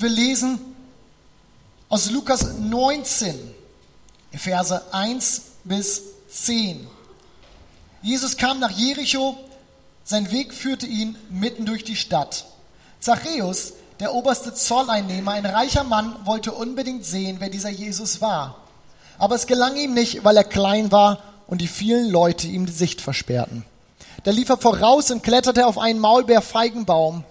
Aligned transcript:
Wir 0.00 0.10
lesen 0.10 0.60
aus 1.88 2.08
Lukas 2.12 2.56
19, 2.60 3.34
Verse 4.32 4.80
1 4.92 5.42
bis 5.64 6.02
10. 6.30 6.86
Jesus 8.00 8.36
kam 8.36 8.60
nach 8.60 8.70
Jericho, 8.70 9.36
sein 10.04 10.30
Weg 10.30 10.54
führte 10.54 10.86
ihn 10.86 11.18
mitten 11.30 11.66
durch 11.66 11.82
die 11.82 11.96
Stadt. 11.96 12.46
Zachäus, 13.00 13.72
der 13.98 14.14
oberste 14.14 14.54
Zolleinnehmer, 14.54 15.32
ein 15.32 15.44
reicher 15.44 15.82
Mann, 15.82 16.14
wollte 16.24 16.52
unbedingt 16.52 17.04
sehen, 17.04 17.38
wer 17.40 17.50
dieser 17.50 17.70
Jesus 17.70 18.20
war. 18.20 18.58
Aber 19.18 19.34
es 19.34 19.48
gelang 19.48 19.74
ihm 19.74 19.94
nicht, 19.94 20.22
weil 20.22 20.36
er 20.36 20.44
klein 20.44 20.92
war 20.92 21.24
und 21.48 21.60
die 21.60 21.66
vielen 21.66 22.08
Leute 22.08 22.46
ihm 22.46 22.66
die 22.66 22.72
Sicht 22.72 23.00
versperrten. 23.00 23.64
Da 24.22 24.30
lief 24.30 24.48
er 24.48 24.58
voraus 24.58 25.10
und 25.10 25.24
kletterte 25.24 25.66
auf 25.66 25.76
einen 25.76 25.98
Maulbeerfeigenbaum. 25.98 27.24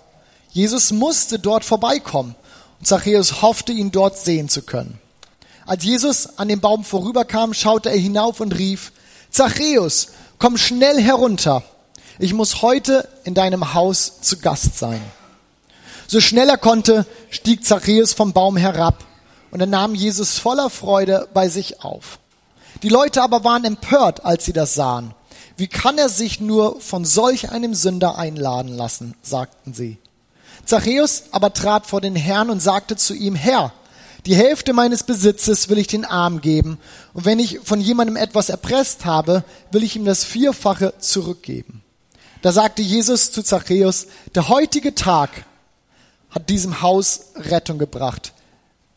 Jesus 0.49 0.91
musste 0.91 1.39
dort 1.39 1.63
vorbeikommen 1.63 2.36
Zachäus 2.84 3.41
hoffte, 3.41 3.71
ihn 3.71 3.91
dort 3.91 4.18
sehen 4.18 4.50
zu 4.50 4.62
können. 4.62 4.99
Als 5.66 5.84
Jesus 5.84 6.38
an 6.38 6.48
dem 6.48 6.62
Baum 6.62 6.84
vorüberkam, 6.84 7.54
schaute 7.54 7.90
er 7.90 7.98
hinauf 7.98 8.40
und 8.40 8.58
rief, 8.58 8.91
Zachäus, 9.30 10.09
komm 10.40 10.58
schnell 10.58 11.02
herunter. 11.02 11.63
Ich 12.20 12.34
muss 12.34 12.62
heute 12.62 13.08
in 13.26 13.34
deinem 13.34 13.73
Haus 13.73 14.21
zu 14.21 14.38
Gast 14.38 14.77
sein. 14.77 15.02
So 16.08 16.21
schnell 16.21 16.49
er 16.49 16.58
konnte, 16.58 17.05
stieg 17.30 17.66
Zachäus 17.66 18.13
vom 18.13 18.32
Baum 18.32 18.55
herab 18.55 19.04
und 19.52 19.59
er 19.59 19.68
nahm 19.68 19.94
Jesus 19.94 20.40
voller 20.40 20.70
Freude 20.70 21.27
bei 21.34 21.49
sich 21.49 21.84
auf. 21.84 22.20
Die 22.84 22.90
Leute 22.90 23.21
aber 23.21 23.44
waren 23.44 23.66
empört, 23.66 24.23
als 24.23 24.46
sie 24.46 24.54
das 24.54 24.73
sahen. 24.73 25.13
Wie 25.57 25.68
kann 25.68 25.98
er 25.98 26.09
sich 26.09 26.40
nur 26.40 26.80
von 26.80 27.04
solch 27.04 27.52
einem 27.52 27.73
Sünder 27.73 28.18
einladen 28.18 28.76
lassen, 28.76 29.16
sagten 29.21 29.73
sie. 29.73 29.98
Zachäus 30.67 31.23
aber 31.31 31.53
trat 31.53 31.88
vor 31.88 32.02
den 32.02 32.16
Herrn 32.16 32.49
und 32.49 32.59
sagte 32.59 32.95
zu 32.98 33.16
ihm, 33.16 33.35
Herr, 33.35 33.73
die 34.26 34.35
Hälfte 34.35 34.73
meines 34.73 35.03
Besitzes 35.03 35.70
will 35.70 35.77
ich 35.77 35.88
den 35.88 36.03
Arm 36.03 36.41
geben, 36.41 36.77
und 37.13 37.23
wenn 37.23 37.40
ich 37.40 37.62
von 37.63 37.79
jemandem 37.79 38.18
etwas 38.18 38.49
erpresst 38.49 39.05
habe, 39.05 39.45
will 39.71 39.84
ich 39.84 39.95
ihm 39.95 40.04
das 40.04 40.26
Vierfache 40.26 40.93
zurückgeben. 40.99 41.82
Da 42.41 42.51
sagte 42.51 42.82
Jesus 42.82 43.32
zu 43.32 43.41
Zachäus, 43.43 44.07
der 44.35 44.49
heutige 44.49 44.93
Tag 44.93 45.29
hat 46.29 46.49
diesem 46.49 46.82
Haus 46.82 47.27
Rettung 47.35 47.77
gebracht. 47.77 48.34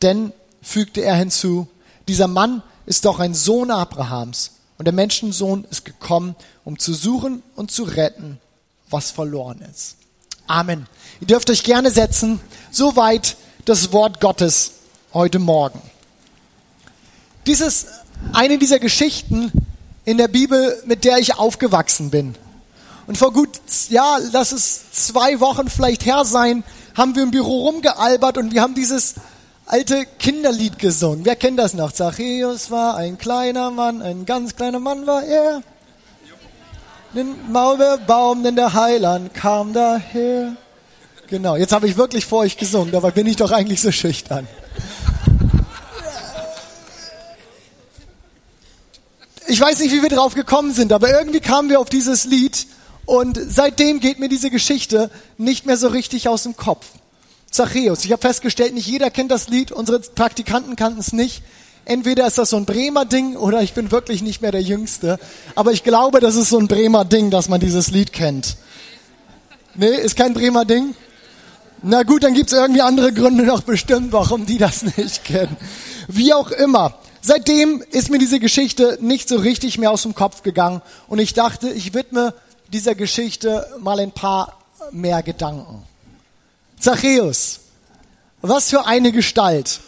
Denn, 0.02 0.32
fügte 0.62 1.02
er 1.02 1.14
hinzu, 1.14 1.68
dieser 2.08 2.26
Mann 2.26 2.62
ist 2.84 3.04
doch 3.04 3.20
ein 3.20 3.34
Sohn 3.34 3.70
Abrahams, 3.70 4.56
und 4.76 4.86
der 4.86 4.94
Menschensohn 4.94 5.64
ist 5.70 5.84
gekommen, 5.84 6.34
um 6.64 6.78
zu 6.78 6.92
suchen 6.94 7.44
und 7.54 7.70
zu 7.70 7.84
retten, 7.84 8.40
was 8.88 9.12
verloren 9.12 9.60
ist. 9.70 9.99
Amen. 10.50 10.88
Ihr 11.20 11.28
dürft 11.28 11.48
euch 11.48 11.62
gerne 11.62 11.92
setzen. 11.92 12.40
Soweit 12.72 13.36
das 13.66 13.92
Wort 13.92 14.20
Gottes 14.20 14.72
heute 15.14 15.38
Morgen. 15.38 15.80
Dies 17.46 17.60
ist 17.60 17.86
eine 18.32 18.58
dieser 18.58 18.80
Geschichten 18.80 19.52
in 20.04 20.18
der 20.18 20.26
Bibel, 20.26 20.82
mit 20.86 21.04
der 21.04 21.18
ich 21.18 21.36
aufgewachsen 21.36 22.10
bin. 22.10 22.34
Und 23.06 23.16
vor 23.16 23.32
gut, 23.32 23.60
ja, 23.90 24.18
lass 24.32 24.50
es 24.50 24.90
zwei 24.90 25.38
Wochen 25.38 25.70
vielleicht 25.70 26.04
her 26.04 26.24
sein, 26.24 26.64
haben 26.96 27.14
wir 27.14 27.22
im 27.22 27.30
Büro 27.30 27.68
rumgealbert 27.68 28.36
und 28.36 28.52
wir 28.52 28.62
haben 28.62 28.74
dieses 28.74 29.14
alte 29.66 30.04
Kinderlied 30.18 30.80
gesungen. 30.80 31.24
Wer 31.24 31.36
kennt 31.36 31.60
das 31.60 31.74
noch? 31.74 31.92
Zachäus 31.92 32.72
war 32.72 32.96
ein 32.96 33.18
kleiner 33.18 33.70
Mann, 33.70 34.02
ein 34.02 34.26
ganz 34.26 34.56
kleiner 34.56 34.80
Mann 34.80 35.06
war 35.06 35.22
er 35.22 35.62
den 37.14 37.50
Maulbeerbaum, 37.50 38.42
denn 38.42 38.56
der 38.56 38.72
Heiland 38.74 39.34
kam 39.34 39.72
daher. 39.72 40.56
Genau, 41.28 41.56
jetzt 41.56 41.72
habe 41.72 41.88
ich 41.88 41.96
wirklich 41.96 42.26
vor 42.26 42.40
euch 42.40 42.56
gesungen, 42.56 42.92
dabei 42.92 43.10
bin 43.10 43.26
ich 43.26 43.36
doch 43.36 43.50
eigentlich 43.50 43.80
so 43.80 43.92
schüchtern. 43.92 44.46
Ich 49.46 49.60
weiß 49.60 49.80
nicht, 49.80 49.92
wie 49.92 50.02
wir 50.02 50.08
drauf 50.08 50.34
gekommen 50.34 50.72
sind, 50.72 50.92
aber 50.92 51.10
irgendwie 51.10 51.40
kamen 51.40 51.68
wir 51.68 51.80
auf 51.80 51.88
dieses 51.88 52.24
Lied 52.24 52.66
und 53.04 53.38
seitdem 53.48 53.98
geht 53.98 54.20
mir 54.20 54.28
diese 54.28 54.50
Geschichte 54.50 55.10
nicht 55.38 55.66
mehr 55.66 55.76
so 55.76 55.88
richtig 55.88 56.28
aus 56.28 56.44
dem 56.44 56.56
Kopf. 56.56 56.86
Zachäus, 57.50 58.04
ich 58.04 58.12
habe 58.12 58.22
festgestellt, 58.22 58.74
nicht 58.74 58.86
jeder 58.86 59.10
kennt 59.10 59.32
das 59.32 59.48
Lied, 59.48 59.72
unsere 59.72 59.98
Praktikanten 59.98 60.76
kannten 60.76 61.00
es 61.00 61.12
nicht 61.12 61.42
entweder 61.84 62.26
ist 62.26 62.38
das 62.38 62.50
so 62.50 62.56
ein 62.56 62.64
Bremer 62.64 63.04
Ding 63.04 63.36
oder 63.36 63.62
ich 63.62 63.72
bin 63.72 63.90
wirklich 63.90 64.22
nicht 64.22 64.42
mehr 64.42 64.52
der 64.52 64.62
Jüngste. 64.62 65.18
Aber 65.54 65.72
ich 65.72 65.84
glaube, 65.84 66.20
das 66.20 66.36
ist 66.36 66.50
so 66.50 66.58
ein 66.58 66.68
Bremer 66.68 67.04
Ding, 67.04 67.30
dass 67.30 67.48
man 67.48 67.60
dieses 67.60 67.90
Lied 67.90 68.12
kennt. 68.12 68.56
Nee, 69.74 69.94
ist 69.94 70.16
kein 70.16 70.34
Bremer 70.34 70.64
Ding? 70.64 70.94
Na 71.82 72.02
gut, 72.02 72.24
dann 72.24 72.34
gibt's 72.34 72.52
irgendwie 72.52 72.82
andere 72.82 73.12
Gründe 73.12 73.44
noch 73.44 73.62
bestimmt, 73.62 74.12
warum 74.12 74.44
die 74.44 74.58
das 74.58 74.82
nicht 74.96 75.24
kennen. 75.24 75.56
Wie 76.08 76.34
auch 76.34 76.50
immer. 76.50 76.94
Seitdem 77.22 77.82
ist 77.90 78.10
mir 78.10 78.18
diese 78.18 78.40
Geschichte 78.40 78.98
nicht 79.00 79.28
so 79.28 79.36
richtig 79.36 79.78
mehr 79.78 79.90
aus 79.90 80.02
dem 80.02 80.14
Kopf 80.14 80.42
gegangen 80.42 80.82
und 81.08 81.18
ich 81.18 81.34
dachte, 81.34 81.70
ich 81.70 81.94
widme 81.94 82.34
dieser 82.72 82.94
Geschichte 82.94 83.66
mal 83.78 84.00
ein 84.00 84.12
paar 84.12 84.58
mehr 84.90 85.22
Gedanken. 85.22 85.82
Zachäus. 86.78 87.60
Was 88.42 88.70
für 88.70 88.86
eine 88.86 89.12
Gestalt. 89.12 89.80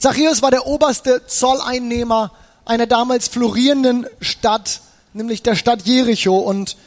Zachäus 0.00 0.40
war 0.40 0.50
der 0.50 0.66
oberste 0.66 1.26
Zolleinnehmer 1.26 2.32
einer 2.64 2.86
damals 2.86 3.28
florierenden 3.28 4.06
Stadt, 4.22 4.80
nämlich 5.12 5.42
der 5.42 5.56
Stadt 5.56 5.82
Jericho. 5.82 6.38
Und 6.38 6.78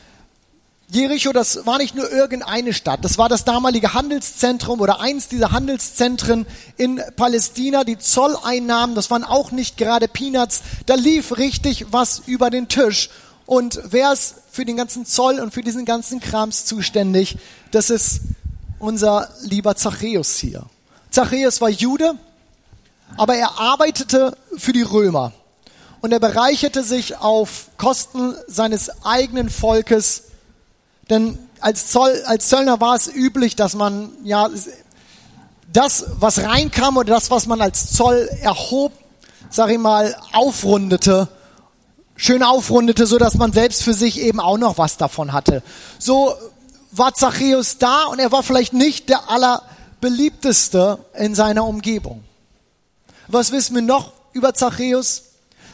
Jericho, 0.89 1.31
das 1.31 1.63
war 1.67 1.77
nicht 1.77 1.93
nur 1.93 2.11
irgendeine 2.11 2.73
Stadt, 2.73 3.05
das 3.05 3.19
war 3.19 3.29
das 3.29 3.45
damalige 3.45 3.93
Handelszentrum 3.93 4.81
oder 4.81 4.99
eins 4.99 5.27
dieser 5.27 5.51
Handelszentren 5.51 6.47
in 6.75 6.99
Palästina. 7.15 7.83
Die 7.83 7.99
Zolleinnahmen, 7.99 8.95
das 8.95 9.11
waren 9.11 9.23
auch 9.23 9.51
nicht 9.51 9.77
gerade 9.77 10.07
Peanuts, 10.07 10.63
da 10.87 10.95
lief 10.95 11.37
richtig 11.37 11.85
was 11.91 12.23
über 12.25 12.49
den 12.49 12.67
Tisch. 12.67 13.11
Und 13.45 13.79
wer 13.91 14.11
ist 14.11 14.37
für 14.51 14.65
den 14.65 14.75
ganzen 14.75 15.05
Zoll 15.05 15.39
und 15.39 15.53
für 15.53 15.61
diesen 15.61 15.85
ganzen 15.85 16.19
Krams 16.19 16.65
zuständig? 16.65 17.37
Das 17.69 17.91
ist 17.91 18.21
unser 18.79 19.29
lieber 19.41 19.75
Zachäus 19.75 20.37
hier. 20.37 20.63
Zachäus 21.11 21.61
war 21.61 21.69
Jude, 21.69 22.15
aber 23.17 23.35
er 23.35 23.59
arbeitete 23.59 24.37
für 24.57 24.73
die 24.73 24.81
Römer 24.81 25.31
und 26.01 26.11
er 26.11 26.19
bereicherte 26.19 26.83
sich 26.83 27.17
auf 27.17 27.67
Kosten 27.77 28.35
seines 28.47 29.05
eigenen 29.05 29.49
Volkes, 29.49 30.23
denn 31.09 31.37
als, 31.59 31.87
Zoll, 31.87 32.23
als 32.25 32.49
Zöllner 32.49 32.81
war 32.81 32.95
es 32.95 33.07
üblich, 33.07 33.55
dass 33.55 33.73
man 33.73 34.11
ja 34.23 34.49
das, 35.71 36.05
was 36.19 36.43
reinkam 36.43 36.97
oder 36.97 37.13
das, 37.13 37.31
was 37.31 37.47
man 37.47 37.61
als 37.61 37.91
Zoll 37.93 38.29
erhob, 38.41 38.91
sag 39.49 39.69
ich 39.71 39.79
mal, 39.79 40.15
aufrundete, 40.33 41.29
schön 42.15 42.43
aufrundete, 42.43 43.07
so 43.07 43.17
dass 43.17 43.35
man 43.35 43.53
selbst 43.53 43.83
für 43.83 43.93
sich 43.93 44.19
eben 44.19 44.39
auch 44.39 44.57
noch 44.57 44.77
was 44.77 44.97
davon 44.97 45.33
hatte. 45.33 45.63
So 45.99 46.33
war 46.91 47.13
Zachäus 47.13 47.77
da 47.77 48.05
und 48.05 48.19
er 48.19 48.31
war 48.31 48.43
vielleicht 48.43 48.73
nicht 48.73 49.09
der 49.09 49.29
allerbeliebteste 49.29 50.99
in 51.17 51.33
seiner 51.33 51.65
Umgebung. 51.65 52.23
Was 53.33 53.51
wissen 53.51 53.73
wir 53.73 53.81
noch 53.81 54.13
über 54.33 54.53
Zachäus? 54.53 55.23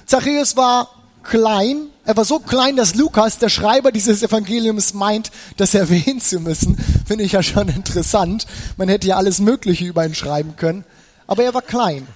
Zachäus 0.05 0.55
war 0.55 0.89
klein. 1.23 1.87
Er 2.05 2.15
war 2.15 2.23
so 2.23 2.39
klein, 2.39 2.77
dass 2.77 2.95
Lukas, 2.95 3.37
der 3.37 3.49
Schreiber 3.49 3.91
dieses 3.91 4.23
Evangeliums, 4.23 4.93
meint, 4.93 5.29
das 5.57 5.73
erwähnen 5.73 6.21
zu 6.21 6.39
müssen. 6.39 6.77
Finde 7.05 7.25
ich 7.25 7.33
ja 7.33 7.43
schon 7.43 7.67
interessant. 7.67 8.47
Man 8.77 8.87
hätte 8.87 9.09
ja 9.09 9.17
alles 9.17 9.39
Mögliche 9.39 9.83
über 9.83 10.05
ihn 10.05 10.15
schreiben 10.15 10.55
können. 10.55 10.85
Aber 11.27 11.43
er 11.43 11.53
war 11.53 11.61
klein. 11.61 12.07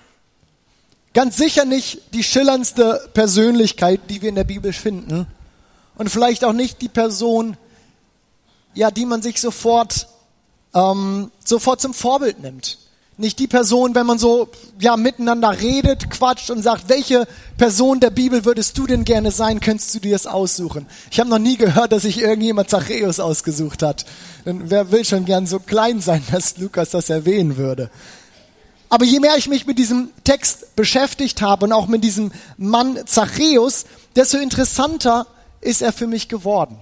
Ganz 1.14 1.36
sicher 1.36 1.66
nicht 1.66 2.14
die 2.14 2.24
schillerndste 2.24 3.10
Persönlichkeit, 3.14 4.00
die 4.10 4.22
wir 4.22 4.30
in 4.30 4.36
der 4.36 4.46
Bibel 4.46 4.72
finden. 4.72 5.28
Und 5.96 6.10
vielleicht 6.10 6.46
auch 6.46 6.54
nicht 6.54 6.82
die 6.82 6.88
Person, 6.88 7.58
ja, 8.74 8.92
die 8.92 9.06
man 9.06 9.22
sich 9.22 9.42
sofort, 9.42 10.08
ähm, 10.74 11.32
sofort 11.44 11.82
zum 11.82 11.94
Vorbild 11.94 12.40
nimmt. 12.40 12.78
Nicht 13.18 13.38
die 13.38 13.48
Person, 13.48 13.94
wenn 13.94 14.08
man 14.08 14.18
so 14.18 14.50
ja 14.80 14.98
miteinander 14.98 15.60
redet, 15.62 16.10
quatscht 16.10 16.50
und 16.50 16.64
sagt, 16.64 16.90
welche 16.90 17.28
Person 17.58 18.00
der 18.00 18.10
Bibel 18.10 18.44
würdest 18.44 18.76
du 18.78 18.88
denn 18.88 19.06
gerne 19.06 19.30
sein, 19.30 19.60
könntest 19.60 19.94
du 19.94 20.00
dir 20.00 20.14
das 20.14 20.26
aussuchen. 20.26 20.88
Ich 21.12 21.20
habe 21.20 21.30
noch 21.30 21.38
nie 21.38 21.58
gehört, 21.58 21.92
dass 21.92 22.04
sich 22.04 22.20
irgendjemand 22.20 22.72
Zachäus 22.72 23.20
ausgesucht 23.20 23.84
hat. 23.84 24.06
Denn 24.46 24.72
wer 24.72 24.92
will 24.92 25.06
schon 25.06 25.26
gern 25.26 25.46
so 25.46 25.60
klein 25.60 26.02
sein, 26.02 26.24
dass 26.32 26.58
Lukas 26.58 26.90
das 26.90 27.12
erwähnen 27.12 27.58
würde. 27.58 27.92
Aber 28.90 29.06
je 29.06 29.20
mehr 29.20 29.38
ich 29.38 29.48
mich 29.48 29.68
mit 29.68 29.78
diesem 29.78 30.10
Text 30.24 30.76
beschäftigt 30.76 31.42
habe 31.42 31.66
und 31.66 31.72
auch 31.72 31.88
mit 31.88 32.04
diesem 32.04 32.32
Mann 32.58 33.00
Zachäus, 33.06 33.86
desto 34.16 34.38
interessanter 34.38 35.28
ist 35.62 35.82
er 35.82 35.94
für 35.94 36.08
mich 36.08 36.30
geworden. 36.30 36.78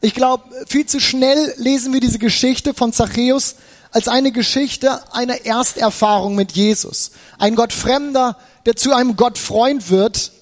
Ich 0.00 0.14
glaube, 0.14 0.44
viel 0.66 0.84
zu 0.86 1.00
schnell 1.00 1.54
lesen 1.56 1.92
wir 1.92 2.00
diese 2.00 2.18
Geschichte 2.18 2.74
von 2.74 2.92
Zachäus 2.92 3.56
als 3.94 4.08
eine 4.08 4.32
Geschichte 4.32 5.00
einer 5.14 5.46
Ersterfahrung 5.46 6.34
mit 6.34 6.52
Jesus. 6.52 7.12
Ein 7.38 7.54
Gottfremder, 7.54 8.36
der 8.66 8.74
zu 8.74 8.92
einem 8.92 9.14
Gottfreund 9.14 9.88
wird. 9.88 10.32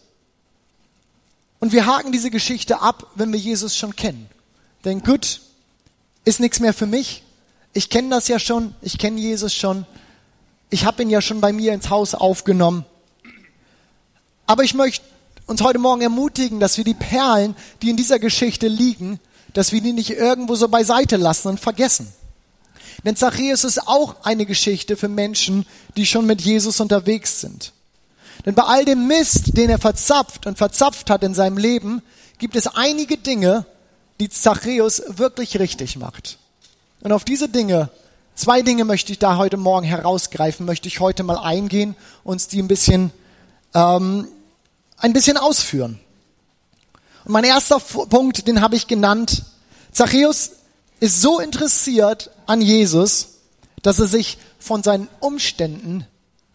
Und 1.61 1.73
wir 1.73 1.85
haken 1.85 2.13
diese 2.13 2.31
Geschichte 2.31 2.81
ab, 2.81 3.09
wenn 3.15 3.31
wir 3.31 3.39
Jesus 3.39 3.77
schon 3.77 3.95
kennen. 3.95 4.27
Denn 4.87 5.03
gut, 5.03 5.43
ist 6.25 6.41
nichts 6.41 6.61
mehr 6.61 6.73
für 6.73 6.87
mich. 6.87 7.25
ich 7.75 7.91
kenne 7.91 8.09
das 8.09 8.27
ja 8.29 8.39
schon, 8.39 8.75
ich 8.81 8.97
kenne 8.97 9.21
Jesus 9.21 9.55
schon, 9.55 9.87
ich 10.71 10.87
habe 10.87 11.03
ihn 11.03 11.11
ja 11.11 11.21
schon 11.21 11.43
bei 11.43 11.53
mir 11.53 11.75
ins 11.75 11.91
Haus 11.91 12.15
aufgenommen. 12.15 12.87
Aber 14.47 14.65
ich 14.65 14.73
möchte 14.73 15.05
uns 15.47 15.61
heute 15.61 15.79
Morgen 15.79 16.01
ermutigen, 16.01 16.59
dass 16.59 16.79
wir 16.79 16.85
die 16.85 16.95
Perlen, 16.95 17.55
die 17.83 17.91
in 17.91 17.99
dieser 17.99 18.19
Geschichte 18.19 18.69
liegen, 18.69 19.21
dass 19.53 19.73
wir 19.73 19.83
die 19.83 19.93
nicht 19.93 20.11
irgendwo 20.11 20.55
so 20.55 20.69
beiseite 20.69 21.19
lassen 21.19 21.49
und 21.49 21.61
vergessen. 21.61 22.13
Denn 23.05 23.17
Zachäus 23.17 23.65
ist 23.65 23.87
auch 23.87 24.25
eine 24.25 24.47
Geschichte 24.47 24.97
für 24.97 25.09
Menschen, 25.09 25.67
die 25.97 26.07
schon 26.07 26.27
mit 26.27 26.41
Jesus 26.41 26.81
unterwegs 26.81 27.41
sind. 27.41 27.73
Denn 28.47 28.55
bei 28.55 28.63
all 28.63 28.85
dem 28.85 29.07
Mist, 29.07 29.57
den 29.57 29.71
er 29.71 29.79
verzapft 29.79 30.47
und 30.47 30.59
verzapft 30.59 31.11
hat 31.11 31.23
in 31.23 31.35
seinem 31.35 31.59
Leben, 31.59 32.03
gibt 32.39 32.57
es 32.57 32.67
einige 32.67 33.17
Dinge, 33.17 33.67
die 34.21 34.29
Zachäus 34.29 35.03
wirklich 35.09 35.59
richtig 35.59 35.97
macht. 35.97 36.39
Und 37.01 37.13
auf 37.13 37.25
diese 37.25 37.49
Dinge, 37.49 37.91
zwei 38.35 38.63
Dinge 38.63 38.85
möchte 38.85 39.13
ich 39.13 39.19
da 39.19 39.37
heute 39.37 39.57
Morgen 39.57 39.87
herausgreifen, 39.87 40.67
möchte 40.67 40.89
ich 40.89 41.01
heute 41.01 41.23
mal 41.23 41.39
eingehen, 41.39 41.97
uns 42.25 42.49
die 42.49 42.63
ein 42.63 42.69
bisschen, 42.69 43.13
ähm, 43.75 44.29
ein 44.97 45.13
bisschen 45.13 45.37
ausführen. 45.37 46.01
Und 47.25 47.33
mein 47.33 47.45
erster 47.45 47.79
Punkt, 47.79 48.47
den 48.47 48.61
habe 48.61 48.77
ich 48.77 48.87
genannt. 48.87 49.45
Zachäus 49.93 50.53
ist 51.03 51.21
so 51.21 51.41
interessiert 51.41 52.31
an 52.47 52.61
Jesus, 52.61 53.41
dass 53.83 53.99
er 53.99 54.07
sich 54.07 54.39
von 54.61 54.85
seinen 54.85 55.09
Umständen 55.19 56.07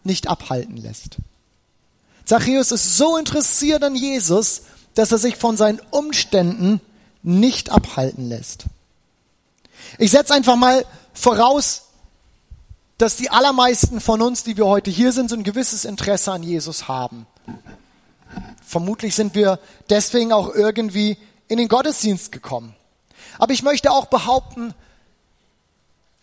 nicht 0.04 0.26
abhalten 0.26 0.78
lässt. 0.78 1.18
Zachäus 2.24 2.72
ist 2.72 2.96
so 2.96 3.18
interessiert 3.18 3.84
an 3.84 3.94
Jesus, 3.94 4.62
dass 4.94 5.12
er 5.12 5.18
sich 5.18 5.36
von 5.36 5.58
seinen 5.58 5.82
Umständen 5.90 6.80
nicht 7.22 7.68
abhalten 7.68 8.30
lässt. 8.30 8.64
Ich 9.98 10.12
setze 10.12 10.32
einfach 10.32 10.56
mal 10.56 10.86
voraus, 11.12 11.82
dass 12.96 13.16
die 13.16 13.28
allermeisten 13.28 14.00
von 14.00 14.22
uns, 14.22 14.44
die 14.44 14.56
wir 14.56 14.64
heute 14.64 14.90
hier 14.90 15.12
sind, 15.12 15.28
so 15.28 15.36
ein 15.36 15.44
gewisses 15.44 15.84
Interesse 15.84 16.32
an 16.32 16.42
Jesus 16.42 16.88
haben. 16.88 17.26
Vermutlich 18.66 19.14
sind 19.14 19.34
wir 19.34 19.58
deswegen 19.90 20.32
auch 20.32 20.54
irgendwie 20.54 21.18
in 21.48 21.58
den 21.58 21.68
Gottesdienst 21.68 22.32
gekommen. 22.32 22.74
Aber 23.38 23.52
ich 23.52 23.62
möchte 23.62 23.90
auch 23.90 24.06
behaupten, 24.06 24.74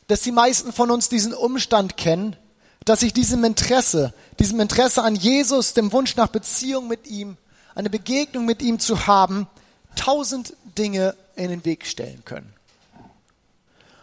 dass 0.08 0.22
die 0.22 0.32
meisten 0.32 0.72
von 0.72 0.92
uns 0.92 1.10
diesen 1.10 1.34
Umstand 1.34 1.98
kennen, 1.98 2.36
dass 2.84 3.00
sich 3.00 3.14
diesem 3.14 3.44
Interesse, 3.44 4.14
diesem 4.40 4.60
Interesse 4.60 5.02
an 5.02 5.16
Jesus, 5.16 5.74
dem 5.74 5.92
Wunsch 5.92 6.16
nach 6.16 6.28
Beziehung 6.28 6.88
mit 6.88 7.08
ihm, 7.08 7.38
eine 7.74 7.90
Begegnung 7.90 8.46
mit 8.46 8.62
ihm 8.62 8.80
zu 8.80 9.08
haben, 9.08 9.48
tausend 9.96 10.54
Dinge 10.78 11.16
in 11.36 11.50
den 11.50 11.66
Weg 11.66 11.86
stellen 11.88 12.24
können. 12.26 12.54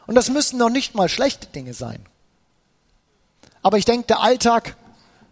Und 0.06 0.17
das 0.17 0.31
müssen 0.31 0.58
noch 0.58 0.70
nicht 0.70 0.94
mal 0.94 1.08
schlechte 1.08 1.47
Dinge 1.47 1.75
sein. 1.75 2.05
Aber 3.62 3.79
ich 3.79 3.85
denke, 3.85 4.08
der 4.08 4.20
Alltag 4.20 4.76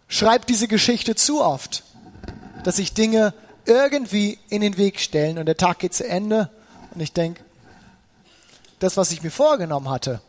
schreibt 0.09 0.49
diese 0.49 0.69
Geschichte 0.69 1.17
zu 1.17 1.43
oft, 1.43 1.83
dass 2.63 2.77
sich 2.77 2.95
Dinge 2.95 3.35
irgendwie 3.65 4.39
in 4.49 4.61
den 4.61 4.77
Weg 4.77 5.01
stellen 5.01 5.39
und 5.39 5.47
der 5.47 5.57
Tag 5.57 5.81
geht 5.81 5.95
zu 5.95 6.07
Ende 6.07 6.51
und 6.95 7.01
ich 7.01 7.13
denke, 7.13 7.43
das, 8.81 8.97
was 8.97 9.13
ich 9.13 9.23
mir 9.23 9.31
vorgenommen 9.31 9.89
hatte, 9.89 10.21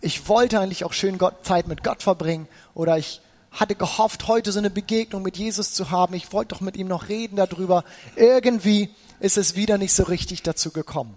ich 0.00 0.28
wollte 0.28 0.60
eigentlich 0.60 0.84
auch 0.84 0.92
schön 0.92 1.18
Gott, 1.18 1.44
Zeit 1.44 1.66
mit 1.66 1.82
Gott 1.82 2.02
verbringen 2.02 2.46
oder 2.74 2.98
ich 2.98 3.20
hatte 3.50 3.74
gehofft, 3.74 4.28
heute 4.28 4.52
so 4.52 4.58
eine 4.58 4.70
Begegnung 4.70 5.22
mit 5.22 5.36
Jesus 5.36 5.72
zu 5.72 5.90
haben. 5.90 6.14
Ich 6.14 6.32
wollte 6.32 6.54
doch 6.54 6.60
mit 6.60 6.76
ihm 6.76 6.88
noch 6.88 7.08
reden 7.08 7.36
darüber. 7.36 7.84
Irgendwie 8.16 8.90
ist 9.20 9.38
es 9.38 9.56
wieder 9.56 9.78
nicht 9.78 9.94
so 9.94 10.02
richtig 10.02 10.42
dazu 10.42 10.70
gekommen. 10.70 11.16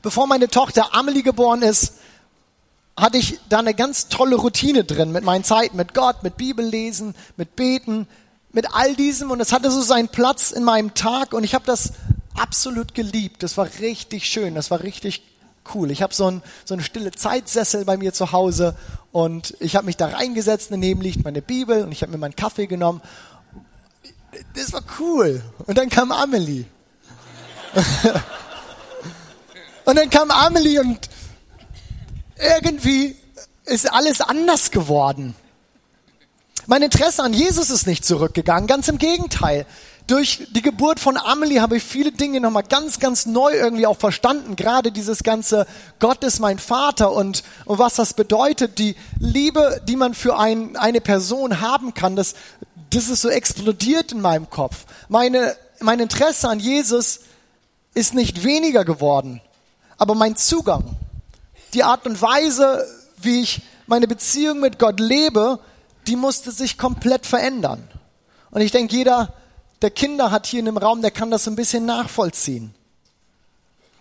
Bevor 0.00 0.26
meine 0.26 0.48
Tochter 0.48 0.94
Amelie 0.94 1.22
geboren 1.22 1.62
ist, 1.62 1.94
hatte 2.96 3.18
ich 3.18 3.38
da 3.50 3.58
eine 3.58 3.74
ganz 3.74 4.08
tolle 4.08 4.36
Routine 4.36 4.84
drin 4.84 5.12
mit 5.12 5.22
meinen 5.22 5.44
Zeiten 5.44 5.76
mit 5.76 5.92
Gott, 5.92 6.22
mit 6.22 6.38
Bibellesen, 6.38 7.14
mit 7.36 7.56
Beten, 7.56 8.08
mit 8.52 8.72
all 8.72 8.94
diesem 8.94 9.30
und 9.30 9.40
es 9.40 9.52
hatte 9.52 9.70
so 9.70 9.82
seinen 9.82 10.08
Platz 10.08 10.50
in 10.50 10.64
meinem 10.64 10.94
Tag 10.94 11.34
und 11.34 11.44
ich 11.44 11.54
habe 11.54 11.66
das 11.66 11.92
absolut 12.38 12.94
geliebt. 12.94 13.42
Das 13.42 13.56
war 13.56 13.68
richtig 13.80 14.26
schön, 14.28 14.54
das 14.54 14.70
war 14.70 14.82
richtig 14.82 15.22
cool. 15.74 15.90
Ich 15.90 16.02
habe 16.02 16.14
so, 16.14 16.30
ein, 16.30 16.42
so 16.64 16.74
eine 16.74 16.82
stille 16.82 17.10
Zeitsessel 17.10 17.84
bei 17.84 17.96
mir 17.96 18.12
zu 18.12 18.32
Hause 18.32 18.76
und 19.12 19.56
ich 19.60 19.76
habe 19.76 19.86
mich 19.86 19.96
da 19.96 20.06
reingesetzt, 20.08 20.68
daneben 20.70 21.00
liegt 21.00 21.24
meine 21.24 21.42
Bibel 21.42 21.82
und 21.82 21.92
ich 21.92 22.02
habe 22.02 22.12
mir 22.12 22.18
meinen 22.18 22.36
Kaffee 22.36 22.66
genommen. 22.66 23.00
Das 24.54 24.72
war 24.72 24.82
cool. 24.98 25.42
Und 25.66 25.78
dann 25.78 25.88
kam 25.88 26.12
Amelie. 26.12 26.64
und 29.84 29.96
dann 29.96 30.10
kam 30.10 30.30
Amelie 30.30 30.80
und 30.80 31.08
irgendwie 32.36 33.16
ist 33.64 33.92
alles 33.92 34.20
anders 34.20 34.70
geworden. 34.70 35.34
Mein 36.66 36.82
Interesse 36.82 37.22
an 37.22 37.32
Jesus 37.32 37.70
ist 37.70 37.86
nicht 37.86 38.04
zurückgegangen, 38.04 38.66
ganz 38.66 38.88
im 38.88 38.98
Gegenteil 38.98 39.66
durch 40.06 40.46
die 40.50 40.62
Geburt 40.62 41.00
von 41.00 41.16
Amelie 41.16 41.60
habe 41.60 41.78
ich 41.78 41.82
viele 41.82 42.12
Dinge 42.12 42.40
nochmal 42.40 42.62
ganz, 42.62 43.00
ganz 43.00 43.26
neu 43.26 43.52
irgendwie 43.52 43.86
auch 43.86 43.98
verstanden. 43.98 44.54
Gerade 44.54 44.92
dieses 44.92 45.24
ganze 45.24 45.66
Gott 45.98 46.22
ist 46.22 46.38
mein 46.38 46.58
Vater 46.58 47.12
und, 47.12 47.42
und 47.64 47.78
was 47.78 47.96
das 47.96 48.14
bedeutet. 48.14 48.78
Die 48.78 48.94
Liebe, 49.18 49.80
die 49.88 49.96
man 49.96 50.14
für 50.14 50.38
ein, 50.38 50.76
eine 50.76 51.00
Person 51.00 51.60
haben 51.60 51.92
kann, 51.92 52.14
das, 52.14 52.34
das 52.90 53.08
ist 53.08 53.22
so 53.22 53.28
explodiert 53.28 54.12
in 54.12 54.20
meinem 54.20 54.48
Kopf. 54.48 54.86
Meine, 55.08 55.56
mein 55.80 55.98
Interesse 55.98 56.48
an 56.48 56.60
Jesus 56.60 57.20
ist 57.94 58.14
nicht 58.14 58.44
weniger 58.44 58.84
geworden, 58.84 59.40
aber 59.98 60.14
mein 60.14 60.36
Zugang, 60.36 60.84
die 61.74 61.82
Art 61.82 62.06
und 62.06 62.22
Weise, 62.22 62.86
wie 63.20 63.40
ich 63.40 63.62
meine 63.88 64.06
Beziehung 64.06 64.60
mit 64.60 64.78
Gott 64.78 65.00
lebe, 65.00 65.58
die 66.08 66.16
musste 66.16 66.50
sich 66.50 66.78
komplett 66.78 67.26
verändern. 67.26 67.88
Und 68.50 68.60
ich 68.60 68.70
denke, 68.70 68.94
jeder 68.94 69.34
der 69.82 69.90
Kinder 69.90 70.30
hat 70.30 70.46
hier 70.46 70.60
in 70.60 70.66
dem 70.66 70.78
Raum, 70.78 71.02
der 71.02 71.10
kann 71.10 71.30
das 71.30 71.46
ein 71.46 71.56
bisschen 71.56 71.84
nachvollziehen. 71.84 72.74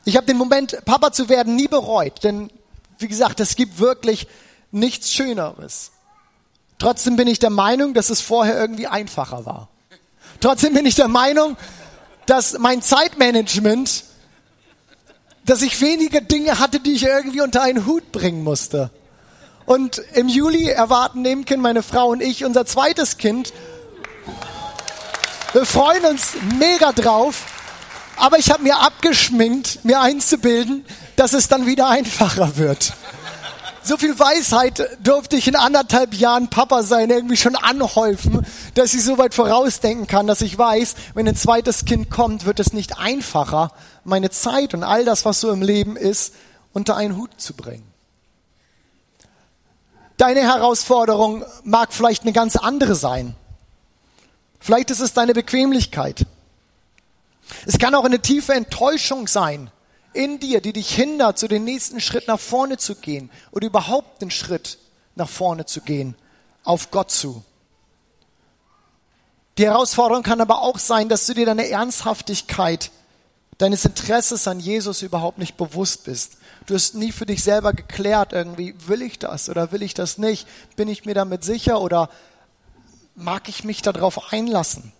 Ich 0.06 0.16
habe 0.16 0.26
den 0.26 0.38
Moment, 0.38 0.78
Papa 0.86 1.12
zu 1.12 1.30
werden, 1.30 1.56
nie 1.56 1.68
bereut, 1.68 2.24
denn 2.24 2.50
wie 3.00 3.08
gesagt, 3.08 3.40
es 3.40 3.56
gibt 3.56 3.80
wirklich 3.80 4.28
nichts 4.72 5.12
Schöneres. 5.12 5.92
Trotzdem 6.78 7.16
bin 7.16 7.28
ich 7.28 7.40
der 7.40 7.50
Meinung, 7.50 7.94
dass 7.94 8.10
es 8.10 8.22
vorher 8.22 8.58
irgendwie 8.58 8.88
einfacher 8.88 9.46
war. 9.46 9.70
Trotzdem 10.40 10.74
bin 10.74 10.86
ich 10.86 10.96
der 10.96 11.08
Meinung, 11.08 11.58
dass 12.26 12.58
mein 12.58 12.82
Zeitmanagement, 12.82 14.04
dass 15.46 15.62
ich 15.62 15.80
weniger 15.82 16.22
Dinge 16.22 16.60
hatte, 16.60 16.80
die 16.80 16.94
ich 16.94 17.04
irgendwie 17.04 17.42
unter 17.42 17.62
einen 17.62 17.86
Hut 17.86 18.12
bringen 18.12 18.44
musste. 18.44 18.92
Und 19.66 20.02
im 20.14 20.28
Juli 20.28 20.70
erwarten 20.70 21.22
Nemken, 21.22 21.60
meine 21.60 21.82
Frau 21.82 22.10
und 22.10 22.22
ich, 22.22 22.46
unser 22.46 22.66
zweites 22.66 23.18
Kind. 23.18 23.54
Wir 25.54 25.66
freuen 25.66 26.06
uns 26.06 26.34
mega 26.60 26.92
drauf. 26.92 27.46
Aber 28.18 28.38
ich 28.38 28.52
habe 28.52 28.64
mir 28.64 28.80
abgeschminkt, 28.80 29.84
mir 29.84 30.00
einzubilden, 30.00 30.86
dass 31.16 31.34
es 31.34 31.48
dann 31.48 31.66
wieder 31.66 31.90
einfacher 31.90 32.58
wird. 32.58 32.94
So 33.84 33.98
viel 33.98 34.18
Weisheit 34.18 34.98
durfte 35.04 35.36
ich 35.36 35.48
in 35.48 35.56
anderthalb 35.56 36.14
Jahren 36.16 36.50
Papa 36.50 36.82
sein, 36.82 37.10
irgendwie 37.10 37.38
schon 37.38 37.56
anhäufen, 37.56 38.46
dass 38.74 38.94
ich 38.94 39.04
so 39.04 39.18
weit 39.18 39.36
vorausdenken 39.36 40.08
kann, 40.08 40.26
dass 40.26 40.42
ich 40.42 40.58
weiß, 40.58 40.96
wenn 41.14 41.28
ein 41.28 41.36
zweites 41.36 41.86
Kind 41.86 42.10
kommt, 42.10 42.46
wird 42.46 42.60
es 42.60 42.74
nicht 42.74 42.98
einfacher, 42.98 43.72
meine 44.04 44.32
Zeit 44.32 44.74
und 44.74 44.84
all 44.84 45.06
das, 45.06 45.24
was 45.24 45.40
so 45.40 45.52
im 45.52 45.62
Leben 45.62 45.98
ist, 45.98 46.34
unter 46.74 46.96
einen 46.96 47.16
Hut 47.16 47.30
zu 47.38 47.54
bringen. 47.54 47.95
Deine 50.18 50.42
Herausforderung 50.42 51.44
mag 51.64 51.94
vielleicht 51.94 52.24
eine 52.24 52.34
ganz 52.34 52.56
andere 52.56 52.96
sein. 52.96 53.36
Vielleicht 54.60 54.90
ist 54.92 55.02
es 55.02 55.14
deine 55.14 55.34
Bequemlichkeit. 55.34 56.26
Es 57.66 57.78
kann 57.78 57.94
auch 57.94 58.06
eine 58.06 58.22
tiefe 58.22 58.54
Enttäuschung 58.54 59.28
sein 59.28 59.70
in 60.14 60.40
dir, 60.40 60.62
die 60.62 60.74
dich 60.74 60.96
hindert, 60.96 61.38
zu 61.38 61.48
den 61.48 61.66
nächsten 61.66 62.00
Schritt 62.00 62.28
nach 62.28 62.40
vorne 62.40 62.78
zu 62.78 62.96
gehen 62.96 63.30
oder 63.52 63.68
überhaupt 63.68 64.22
den 64.22 64.32
Schritt 64.32 64.78
nach 65.16 65.30
vorne 65.30 65.66
zu 65.66 65.82
gehen, 65.82 66.16
auf 66.64 66.90
Gott 66.90 67.12
zu. 67.12 67.44
Die 69.58 69.66
Herausforderung 69.66 70.24
kann 70.24 70.42
aber 70.42 70.62
auch 70.62 70.80
sein, 70.80 71.10
dass 71.10 71.28
du 71.28 71.34
dir 71.34 71.46
deine 71.46 71.70
Ernsthaftigkeit 71.70 72.92
deines 73.58 73.86
Interesses 73.86 74.48
an 74.48 74.60
Jesus 74.60 75.02
überhaupt 75.02 75.38
nicht 75.38 75.56
bewusst 75.56 76.04
bist. 76.04 76.38
Du 76.66 76.74
hast 76.74 76.96
nie 76.96 77.12
für 77.12 77.26
dich 77.26 77.44
selber 77.44 77.74
geklärt, 77.74 78.34
irgendwie, 78.34 78.76
will 78.88 79.02
ich 79.02 79.20
das 79.20 79.50
oder 79.50 79.72
will 79.72 79.84
ich 79.84 79.94
das 79.94 80.18
nicht? 80.18 80.48
Bin 80.76 80.88
ich 80.88 81.06
mir 81.06 81.14
damit 81.14 81.44
sicher 81.44 81.80
oder 81.80 82.10
mag 83.16 83.48
ich 83.50 83.64
mich 83.64 83.82
darauf 83.82 84.34
einlassen. 84.34 84.92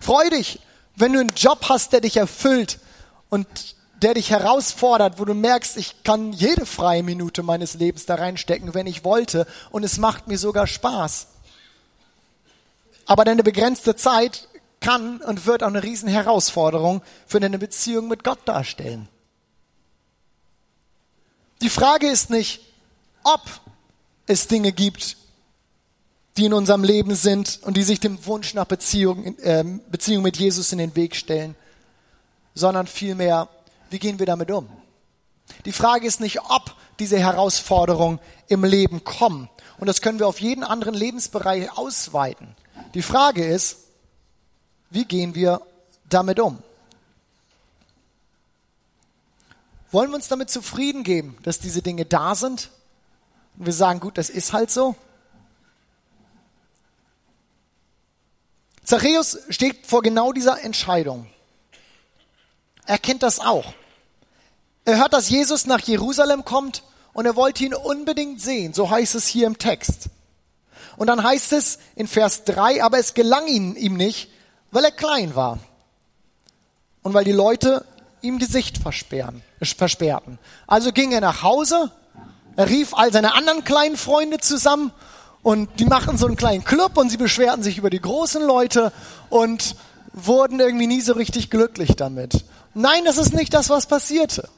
Freu 0.00 0.30
dich, 0.30 0.60
wenn 0.96 1.12
du 1.12 1.20
einen 1.20 1.34
Job 1.36 1.66
hast, 1.68 1.92
der 1.92 2.00
dich 2.00 2.16
erfüllt 2.16 2.78
und 3.28 3.46
der 4.02 4.14
dich 4.14 4.30
herausfordert, 4.30 5.18
wo 5.18 5.26
du 5.26 5.34
merkst, 5.34 5.76
ich 5.76 6.02
kann 6.04 6.32
jede 6.32 6.64
freie 6.64 7.02
Minute 7.02 7.42
meines 7.42 7.74
Lebens 7.74 8.06
da 8.06 8.14
reinstecken, 8.14 8.72
wenn 8.72 8.86
ich 8.86 9.04
wollte, 9.04 9.46
und 9.70 9.84
es 9.84 9.98
macht 9.98 10.26
mir 10.26 10.38
sogar 10.38 10.66
Spaß. 10.66 11.26
Aber 13.04 13.26
deine 13.26 13.42
begrenzte 13.42 13.94
Zeit 13.94 14.48
kann 14.80 15.20
und 15.20 15.44
wird 15.44 15.62
auch 15.62 15.68
eine 15.68 15.82
riesen 15.82 16.08
Herausforderung 16.08 17.02
für 17.26 17.40
deine 17.40 17.58
Beziehung 17.58 18.08
mit 18.08 18.24
Gott 18.24 18.38
darstellen. 18.46 19.08
Die 21.62 21.68
Frage 21.68 22.08
ist 22.08 22.30
nicht, 22.30 22.60
ob 23.22 23.42
es 24.26 24.46
Dinge 24.48 24.72
gibt, 24.72 25.16
die 26.36 26.46
in 26.46 26.54
unserem 26.54 26.84
Leben 26.84 27.14
sind 27.14 27.60
und 27.62 27.76
die 27.76 27.82
sich 27.82 28.00
dem 28.00 28.24
Wunsch 28.24 28.54
nach 28.54 28.64
Beziehung, 28.64 29.36
äh, 29.38 29.64
Beziehung 29.90 30.22
mit 30.22 30.38
Jesus 30.38 30.72
in 30.72 30.78
den 30.78 30.96
Weg 30.96 31.14
stellen, 31.16 31.54
sondern 32.54 32.86
vielmehr, 32.86 33.48
wie 33.90 33.98
gehen 33.98 34.18
wir 34.18 34.26
damit 34.26 34.50
um? 34.50 34.68
Die 35.64 35.72
Frage 35.72 36.06
ist 36.06 36.20
nicht, 36.20 36.40
ob 36.48 36.74
diese 36.98 37.18
Herausforderungen 37.18 38.20
im 38.48 38.64
Leben 38.64 39.04
kommen. 39.04 39.50
Und 39.78 39.86
das 39.86 40.00
können 40.00 40.18
wir 40.18 40.28
auf 40.28 40.40
jeden 40.40 40.64
anderen 40.64 40.94
Lebensbereich 40.94 41.76
ausweiten. 41.76 42.54
Die 42.94 43.02
Frage 43.02 43.44
ist, 43.44 43.78
wie 44.90 45.04
gehen 45.04 45.34
wir 45.34 45.60
damit 46.08 46.40
um? 46.40 46.58
Wollen 49.90 50.10
wir 50.10 50.16
uns 50.16 50.28
damit 50.28 50.50
zufrieden 50.50 51.02
geben, 51.02 51.36
dass 51.42 51.58
diese 51.58 51.82
Dinge 51.82 52.04
da 52.04 52.34
sind? 52.34 52.70
Und 53.58 53.66
wir 53.66 53.72
sagen, 53.72 54.00
gut, 54.00 54.18
das 54.18 54.30
ist 54.30 54.52
halt 54.52 54.70
so. 54.70 54.94
Zachäus 58.84 59.38
steht 59.50 59.86
vor 59.86 60.02
genau 60.02 60.32
dieser 60.32 60.62
Entscheidung. 60.62 61.26
Er 62.86 62.98
kennt 62.98 63.22
das 63.22 63.38
auch. 63.38 63.72
Er 64.84 64.98
hört, 64.98 65.12
dass 65.12 65.28
Jesus 65.28 65.66
nach 65.66 65.80
Jerusalem 65.80 66.44
kommt 66.44 66.82
und 67.12 67.26
er 67.26 67.36
wollte 67.36 67.64
ihn 67.64 67.74
unbedingt 67.74 68.40
sehen. 68.40 68.74
So 68.74 68.90
heißt 68.90 69.14
es 69.14 69.26
hier 69.26 69.46
im 69.46 69.58
Text. 69.58 70.08
Und 70.96 71.06
dann 71.06 71.22
heißt 71.22 71.52
es 71.52 71.78
in 71.94 72.08
Vers 72.08 72.44
3, 72.44 72.82
aber 72.82 72.98
es 72.98 73.14
gelang 73.14 73.46
ihm, 73.46 73.76
ihm 73.76 73.96
nicht, 73.96 74.30
weil 74.70 74.84
er 74.84 74.90
klein 74.90 75.34
war. 75.34 75.58
Und 77.02 77.14
weil 77.14 77.24
die 77.24 77.32
Leute 77.32 77.84
ihm 78.22 78.38
die 78.38 78.46
Sicht 78.46 78.78
versperren, 78.78 79.42
versperrten. 79.62 80.38
Also 80.66 80.92
ging 80.92 81.12
er 81.12 81.20
nach 81.20 81.42
Hause, 81.42 81.90
er 82.56 82.68
rief 82.68 82.94
all 82.94 83.12
seine 83.12 83.34
anderen 83.34 83.64
kleinen 83.64 83.96
Freunde 83.96 84.38
zusammen 84.38 84.92
und 85.42 85.80
die 85.80 85.86
machten 85.86 86.18
so 86.18 86.26
einen 86.26 86.36
kleinen 86.36 86.64
Club 86.64 86.96
und 86.96 87.10
sie 87.10 87.16
beschwerten 87.16 87.62
sich 87.62 87.78
über 87.78 87.90
die 87.90 88.00
großen 88.00 88.42
Leute 88.42 88.92
und 89.30 89.76
wurden 90.12 90.60
irgendwie 90.60 90.86
nie 90.86 91.00
so 91.00 91.12
richtig 91.12 91.50
glücklich 91.50 91.96
damit. 91.96 92.44
Nein, 92.74 93.04
das 93.04 93.18
ist 93.18 93.32
nicht 93.32 93.54
das, 93.54 93.70
was 93.70 93.86
passierte. 93.86 94.48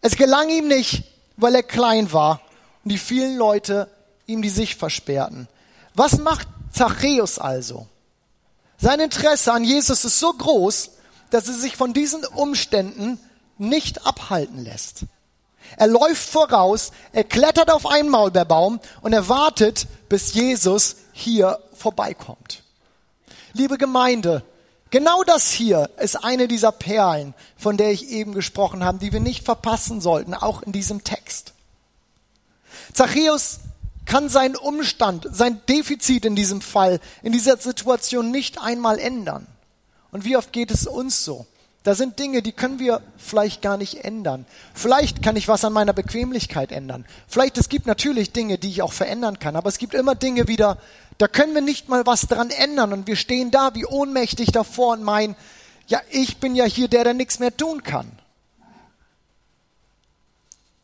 Es 0.00 0.16
gelang 0.16 0.48
ihm 0.48 0.68
nicht, 0.68 1.04
weil 1.36 1.54
er 1.54 1.62
klein 1.62 2.12
war 2.12 2.40
und 2.84 2.92
die 2.92 2.98
vielen 2.98 3.36
Leute 3.36 3.88
ihm 4.26 4.42
die 4.42 4.48
Sicht 4.48 4.78
versperrten. 4.78 5.48
Was 5.94 6.18
macht 6.18 6.48
Zachäus 6.72 7.38
also? 7.38 7.86
Sein 8.78 9.00
Interesse 9.00 9.52
an 9.52 9.64
Jesus 9.64 10.04
ist 10.04 10.18
so 10.18 10.32
groß, 10.32 10.90
dass 11.30 11.48
er 11.48 11.54
sich 11.54 11.76
von 11.76 11.92
diesen 11.92 12.24
Umständen 12.24 13.20
nicht 13.60 14.06
abhalten 14.06 14.64
lässt. 14.64 15.04
Er 15.76 15.86
läuft 15.86 16.28
voraus, 16.28 16.90
er 17.12 17.24
klettert 17.24 17.70
auf 17.70 17.86
einen 17.86 18.08
Maulbeerbaum 18.08 18.80
und 19.02 19.12
er 19.12 19.28
wartet, 19.28 19.86
bis 20.08 20.34
Jesus 20.34 20.96
hier 21.12 21.60
vorbeikommt. 21.74 22.64
Liebe 23.52 23.78
Gemeinde, 23.78 24.42
genau 24.90 25.22
das 25.22 25.50
hier 25.50 25.90
ist 25.98 26.24
eine 26.24 26.48
dieser 26.48 26.72
Perlen, 26.72 27.34
von 27.56 27.76
der 27.76 27.92
ich 27.92 28.08
eben 28.08 28.34
gesprochen 28.34 28.84
habe, 28.84 28.98
die 28.98 29.12
wir 29.12 29.20
nicht 29.20 29.44
verpassen 29.44 30.00
sollten, 30.00 30.34
auch 30.34 30.62
in 30.62 30.72
diesem 30.72 31.04
Text. 31.04 31.52
Zachäus 32.92 33.60
kann 34.06 34.28
seinen 34.28 34.56
Umstand, 34.56 35.28
sein 35.30 35.60
Defizit 35.68 36.24
in 36.24 36.34
diesem 36.34 36.60
Fall, 36.60 37.00
in 37.22 37.32
dieser 37.32 37.56
Situation 37.58 38.30
nicht 38.30 38.60
einmal 38.60 38.98
ändern. 38.98 39.46
Und 40.10 40.24
wie 40.24 40.36
oft 40.36 40.52
geht 40.52 40.70
es 40.72 40.86
uns 40.86 41.24
so? 41.24 41.46
Da 41.82 41.94
sind 41.94 42.18
Dinge, 42.18 42.42
die 42.42 42.52
können 42.52 42.78
wir 42.78 43.00
vielleicht 43.16 43.62
gar 43.62 43.78
nicht 43.78 44.04
ändern. 44.04 44.44
Vielleicht 44.74 45.22
kann 45.22 45.36
ich 45.36 45.48
was 45.48 45.64
an 45.64 45.72
meiner 45.72 45.94
Bequemlichkeit 45.94 46.72
ändern. 46.72 47.06
Vielleicht 47.26 47.56
es 47.56 47.70
gibt 47.70 47.86
natürlich 47.86 48.32
Dinge, 48.32 48.58
die 48.58 48.68
ich 48.68 48.82
auch 48.82 48.92
verändern 48.92 49.38
kann, 49.38 49.56
aber 49.56 49.68
es 49.68 49.78
gibt 49.78 49.94
immer 49.94 50.14
Dinge 50.14 50.46
wieder, 50.46 50.76
da 51.16 51.26
können 51.26 51.54
wir 51.54 51.62
nicht 51.62 51.88
mal 51.88 52.04
was 52.04 52.22
dran 52.22 52.50
ändern 52.50 52.92
und 52.92 53.06
wir 53.06 53.16
stehen 53.16 53.50
da 53.50 53.74
wie 53.74 53.86
ohnmächtig 53.86 54.52
davor 54.52 54.92
und 54.92 55.02
meinen, 55.02 55.36
ja, 55.86 56.00
ich 56.10 56.36
bin 56.36 56.54
ja 56.54 56.64
hier 56.64 56.88
der, 56.88 57.04
der 57.04 57.14
nichts 57.14 57.38
mehr 57.38 57.56
tun 57.56 57.82
kann. 57.82 58.10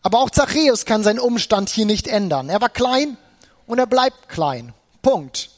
Aber 0.02 0.20
auch 0.20 0.30
Zachäus 0.30 0.86
kann 0.86 1.02
seinen 1.02 1.18
Umstand 1.18 1.68
hier 1.68 1.84
nicht 1.84 2.06
ändern. 2.06 2.48
Er 2.48 2.60
war 2.60 2.68
klein 2.68 3.18
und 3.66 3.78
er 3.78 3.86
bleibt 3.86 4.28
klein. 4.28 4.72
Punkt. 5.02 5.50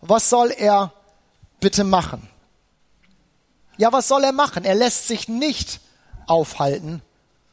Was 0.00 0.30
soll 0.30 0.52
er 0.56 0.92
bitte 1.60 1.84
machen? 1.84 2.28
Ja, 3.76 3.92
was 3.92 4.08
soll 4.08 4.24
er 4.24 4.32
machen? 4.32 4.64
Er 4.64 4.74
lässt 4.74 5.08
sich 5.08 5.28
nicht 5.28 5.80
aufhalten, 6.26 7.02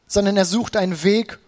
sondern 0.08 0.38
er 0.38 0.46
sucht 0.46 0.78
einen 0.78 1.04
Weg, 1.04 1.40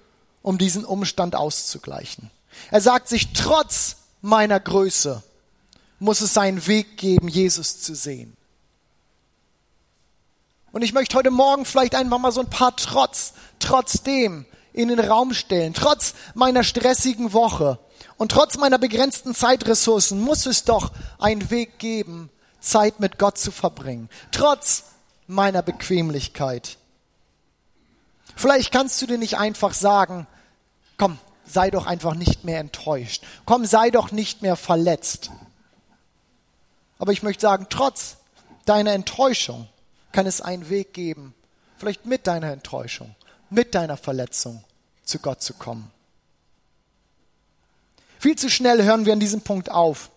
um 0.42 0.58
diesen 0.58 0.84
Umstand 0.84 1.36
auszugleichen. 1.36 2.32
Er 2.72 2.82
sagt 2.82 3.08
sich, 3.08 3.34
trotz 3.34 3.98
meiner 4.22 4.60
Größe 4.60 5.24
muss 6.00 6.22
es 6.22 6.38
einen 6.38 6.68
Weg 6.68 6.98
geben, 6.98 7.27
Jesus 7.27 7.82
zu 7.82 7.96
sehen. 7.96 8.36
Und 10.72 10.82
ich 10.82 10.94
möchte 10.94 11.15
heute 11.15 11.32
Morgen 11.32 11.65
vielleicht 11.65 11.96
einfach 11.96 12.18
mal 12.18 12.32
so 12.32 12.42
ein 12.42 12.50
paar 12.50 12.75
Trotz, 12.75 13.34
trotzdem 13.60 14.46
in 14.74 14.89
den 14.89 15.00
Raum 15.00 15.34
stellen. 15.34 15.74
Trotz 15.74 16.15
meiner 16.34 16.63
stressigen 16.63 17.32
Woche 17.32 17.77
und 18.18 18.32
trotz 18.32 18.58
meiner 18.58 18.80
begrenzten 18.80 19.36
Zeitressourcen 19.36 20.20
muss 20.20 20.46
es 20.46 20.63
doch 20.63 20.92
einen 21.20 21.50
Weg 21.51 21.77
geben, 21.77 22.30
Zeit 22.63 23.00
mit 23.00 23.20
Gott 23.20 23.38
zu 23.38 23.51
verbringen, 23.51 24.10
trotz 24.32 24.86
meiner 25.27 25.62
Bequemlichkeit. 25.62 26.77
Vielleicht 28.36 28.72
kannst 28.72 29.01
du 29.01 29.05
dir 29.05 29.17
nicht 29.17 29.38
einfach 29.38 29.74
sagen, 29.74 30.25
komm, 30.98 31.20
sei 31.46 31.70
doch 31.70 31.86
einfach 31.86 32.15
nicht 32.15 32.43
mehr 32.43 32.60
enttäuscht, 32.60 33.24
komm, 33.46 33.65
sei 33.65 33.91
doch 33.91 34.12
nicht 34.12 34.41
mehr 34.41 34.55
verletzt. 34.55 35.29
Aber 36.98 37.12
ich 37.12 37.22
möchte 37.22 37.41
sagen, 37.41 37.67
trotz 37.70 38.17
deiner 38.65 38.93
Enttäuschung 38.93 39.67
kann 40.12 40.25
es 40.25 40.41
einen 40.41 40.70
Weg 40.70 40.93
geben, 40.93 41.36
vielleicht 41.77 42.05
mit 42.05 42.27
deiner 42.27 42.51
Enttäuschung, 42.51 43.15
mit 43.50 43.75
deiner 43.75 43.98
Verletzung 43.98 44.63
zu 45.03 45.20
Gott 45.20 45.41
zu 45.41 45.53
kommen. 45.53 45.91
Viel 48.20 48.38
zu 48.38 48.50
schnell 48.50 48.84
hören 48.84 49.05
wir 49.05 49.12
an 49.12 49.20
diesem 49.20 49.41
Punkt 49.41 49.70
auf 49.70 50.10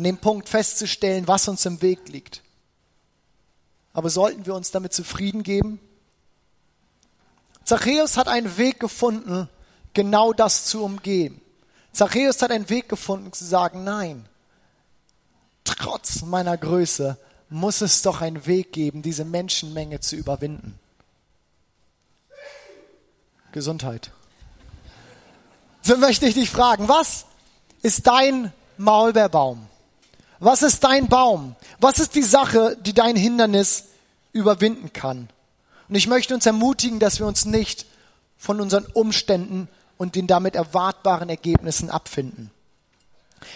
an 0.00 0.04
dem 0.04 0.16
Punkt 0.16 0.48
festzustellen, 0.48 1.28
was 1.28 1.46
uns 1.46 1.66
im 1.66 1.82
Weg 1.82 2.08
liegt. 2.08 2.40
Aber 3.92 4.08
sollten 4.08 4.46
wir 4.46 4.54
uns 4.54 4.70
damit 4.70 4.94
zufrieden 4.94 5.42
geben? 5.42 5.78
Zachäus 7.64 8.16
hat 8.16 8.26
einen 8.26 8.56
Weg 8.56 8.80
gefunden, 8.80 9.46
genau 9.92 10.32
das 10.32 10.64
zu 10.64 10.82
umgehen. 10.82 11.42
Zachäus 11.92 12.40
hat 12.40 12.50
einen 12.50 12.70
Weg 12.70 12.88
gefunden, 12.88 13.30
zu 13.34 13.44
sagen, 13.44 13.84
nein, 13.84 14.26
trotz 15.64 16.22
meiner 16.22 16.56
Größe 16.56 17.18
muss 17.50 17.82
es 17.82 18.00
doch 18.00 18.22
einen 18.22 18.46
Weg 18.46 18.72
geben, 18.72 19.02
diese 19.02 19.26
Menschenmenge 19.26 20.00
zu 20.00 20.16
überwinden. 20.16 20.78
Gesundheit. 23.52 24.12
So 25.82 25.98
möchte 25.98 26.24
ich 26.24 26.32
dich 26.32 26.48
fragen, 26.48 26.88
was 26.88 27.26
ist 27.82 28.06
dein 28.06 28.50
Maulbeerbaum? 28.78 29.69
Was 30.40 30.62
ist 30.62 30.82
dein 30.84 31.06
Baum? 31.06 31.54
Was 31.78 31.98
ist 31.98 32.14
die 32.14 32.22
Sache, 32.22 32.76
die 32.80 32.94
dein 32.94 33.14
Hindernis 33.14 33.84
überwinden 34.32 34.92
kann? 34.92 35.28
Und 35.88 35.94
ich 35.94 36.06
möchte 36.06 36.34
uns 36.34 36.46
ermutigen, 36.46 36.98
dass 36.98 37.18
wir 37.18 37.26
uns 37.26 37.44
nicht 37.44 37.86
von 38.38 38.60
unseren 38.60 38.86
Umständen 38.86 39.68
und 39.98 40.14
den 40.14 40.26
damit 40.26 40.56
erwartbaren 40.56 41.28
Ergebnissen 41.28 41.90
abfinden. 41.90 42.50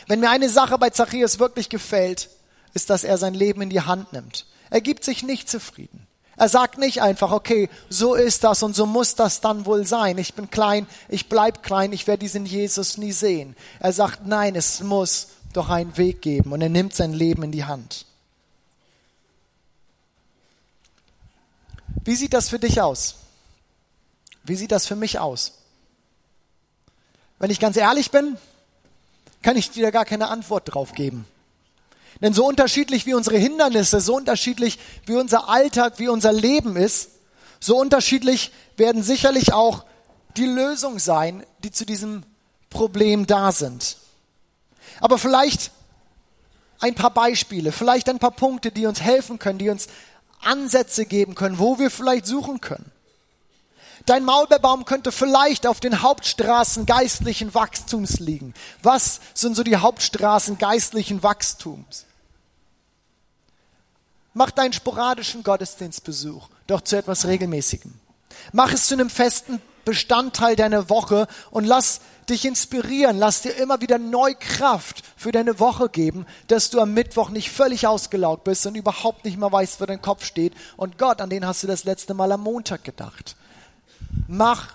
Wenn 0.07 0.21
mir 0.21 0.29
eine 0.29 0.51
Sache 0.51 0.77
bei 0.77 0.91
Zachäus 0.91 1.39
wirklich 1.39 1.71
gefällt, 1.71 2.29
ist, 2.75 2.91
dass 2.91 3.03
er 3.03 3.17
sein 3.17 3.35
Leben 3.35 3.63
in 3.63 3.71
die 3.71 3.81
Hand 3.81 4.13
nimmt. 4.13 4.47
Er 4.69 4.83
gibt 4.83 5.05
sich 5.05 5.23
nicht 5.23 5.49
zufrieden. 5.49 6.07
Er 6.37 6.49
sagt 6.49 6.79
nicht 6.79 7.01
einfach, 7.01 7.31
okay, 7.31 7.71
so 7.89 8.15
ist 8.15 8.45
das 8.45 8.63
und 8.63 8.75
so 8.75 8.85
muss 8.87 9.15
das 9.15 9.41
dann 9.41 9.65
wohl 9.67 9.87
sein. 9.87 10.19
Ich 10.19 10.35
bin 10.35 10.51
klein, 10.51 10.87
ich 11.09 11.29
bleib 11.29 11.63
klein, 11.63 11.93
ich 11.93 12.07
werde 12.07 12.21
diesen 12.21 12.45
Jesus 12.45 12.99
nie 12.99 13.13
sehen. 13.13 13.55
Er 13.79 13.93
sagt, 13.93 14.27
nein, 14.27 14.57
es 14.57 14.81
muss 14.81 15.29
doch 15.57 15.69
einen 15.69 15.97
Weg 15.97 16.23
geben 16.23 16.53
und 16.53 16.61
er 16.61 16.69
nimmt 16.69 16.95
sein 16.95 17.13
Leben 17.13 17.43
in 17.43 17.53
die 17.53 17.65
Hand. 17.65 18.07
Wie 22.05 22.17
sieht 22.17 22.35
das 22.35 22.51
für 22.51 22.59
dich 22.59 22.81
aus? 22.81 23.17
Wie 24.45 24.57
sieht 24.57 24.73
das 24.73 24.87
für 24.87 24.97
mich 24.97 25.19
aus? 25.19 25.53
Wenn 27.39 27.51
ich 27.51 27.61
ganz 27.61 27.77
ehrlich 27.77 28.11
bin, 28.11 28.37
kann 29.43 29.57
ich 29.57 29.71
dir 29.71 29.91
gar 29.91 30.05
keine 30.05 30.29
Antwort 30.29 30.75
drauf 30.75 30.93
geben. 30.93 31.27
Denn 32.21 32.33
so 32.33 32.47
unterschiedlich 32.47 33.07
wie 33.07 33.15
unsere 33.15 33.37
Hindernisse, 33.37 34.01
so 34.01 34.17
unterschiedlich 34.17 34.79
wie 35.07 35.17
unser 35.17 35.49
Alltag, 35.49 35.99
wie 35.99 36.09
unser 36.09 36.33
Leben 36.33 36.77
ist, 36.77 37.11
so 37.61 37.79
unterschiedlich 37.79 38.53
werden 38.77 39.03
sicherlich 39.03 39.53
auch 39.53 39.85
die 40.37 40.47
Lösungen 40.47 40.99
sein, 40.99 41.45
die 41.63 41.71
zu 41.71 41.85
diesem 41.87 42.25
Problem 42.71 43.27
da 43.27 43.53
sind. 43.53 43.97
Aber 45.01 45.19
vielleicht 45.19 45.71
ein 46.81 46.95
paar 46.95 47.11
Beispiele, 47.11 47.73
vielleicht 47.73 48.09
ein 48.09 48.19
paar 48.19 48.31
Punkte, 48.31 48.71
die 48.71 48.87
uns 48.87 49.01
helfen 49.01 49.39
können, 49.39 49.59
die 49.59 49.71
uns 49.71 49.89
Ansätze 50.43 51.07
geben 51.07 51.35
können, 51.35 51.59
wo 51.59 51.79
wir 51.79 51.91
vielleicht 51.91 52.27
suchen 52.27 52.61
können. 52.61 52.91
Dein 54.07 54.25
Maulbeerbaum 54.25 54.85
könnte 54.85 55.13
vielleicht 55.13 55.67
auf 55.67 55.81
den 55.81 56.03
Hauptstraßen 56.03 56.85
geistlichen 56.85 57.55
Wachstums 57.55 58.21
liegen. 58.21 58.53
Was 58.83 59.21
sind 59.33 59.57
so 59.57 59.63
die 59.63 59.77
Hauptstraßen 59.77 60.59
geistlichen 60.59 61.23
Wachstums? 61.23 62.05
Mach 64.35 64.51
deinen 64.51 64.75
sporadischen 64.75 65.43
Gottesdienstbesuch 65.43 66.49
doch 66.67 66.83
zu 66.83 66.97
etwas 66.97 67.27
Regelmäßigem. 67.27 67.95
Mach 68.53 68.73
es 68.73 68.89
zu 68.89 68.95
einem 68.95 69.09
festen 69.09 69.63
Bestandteil 69.85 70.57
deiner 70.57 70.91
Woche 70.91 71.27
und 71.51 71.65
lass 71.65 72.01
dich 72.31 72.45
inspirieren, 72.45 73.19
lass 73.19 73.43
dir 73.43 73.57
immer 73.57 73.81
wieder 73.81 73.99
neu 73.99 74.35
Kraft 74.39 75.03
für 75.17 75.33
deine 75.33 75.61
Woche 75.61 75.89
geben, 75.89 76.27
dass 76.49 76.71
du 76.71 76.81
am 76.81 76.95
Mittwoch 76.95 77.31
nicht 77.31 77.51
völlig 77.51 77.87
ausgelaugt 77.87 78.45
bist 78.45 78.67
und 78.67 78.75
überhaupt 78.75 79.25
nicht 79.25 79.39
mehr 79.39 79.53
weißt, 79.53 79.81
wo 79.81 79.87
dein 79.87 80.03
Kopf 80.03 80.25
steht. 80.25 80.55
Und 80.77 80.99
Gott, 80.99 81.21
an 81.21 81.31
den 81.31 81.47
hast 81.47 81.63
du 81.63 81.67
das 81.67 81.85
letzte 81.85 82.15
Mal 82.15 82.33
am 82.33 82.43
Montag 82.43 82.85
gedacht. 82.85 83.37
Mach 84.29 84.75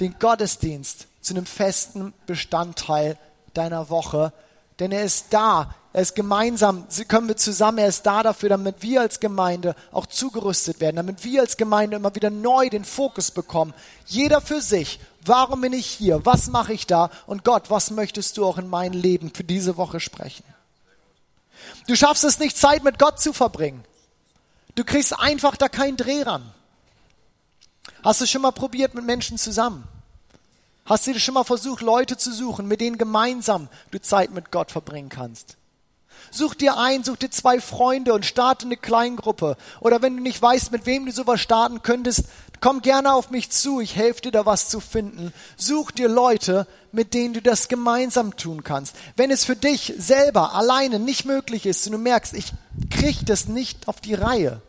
den 0.00 0.18
Gottesdienst 0.18 1.06
zu 1.20 1.34
einem 1.34 1.46
festen 1.46 2.12
Bestandteil 2.26 3.18
deiner 3.54 3.90
Woche, 3.90 4.32
denn 4.78 4.92
er 4.92 5.04
ist 5.04 5.26
da. 5.30 5.74
Er 5.92 6.02
ist 6.02 6.14
gemeinsam, 6.14 6.86
können 7.08 7.28
wir 7.28 7.38
zusammen, 7.38 7.78
er 7.78 7.88
ist 7.88 8.04
da 8.04 8.22
dafür, 8.22 8.50
damit 8.50 8.82
wir 8.82 9.00
als 9.00 9.18
Gemeinde 9.18 9.74
auch 9.92 10.04
zugerüstet 10.04 10.78
werden, 10.78 10.96
damit 10.96 11.24
wir 11.24 11.40
als 11.40 11.56
Gemeinde 11.56 11.96
immer 11.96 12.14
wieder 12.14 12.28
neu 12.28 12.68
den 12.68 12.84
Fokus 12.84 13.30
bekommen. 13.30 13.72
Jeder 14.04 14.42
für 14.42 14.60
sich. 14.60 15.00
Warum 15.26 15.60
bin 15.60 15.72
ich 15.72 15.86
hier? 15.86 16.24
Was 16.24 16.48
mache 16.48 16.72
ich 16.72 16.86
da? 16.86 17.10
Und 17.26 17.44
Gott, 17.44 17.70
was 17.70 17.90
möchtest 17.90 18.36
du 18.36 18.46
auch 18.46 18.58
in 18.58 18.68
mein 18.68 18.92
Leben 18.92 19.32
für 19.34 19.44
diese 19.44 19.76
Woche 19.76 20.00
sprechen? 20.00 20.44
Du 21.86 21.96
schaffst 21.96 22.24
es 22.24 22.38
nicht, 22.38 22.56
Zeit 22.56 22.84
mit 22.84 22.98
Gott 22.98 23.20
zu 23.20 23.32
verbringen. 23.32 23.84
Du 24.74 24.84
kriegst 24.84 25.18
einfach 25.18 25.56
da 25.56 25.68
keinen 25.68 25.96
Dreh 25.96 26.22
ran. 26.22 26.52
Hast 28.02 28.20
du 28.20 28.26
schon 28.26 28.42
mal 28.42 28.52
probiert 28.52 28.94
mit 28.94 29.04
Menschen 29.04 29.38
zusammen? 29.38 29.88
Hast 30.84 31.06
du 31.06 31.18
schon 31.18 31.34
mal 31.34 31.44
versucht, 31.44 31.82
Leute 31.82 32.16
zu 32.16 32.32
suchen, 32.32 32.68
mit 32.68 32.80
denen 32.80 32.98
gemeinsam 32.98 33.68
du 33.90 34.00
Zeit 34.00 34.30
mit 34.30 34.52
Gott 34.52 34.70
verbringen 34.70 35.08
kannst? 35.08 35.56
Such 36.30 36.54
dir 36.54 36.78
ein, 36.78 37.04
such 37.04 37.16
dir 37.16 37.30
zwei 37.30 37.60
Freunde 37.60 38.12
und 38.12 38.26
starte 38.26 38.66
eine 38.66 38.76
Kleingruppe. 38.76 39.56
Oder 39.80 40.02
wenn 40.02 40.16
du 40.16 40.22
nicht 40.22 40.40
weißt, 40.40 40.72
mit 40.72 40.86
wem 40.86 41.06
du 41.06 41.12
sowas 41.12 41.40
starten 41.40 41.82
könntest, 41.82 42.24
komm 42.60 42.82
gerne 42.82 43.14
auf 43.14 43.30
mich 43.30 43.50
zu, 43.50 43.80
ich 43.80 43.96
helfe 43.96 44.22
dir 44.22 44.32
da 44.32 44.46
was 44.46 44.68
zu 44.68 44.80
finden. 44.80 45.32
Such 45.56 45.90
dir 45.90 46.08
Leute, 46.08 46.66
mit 46.92 47.14
denen 47.14 47.34
du 47.34 47.42
das 47.42 47.68
gemeinsam 47.68 48.36
tun 48.36 48.64
kannst. 48.64 48.96
Wenn 49.16 49.30
es 49.30 49.44
für 49.44 49.56
dich 49.56 49.94
selber 49.98 50.54
alleine 50.54 50.98
nicht 50.98 51.24
möglich 51.24 51.66
ist 51.66 51.86
und 51.86 51.92
du 51.92 51.98
merkst, 51.98 52.34
ich 52.34 52.52
krieg 52.90 53.24
das 53.26 53.48
nicht 53.48 53.88
auf 53.88 54.00
die 54.00 54.14
Reihe, 54.14 54.60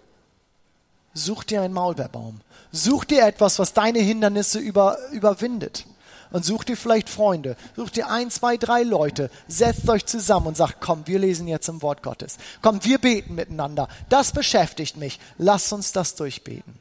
such 1.13 1.43
dir 1.43 1.61
einen 1.61 1.73
Maulbeerbaum. 1.73 2.41
Such 2.71 3.05
dir 3.05 3.25
etwas, 3.25 3.59
was 3.59 3.73
deine 3.73 3.99
Hindernisse 3.99 4.59
über, 4.59 4.97
überwindet 5.11 5.85
und 6.31 6.45
such 6.45 6.63
dir 6.63 6.77
vielleicht 6.77 7.09
Freunde, 7.09 7.55
such 7.75 7.89
dir 7.89 8.09
ein, 8.09 8.29
zwei, 8.29 8.57
drei 8.57 8.83
Leute, 8.83 9.29
setzt 9.47 9.89
euch 9.89 10.05
zusammen 10.05 10.47
und 10.47 10.57
sagt, 10.57 10.77
komm, 10.79 11.05
wir 11.05 11.19
lesen 11.19 11.47
jetzt 11.47 11.67
im 11.69 11.81
Wort 11.81 12.03
Gottes. 12.03 12.37
Komm, 12.61 12.83
wir 12.83 12.97
beten 12.97 13.35
miteinander. 13.35 13.87
Das 14.09 14.31
beschäftigt 14.31 14.97
mich. 14.97 15.19
Lass 15.37 15.71
uns 15.71 15.91
das 15.91 16.15
durchbeten. 16.15 16.79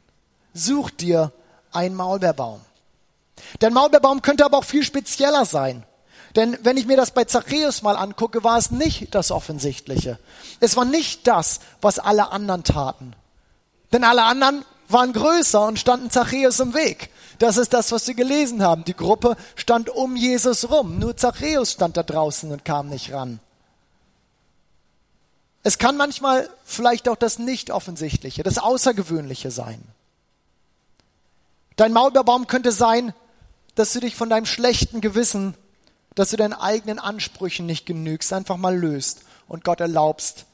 Such 0.54 0.90
dir 0.90 1.32
einen 1.72 1.94
Maulbeerbaum. 1.94 2.60
Dein 3.58 3.74
Maulbeerbaum 3.74 4.22
könnte 4.22 4.44
aber 4.44 4.58
auch 4.58 4.64
viel 4.64 4.82
spezieller 4.82 5.44
sein. 5.44 5.84
Denn 6.34 6.58
wenn 6.62 6.76
ich 6.76 6.86
mir 6.86 6.96
das 6.96 7.12
bei 7.12 7.24
Zachäus 7.24 7.82
mal 7.82 7.96
angucke, 7.96 8.44
war 8.44 8.58
es 8.58 8.70
nicht 8.70 9.14
das 9.14 9.30
Offensichtliche. 9.30 10.18
Es 10.60 10.76
war 10.76 10.84
nicht 10.84 11.26
das, 11.26 11.60
was 11.80 11.98
alle 11.98 12.30
anderen 12.30 12.62
taten. 12.62 13.14
Denn 13.92 14.04
alle 14.04 14.24
anderen 14.24 14.64
waren 14.88 15.12
größer 15.12 15.66
und 15.66 15.78
standen 15.78 16.10
Zachäus 16.10 16.60
im 16.60 16.74
Weg. 16.74 17.10
Das 17.38 17.56
ist 17.56 17.72
das, 17.72 17.92
was 17.92 18.06
wir 18.06 18.14
gelesen 18.14 18.62
haben. 18.62 18.84
Die 18.84 18.96
Gruppe 18.96 19.36
stand 19.56 19.90
um 19.90 20.16
Jesus 20.16 20.70
rum. 20.70 20.98
Nur 20.98 21.16
Zachäus 21.16 21.72
stand 21.72 21.96
da 21.96 22.02
draußen 22.02 22.50
und 22.50 22.64
kam 22.64 22.88
nicht 22.88 23.12
ran. 23.12 23.40
Es 25.62 25.78
kann 25.78 25.96
manchmal 25.96 26.48
vielleicht 26.64 27.08
auch 27.08 27.16
das 27.16 27.38
Nicht-Offensichtliche, 27.38 28.42
das 28.42 28.58
Außergewöhnliche 28.58 29.50
sein. 29.50 29.82
Dein 31.74 31.92
Maulbeerbaum 31.92 32.46
könnte 32.46 32.72
sein, 32.72 33.12
dass 33.74 33.92
du 33.92 34.00
dich 34.00 34.16
von 34.16 34.30
deinem 34.30 34.46
schlechten 34.46 35.00
Gewissen, 35.00 35.54
dass 36.14 36.30
du 36.30 36.36
deinen 36.36 36.54
eigenen 36.54 36.98
Ansprüchen 36.98 37.66
nicht 37.66 37.84
genügst, 37.84 38.32
einfach 38.32 38.56
mal 38.56 38.78
löst 38.78 39.22
und 39.48 39.64
Gott 39.64 39.80
erlaubst, 39.80 40.46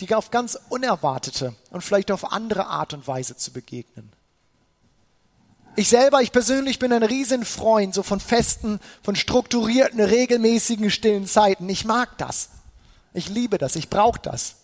die 0.00 0.14
auf 0.14 0.30
ganz 0.30 0.58
unerwartete 0.68 1.54
und 1.70 1.82
vielleicht 1.82 2.12
auf 2.12 2.32
andere 2.32 2.66
Art 2.66 2.94
und 2.94 3.08
Weise 3.08 3.36
zu 3.36 3.50
begegnen. 3.50 4.12
Ich 5.78 5.90
selber, 5.90 6.22
ich 6.22 6.32
persönlich 6.32 6.80
bin 6.80 6.92
ein 6.92 7.04
Riesenfreund 7.04 7.94
so 7.94 8.02
von 8.02 8.18
festen, 8.18 8.80
von 9.00 9.14
strukturierten, 9.14 10.00
regelmäßigen, 10.00 10.90
stillen 10.90 11.24
Zeiten. 11.28 11.68
Ich 11.68 11.84
mag 11.84 12.18
das. 12.18 12.48
Ich 13.14 13.28
liebe 13.28 13.58
das. 13.58 13.76
Ich 13.76 13.88
brauche 13.88 14.18
das. 14.18 14.56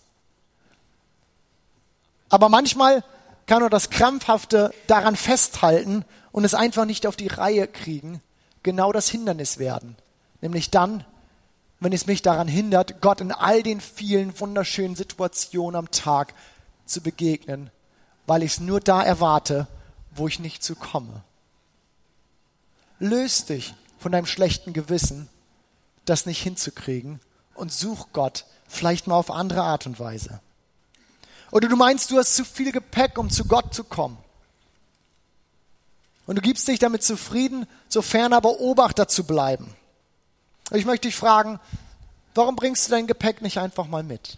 Aber 2.27 2.49
manchmal 2.49 3.01
kann 3.45 3.61
nur 3.61 3.69
das 3.69 3.89
Krampfhafte 3.89 4.73
daran 4.87 5.15
festhalten 5.15 6.03
und 6.33 6.43
es 6.43 6.53
einfach 6.53 6.83
nicht 6.83 7.07
auf 7.07 7.15
die 7.15 7.29
Reihe 7.29 7.65
kriegen, 7.65 8.21
genau 8.61 8.91
das 8.91 9.07
Hindernis 9.07 9.57
werden. 9.57 9.95
Nämlich 10.41 10.69
dann, 10.69 11.05
wenn 11.79 11.93
es 11.93 12.07
mich 12.07 12.23
daran 12.23 12.49
hindert, 12.49 12.99
Gott 12.99 13.21
in 13.21 13.31
all 13.31 13.63
den 13.63 13.79
vielen 13.79 14.37
wunderschönen 14.37 14.97
Situationen 14.97 15.77
am 15.77 15.91
Tag 15.91 16.33
zu 16.85 16.99
begegnen, 16.99 17.71
weil 18.27 18.43
ich 18.43 18.51
es 18.51 18.59
nur 18.59 18.81
da 18.81 19.01
erwarte, 19.01 19.67
wo 20.15 20.27
ich 20.27 20.39
nicht 20.39 20.63
zu 20.63 20.75
komme. 20.75 21.23
Löst 22.99 23.49
dich 23.49 23.75
von 23.99 24.11
deinem 24.11 24.25
schlechten 24.25 24.73
Gewissen, 24.73 25.29
das 26.05 26.25
nicht 26.25 26.41
hinzukriegen 26.41 27.19
und 27.53 27.71
such 27.71 28.07
Gott 28.13 28.45
vielleicht 28.67 29.07
mal 29.07 29.15
auf 29.15 29.31
andere 29.31 29.63
Art 29.63 29.85
und 29.85 29.99
Weise. 29.99 30.39
Oder 31.51 31.67
du 31.67 31.75
meinst, 31.75 32.11
du 32.11 32.17
hast 32.17 32.35
zu 32.35 32.43
viel 32.43 32.71
Gepäck, 32.71 33.17
um 33.17 33.29
zu 33.29 33.45
Gott 33.45 33.73
zu 33.73 33.83
kommen. 33.83 34.17
Und 36.25 36.37
du 36.37 36.41
gibst 36.41 36.67
dich 36.67 36.79
damit 36.79 37.03
zufrieden, 37.03 37.67
sofern 37.87 38.33
aber 38.33 38.53
Beobachter 38.53 39.07
zu 39.07 39.25
bleiben. 39.25 39.75
Ich 40.71 40.85
möchte 40.85 41.07
dich 41.07 41.15
fragen, 41.15 41.59
warum 42.33 42.55
bringst 42.55 42.87
du 42.87 42.91
dein 42.91 43.07
Gepäck 43.07 43.41
nicht 43.41 43.59
einfach 43.59 43.87
mal 43.87 44.03
mit? 44.03 44.37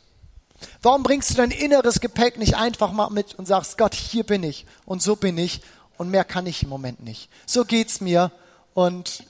Warum 0.82 1.04
bringst 1.04 1.30
du 1.30 1.36
dein 1.36 1.52
inneres 1.52 2.00
Gepäck 2.00 2.38
nicht 2.38 2.56
einfach 2.56 2.92
mal 2.92 3.10
mit 3.10 3.36
und 3.36 3.48
sagst, 3.48 3.78
Gott, 3.78 3.94
hier 3.94 4.24
bin 4.24 4.44
ich 4.44 4.66
und 4.86 5.02
so 5.02 5.16
bin 5.16 5.38
ich 5.38 5.62
und 5.98 6.10
mehr 6.10 6.24
kann 6.24 6.46
ich 6.46 6.64
im 6.64 6.70
Moment 6.70 7.04
nicht. 7.04 7.30
So 7.46 7.66
geht's 7.66 8.02
mir 8.02 8.32
und 8.74 9.24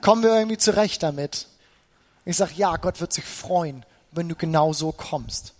kommen 0.00 0.22
wir 0.22 0.34
irgendwie 0.34 0.58
zurecht 0.58 1.02
damit. 1.02 1.46
Ich 2.24 2.36
sage, 2.36 2.52
ja, 2.56 2.76
Gott 2.76 3.00
wird 3.00 3.12
sich 3.12 3.24
freuen, 3.24 3.84
wenn 4.12 4.28
du 4.28 4.34
genau 4.34 4.72
so 4.72 4.92
kommst. 4.92 5.54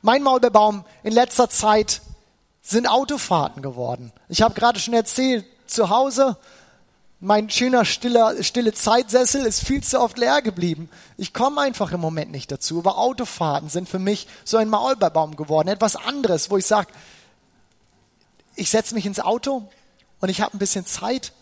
Mein 0.00 0.22
Maulbeerbaum 0.22 0.84
in 1.02 1.12
letzter 1.12 1.48
Zeit 1.48 2.00
sind 2.62 2.88
Autofahrten 2.88 3.62
geworden. 3.62 4.12
Ich 4.28 4.42
habe 4.42 4.54
gerade 4.54 4.80
schon 4.80 4.94
erzählt, 4.94 5.44
zu 5.66 5.90
Hause 5.90 6.36
mein 7.24 7.48
schöner 7.48 7.84
stiller, 7.84 8.42
stille 8.42 8.72
Zeitsessel 8.72 9.46
ist 9.46 9.64
viel 9.64 9.80
zu 9.80 10.00
oft 10.00 10.18
leer 10.18 10.42
geblieben. 10.42 10.90
Ich 11.16 11.32
komme 11.32 11.60
einfach 11.60 11.92
im 11.92 12.00
Moment 12.00 12.32
nicht 12.32 12.50
dazu. 12.50 12.80
Aber 12.80 12.98
Autofahrten 12.98 13.68
sind 13.68 13.88
für 13.88 14.00
mich 14.00 14.26
so 14.44 14.56
ein 14.56 14.68
Maulbeerbaum 14.68 15.36
geworden. 15.36 15.68
Etwas 15.68 15.94
anderes, 15.94 16.50
wo 16.50 16.56
ich 16.56 16.66
sage, 16.66 16.88
ich 18.56 18.70
setze 18.70 18.94
mich 18.96 19.06
ins 19.06 19.20
Auto 19.20 19.68
und 20.18 20.30
ich 20.30 20.40
habe 20.40 20.56
ein 20.56 20.58
bisschen 20.58 20.84
Zeit 20.84 21.32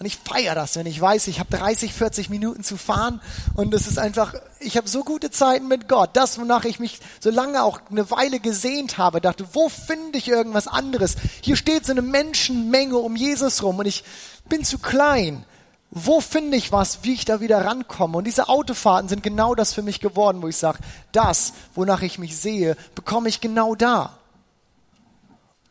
und 0.00 0.06
ich 0.06 0.16
feiere 0.16 0.54
das, 0.54 0.76
wenn 0.76 0.86
ich 0.86 0.98
weiß, 0.98 1.26
ich 1.26 1.40
habe 1.40 1.54
30, 1.54 1.92
40 1.92 2.30
Minuten 2.30 2.64
zu 2.64 2.78
fahren 2.78 3.20
und 3.54 3.74
es 3.74 3.86
ist 3.86 3.98
einfach, 3.98 4.32
ich 4.58 4.78
habe 4.78 4.88
so 4.88 5.04
gute 5.04 5.30
Zeiten 5.30 5.68
mit 5.68 5.90
Gott. 5.90 6.10
Das, 6.14 6.40
wonach 6.40 6.64
ich 6.64 6.80
mich 6.80 7.00
so 7.20 7.28
lange 7.28 7.62
auch 7.62 7.82
eine 7.90 8.10
Weile 8.10 8.40
gesehnt 8.40 8.96
habe, 8.96 9.20
dachte, 9.20 9.44
wo 9.52 9.68
finde 9.68 10.16
ich 10.16 10.26
irgendwas 10.26 10.68
anderes? 10.68 11.16
Hier 11.42 11.54
steht 11.54 11.84
so 11.84 11.92
eine 11.92 12.00
Menschenmenge 12.00 12.96
um 12.96 13.14
Jesus 13.14 13.62
rum 13.62 13.78
und 13.78 13.84
ich 13.84 14.02
bin 14.48 14.64
zu 14.64 14.78
klein. 14.78 15.44
Wo 15.90 16.22
finde 16.22 16.56
ich 16.56 16.72
was, 16.72 17.00
wie 17.02 17.12
ich 17.12 17.26
da 17.26 17.40
wieder 17.40 17.62
rankomme? 17.66 18.16
Und 18.16 18.24
diese 18.24 18.48
Autofahrten 18.48 19.10
sind 19.10 19.22
genau 19.22 19.54
das 19.54 19.74
für 19.74 19.82
mich 19.82 20.00
geworden, 20.00 20.40
wo 20.40 20.48
ich 20.48 20.56
sage, 20.56 20.78
das, 21.12 21.52
wonach 21.74 22.00
ich 22.00 22.18
mich 22.18 22.38
sehe, 22.38 22.74
bekomme 22.94 23.28
ich 23.28 23.42
genau 23.42 23.74
da. 23.74 24.16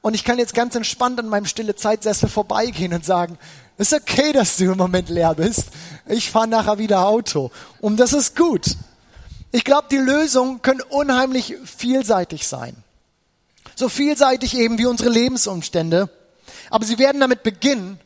Und 0.01 0.13
ich 0.13 0.23
kann 0.23 0.37
jetzt 0.37 0.53
ganz 0.53 0.75
entspannt 0.75 1.19
an 1.19 1.29
meinem 1.29 1.45
stille 1.45 1.75
Zeitsessel 1.75 2.29
vorbeigehen 2.29 2.93
und 2.93 3.03
sagen, 3.03 3.39
ist 3.79 3.93
okay, 3.93 4.33
dass 4.33 4.57
du 4.57 4.65
im 4.65 4.77
Moment 4.77 5.09
leer 5.09 5.33
bist. 5.33 5.69
Ich 6.05 6.29
fahre 6.29 6.49
nachher 6.49 6.77
wieder 6.77 7.07
Auto. 7.07 7.49
Und 7.79 7.97
das 7.97 8.11
ist 8.11 8.35
gut. 8.35 8.75
Ich 9.51 9.63
glaube, 9.63 9.87
die 9.89 9.97
Lösungen 9.97 10.61
können 10.61 10.81
unheimlich 10.81 11.55
vielseitig 11.63 12.45
sein. 12.45 12.75
So 13.75 13.87
vielseitig 13.87 14.57
eben 14.57 14.77
wie 14.77 14.85
unsere 14.85 15.09
Lebensumstände. 15.09 16.09
Aber 16.69 16.85
sie 16.85 16.99
werden 16.99 17.21
damit 17.21 17.41
beginnen, 17.41 17.99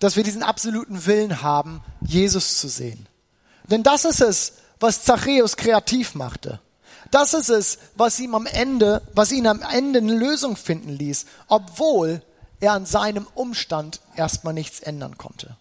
dass 0.00 0.16
wir 0.16 0.22
diesen 0.22 0.42
absoluten 0.42 1.06
Willen 1.06 1.40
haben, 1.40 1.80
Jesus 2.02 2.58
zu 2.58 2.68
sehen. 2.68 3.06
Denn 3.64 3.82
das 3.82 4.04
ist 4.04 4.20
es, 4.20 4.52
was 4.80 5.02
Zachäus 5.02 5.56
kreativ 5.56 6.14
machte. 6.14 6.60
Das 7.10 7.32
ist 7.32 7.48
es, 7.48 7.78
was 7.96 8.20
ihm 8.20 8.34
am 8.34 8.46
Ende, 8.46 9.00
was 9.14 9.32
ihn 9.32 9.46
am 9.46 9.62
Ende 9.62 10.00
eine 10.00 10.14
Lösung 10.14 10.56
finden 10.56 10.90
ließ, 10.90 11.24
obwohl 11.48 12.22
er 12.60 12.72
an 12.72 12.86
seinem 12.86 13.26
Umstand 13.34 14.00
erstmal 14.16 14.54
nichts 14.54 14.80
ändern 14.80 15.18
konnte. 15.18 15.56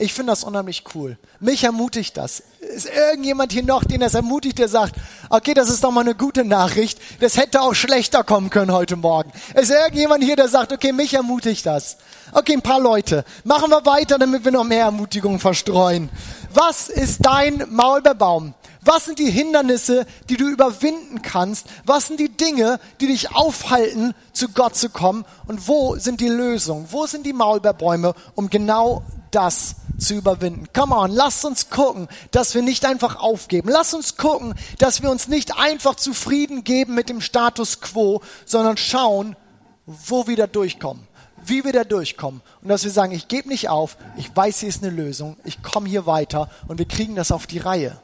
Ich 0.00 0.12
finde 0.12 0.32
das 0.32 0.44
unheimlich 0.44 0.84
cool. 0.94 1.18
Mich 1.40 1.64
ermutigt 1.64 2.16
das. 2.16 2.42
Ist 2.60 2.86
irgendjemand 2.86 3.52
hier 3.52 3.64
noch, 3.64 3.84
den 3.84 4.00
das 4.00 4.14
ermutigt, 4.14 4.58
der 4.58 4.68
sagt, 4.68 4.94
okay, 5.30 5.54
das 5.54 5.70
ist 5.70 5.82
doch 5.82 5.90
mal 5.90 6.02
eine 6.02 6.14
gute 6.14 6.44
Nachricht. 6.44 7.00
Das 7.20 7.36
hätte 7.36 7.62
auch 7.62 7.74
schlechter 7.74 8.22
kommen 8.22 8.50
können 8.50 8.72
heute 8.72 8.96
Morgen. 8.96 9.32
Ist 9.54 9.70
irgendjemand 9.70 10.22
hier, 10.22 10.36
der 10.36 10.48
sagt, 10.48 10.72
okay, 10.72 10.92
mich 10.92 11.14
ermutigt 11.14 11.66
das. 11.66 11.96
Okay, 12.32 12.52
ein 12.52 12.62
paar 12.62 12.80
Leute. 12.80 13.24
Machen 13.44 13.70
wir 13.70 13.84
weiter, 13.86 14.18
damit 14.18 14.44
wir 14.44 14.52
noch 14.52 14.64
mehr 14.64 14.84
Ermutigung 14.84 15.40
verstreuen. 15.40 16.10
Was 16.52 16.88
ist 16.88 17.24
dein 17.24 17.64
Maulbeerbaum? 17.70 18.54
Was 18.90 19.04
sind 19.04 19.18
die 19.18 19.30
Hindernisse, 19.30 20.06
die 20.30 20.38
du 20.38 20.48
überwinden 20.48 21.20
kannst? 21.20 21.66
Was 21.84 22.06
sind 22.06 22.18
die 22.18 22.34
Dinge, 22.34 22.80
die 23.02 23.08
dich 23.08 23.34
aufhalten, 23.34 24.14
zu 24.32 24.48
Gott 24.48 24.76
zu 24.76 24.88
kommen? 24.88 25.26
Und 25.46 25.68
wo 25.68 25.96
sind 25.96 26.22
die 26.22 26.28
Lösungen? 26.28 26.86
Wo 26.90 27.04
sind 27.04 27.26
die 27.26 27.34
Maulbeerbäume, 27.34 28.14
um 28.34 28.48
genau 28.48 29.02
das 29.30 29.76
zu 29.98 30.14
überwinden. 30.14 30.68
Come 30.72 30.96
on, 30.96 31.10
lasst 31.10 31.44
uns 31.44 31.68
gucken, 31.68 32.08
dass 32.30 32.54
wir 32.54 32.62
nicht 32.62 32.86
einfach 32.86 33.16
aufgeben. 33.16 33.68
Lasst 33.68 33.92
uns 33.92 34.16
gucken, 34.16 34.54
dass 34.78 35.02
wir 35.02 35.10
uns 35.10 35.28
nicht 35.28 35.58
einfach 35.58 35.96
zufrieden 35.96 36.64
geben 36.64 36.94
mit 36.94 37.10
dem 37.10 37.20
Status 37.20 37.82
quo, 37.82 38.22
sondern 38.46 38.78
schauen, 38.78 39.36
wo 39.84 40.26
wir 40.26 40.36
da 40.36 40.46
durchkommen, 40.46 41.06
wie 41.44 41.62
wir 41.62 41.74
da 41.74 41.84
durchkommen. 41.84 42.40
Und 42.62 42.68
dass 42.68 42.84
wir 42.84 42.90
sagen, 42.90 43.12
ich 43.12 43.28
gebe 43.28 43.50
nicht 43.50 43.68
auf, 43.68 43.98
ich 44.16 44.34
weiß, 44.34 44.60
hier 44.60 44.70
ist 44.70 44.82
eine 44.82 44.94
Lösung, 44.94 45.36
ich 45.44 45.62
komme 45.62 45.90
hier 45.90 46.06
weiter 46.06 46.48
und 46.68 46.78
wir 46.78 46.88
kriegen 46.88 47.16
das 47.16 47.32
auf 47.32 47.46
die 47.46 47.58
Reihe. 47.58 48.00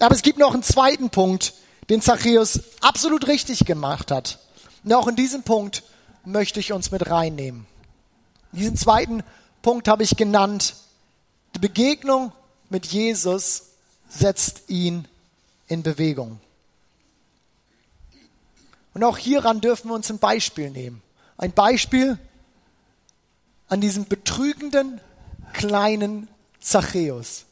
Aber 0.00 0.14
es 0.14 0.22
gibt 0.22 0.38
noch 0.38 0.54
einen 0.54 0.62
zweiten 0.62 1.10
Punkt, 1.10 1.54
den 1.90 2.00
Zachäus 2.00 2.60
absolut 2.80 3.28
richtig 3.28 3.66
gemacht 3.66 4.10
hat. 4.10 4.38
Und 4.82 4.92
auch 4.94 5.06
in 5.06 5.16
diesem 5.16 5.42
Punkt 5.42 5.82
möchte 6.24 6.58
ich 6.58 6.72
uns 6.72 6.90
mit 6.90 7.10
reinnehmen. 7.10 7.66
Diesen 8.52 8.76
zweiten 8.76 9.22
Punkt 9.62 9.88
habe 9.88 10.02
ich 10.02 10.16
genannt. 10.16 10.74
Die 11.54 11.58
Begegnung 11.58 12.32
mit 12.70 12.86
Jesus 12.86 13.64
setzt 14.08 14.68
ihn 14.68 15.06
in 15.68 15.82
Bewegung. 15.82 16.40
Und 18.94 19.04
auch 19.04 19.18
hieran 19.18 19.60
dürfen 19.60 19.88
wir 19.88 19.94
uns 19.94 20.10
ein 20.10 20.18
Beispiel 20.18 20.70
nehmen. 20.70 21.02
Ein 21.36 21.52
Beispiel 21.52 22.18
an 23.68 23.80
diesem 23.80 24.06
betrügenden 24.06 25.00
kleinen 25.52 26.28
Zachäus, 26.58 27.44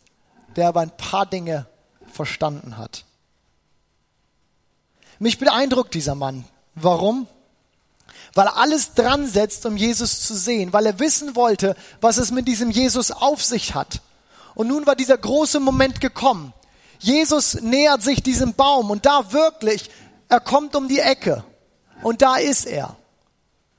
der 0.57 0.69
aber 0.69 0.81
ein 0.81 0.97
paar 0.97 1.27
Dinge 1.27 1.67
verstanden 2.19 2.77
hat. 2.77 3.05
Mich 5.19 5.39
beeindruckt 5.39 5.95
dieser 5.95 6.15
Mann. 6.15 6.45
Warum? 6.75 7.27
weil 8.35 8.47
er 8.47 8.57
alles 8.57 8.95
dran 8.95 9.27
setzt, 9.27 9.67
um 9.67 9.77
Jesus 9.77 10.21
zu 10.21 10.37
sehen, 10.37 10.73
weil 10.73 10.87
er 10.87 10.99
wissen 10.99 11.35
wollte, 11.35 11.75
was 12.01 12.19
es 12.19 12.31
mit 12.31 12.47
diesem 12.47 12.71
Jesus 12.71 13.11
auf 13.11 13.43
sich 13.43 13.75
hat. 13.75 14.01
Und 14.55 14.69
nun 14.69 14.87
war 14.87 14.97
dieser 14.97 15.19
große 15.19 15.61
Moment 15.61 16.01
gekommen. 16.01 16.53
Jesus 16.99 17.61
nähert 17.61 18.03
sich 18.03 18.23
diesem 18.23 18.55
Baum 18.55 18.91
und 18.91 19.07
da 19.07 19.33
wirklich, 19.33 19.91
er 20.29 20.41
kommt 20.41 20.77
um 20.77 20.89
die 20.89 21.01
Ecke 21.01 21.45
und 22.03 22.23
da 22.23 22.37
ist 22.37 22.67
er. 22.67 22.97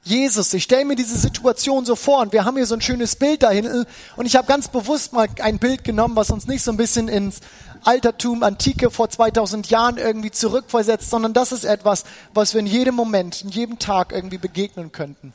Jesus, 0.09 0.51
ich 0.55 0.63
stelle 0.63 0.85
mir 0.85 0.95
diese 0.95 1.17
Situation 1.17 1.85
so 1.85 1.95
vor 1.95 2.21
und 2.21 2.33
wir 2.33 2.43
haben 2.43 2.57
hier 2.57 2.65
so 2.65 2.73
ein 2.73 2.81
schönes 2.81 3.15
Bild 3.15 3.43
da 3.43 3.51
hinten 3.51 3.85
und 4.15 4.25
ich 4.25 4.35
habe 4.35 4.47
ganz 4.47 4.67
bewusst 4.67 5.13
mal 5.13 5.27
ein 5.39 5.59
Bild 5.59 5.83
genommen, 5.83 6.15
was 6.15 6.31
uns 6.31 6.47
nicht 6.47 6.63
so 6.63 6.71
ein 6.71 6.77
bisschen 6.77 7.07
ins 7.07 7.41
Altertum, 7.83 8.41
Antike 8.41 8.89
vor 8.89 9.09
2000 9.09 9.69
Jahren 9.69 9.97
irgendwie 9.97 10.31
zurückversetzt, 10.31 11.11
sondern 11.11 11.33
das 11.33 11.51
ist 11.51 11.63
etwas, 11.63 12.05
was 12.33 12.55
wir 12.55 12.59
in 12.59 12.65
jedem 12.65 12.95
Moment, 12.95 13.43
in 13.43 13.49
jedem 13.49 13.77
Tag 13.77 14.11
irgendwie 14.11 14.39
begegnen 14.39 14.91
könnten. 14.91 15.31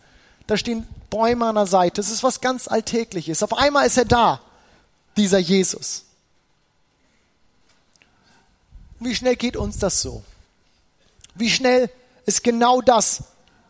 Da 0.49 0.57
stehen 0.57 0.87
Bäume 1.09 1.47
an 1.47 1.55
der 1.55 1.67
Seite, 1.67 2.01
das 2.01 2.11
ist 2.11 2.25
was 2.25 2.41
ganz 2.41 2.67
Alltägliches. 2.67 3.45
Auf 3.45 3.57
einmal 3.57 3.87
ist 3.87 3.97
er 3.97 4.07
da, 4.07 4.41
dieser 5.17 5.39
Jesus. 5.39 6.05
Wie 8.99 9.15
schnell 9.15 9.37
geht 9.37 9.57
uns 9.57 9.79
das 9.79 10.03
so? 10.03 10.25
Wie 11.37 11.49
schnell 11.49 11.91
ist 12.27 12.43
genau 12.43 12.81
das 12.81 13.23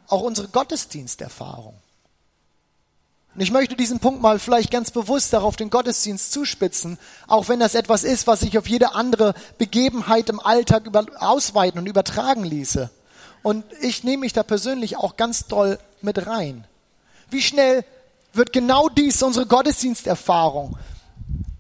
auch 0.09 0.23
unsere 0.23 0.49
Gottesdiensterfahrung? 0.49 1.75
Und 3.35 3.41
ich 3.41 3.51
möchte 3.51 3.75
diesen 3.75 3.99
Punkt 3.99 4.23
mal 4.23 4.39
vielleicht 4.39 4.71
ganz 4.71 4.93
bewusst 4.93 5.33
darauf 5.33 5.57
den 5.57 5.71
Gottesdienst 5.71 6.33
zuspitzen, 6.33 6.99
auch 7.27 7.49
wenn 7.49 7.59
das 7.59 7.75
etwas 7.75 8.05
ist, 8.05 8.29
was 8.29 8.41
sich 8.41 8.57
auf 8.57 8.69
jede 8.69 8.95
andere 8.95 9.35
Begebenheit 9.59 10.29
im 10.29 10.39
Alltag 10.39 10.87
über, 10.87 11.05
ausweiten 11.19 11.81
und 11.81 11.87
übertragen 11.87 12.45
ließe. 12.45 12.91
Und 13.43 13.65
ich 13.81 14.05
nehme 14.05 14.21
mich 14.21 14.33
da 14.33 14.45
persönlich 14.45 14.97
auch 14.97 15.17
ganz 15.17 15.47
doll 15.47 15.79
mit 16.01 16.27
rein. 16.27 16.65
Wie 17.29 17.43
schnell 17.43 17.85
wird 18.33 18.53
genau 18.53 18.89
dies 18.89 19.23
unsere 19.23 19.47
Gottesdiensterfahrung? 19.47 20.79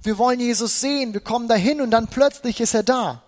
Wir 0.03 0.17
wollen 0.19 0.39
Jesus 0.39 0.81
sehen, 0.81 1.13
wir 1.13 1.21
kommen 1.21 1.49
dahin 1.49 1.81
und 1.81 1.91
dann 1.91 2.07
plötzlich 2.07 2.61
ist 2.61 2.75
er 2.75 2.85
da. 2.85 3.23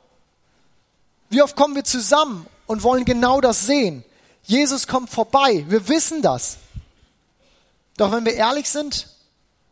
Wie 1.31 1.42
oft 1.42 1.57
kommen 1.57 1.74
wir 1.74 1.85
zusammen 1.85 2.46
und 2.66 2.85
wollen 2.85 3.05
genau 3.05 3.40
das 3.40 3.66
sehen? 3.66 4.05
Jesus 4.46 4.87
kommt 4.87 5.11
vorbei, 5.11 5.64
wir 5.68 5.88
wissen 5.88 6.22
das. 6.22 6.59
Doch 7.96 8.12
wenn 8.12 8.24
wir 8.24 8.35
ehrlich 8.35 8.70
sind, 8.70 9.09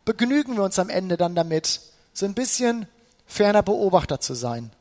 begnügen 0.03 0.55
wir 0.57 0.63
uns 0.63 0.79
am 0.79 0.89
Ende 0.89 1.15
dann 1.15 1.33
damit, 1.33 1.79
so 2.13 2.25
ein 2.25 2.33
bisschen 2.33 2.87
ferner 3.25 3.63
Beobachter 3.63 4.19
zu 4.19 4.33
sein. 4.33 4.71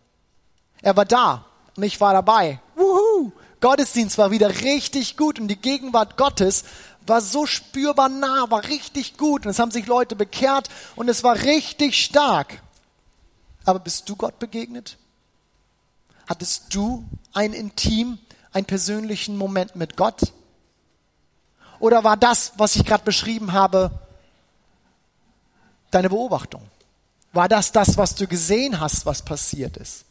Er 0.82 0.96
war 0.96 1.04
da 1.04 1.46
und 1.76 1.82
ich 1.84 2.00
war 2.00 2.12
dabei. 2.12 2.60
Wuhu! 2.74 3.32
Gottesdienst 3.60 4.18
war 4.18 4.30
wieder 4.30 4.62
richtig 4.62 5.16
gut 5.16 5.38
und 5.38 5.48
die 5.48 5.60
Gegenwart 5.60 6.16
Gottes 6.16 6.64
war 7.06 7.20
so 7.20 7.46
spürbar 7.46 8.08
nah, 8.08 8.50
war 8.50 8.64
richtig 8.64 9.16
gut 9.16 9.46
und 9.46 9.50
es 9.50 9.58
haben 9.58 9.70
sich 9.70 9.86
Leute 9.86 10.16
bekehrt 10.16 10.68
und 10.96 11.08
es 11.08 11.22
war 11.22 11.36
richtig 11.42 12.02
stark. 12.02 12.60
Aber 13.64 13.78
bist 13.78 14.08
du 14.08 14.16
Gott 14.16 14.38
begegnet? 14.38 14.98
Hattest 16.26 16.74
du 16.74 17.04
einen 17.32 17.54
intim, 17.54 18.18
einen 18.54 18.64
persönlichen 18.64 19.36
Moment 19.36 19.76
mit 19.76 19.96
Gott? 19.96 20.32
Oder 21.80 22.04
war 22.04 22.16
das, 22.16 22.52
was 22.56 22.76
ich 22.76 22.84
gerade 22.84 23.04
beschrieben 23.04 23.52
habe, 23.52 23.90
deine 25.90 26.08
Beobachtung? 26.08 26.62
War 27.32 27.48
das 27.48 27.72
das, 27.72 27.98
was 27.98 28.14
du 28.14 28.26
gesehen 28.26 28.80
hast, 28.80 29.04
was 29.04 29.22
passiert 29.22 29.76
ist? 29.76 30.04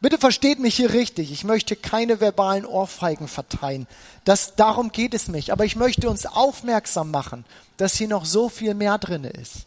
Bitte 0.00 0.18
versteht 0.18 0.58
mich 0.58 0.76
hier 0.76 0.92
richtig. 0.92 1.30
Ich 1.30 1.44
möchte 1.44 1.76
keine 1.76 2.20
verbalen 2.20 2.64
Ohrfeigen 2.64 3.28
verteilen. 3.28 3.86
Das, 4.24 4.56
darum 4.56 4.92
geht 4.92 5.12
es 5.14 5.28
mich. 5.28 5.52
Aber 5.52 5.64
ich 5.64 5.76
möchte 5.76 6.08
uns 6.08 6.24
aufmerksam 6.26 7.10
machen, 7.10 7.44
dass 7.76 7.96
hier 7.96 8.08
noch 8.08 8.24
so 8.24 8.48
viel 8.48 8.74
mehr 8.74 8.96
drin 8.98 9.24
ist. 9.24 9.66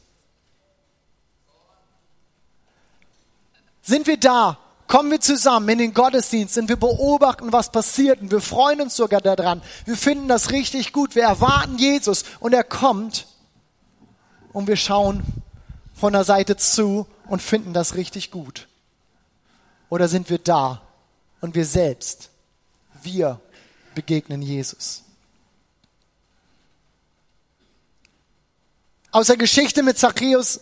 Sind 3.83 4.07
wir 4.07 4.17
da, 4.17 4.57
kommen 4.93 5.09
wir 5.09 5.21
zusammen 5.21 5.69
in 5.69 5.79
den 5.79 5.93
Gottesdienst 5.95 6.55
und 6.59 6.69
wir 6.69 6.75
beobachten, 6.75 7.51
was 7.51 7.71
passiert 7.71 8.21
und 8.21 8.29
wir 8.29 8.41
freuen 8.41 8.79
uns 8.79 8.95
sogar 8.95 9.21
daran. 9.21 9.63
Wir 9.85 9.97
finden 9.97 10.27
das 10.27 10.51
richtig 10.51 10.93
gut. 10.93 11.15
Wir 11.15 11.23
erwarten 11.23 11.79
Jesus 11.79 12.23
und 12.39 12.53
er 12.53 12.63
kommt 12.63 13.25
und 14.51 14.67
wir 14.67 14.75
schauen 14.75 15.23
von 15.95 16.13
der 16.13 16.23
Seite 16.23 16.57
zu 16.57 17.07
und 17.25 17.41
finden 17.41 17.73
das 17.73 17.95
richtig 17.95 18.29
gut. 18.29 18.67
Oder 19.89 20.07
sind 20.07 20.29
wir 20.29 20.37
da 20.37 20.83
und 21.41 21.55
wir 21.55 21.65
selbst, 21.65 22.29
wir 23.01 23.41
begegnen 23.95 24.43
Jesus. 24.43 25.01
Aus 29.09 29.25
der 29.25 29.37
Geschichte 29.37 29.81
mit 29.81 29.97
Zachäus, 29.97 30.59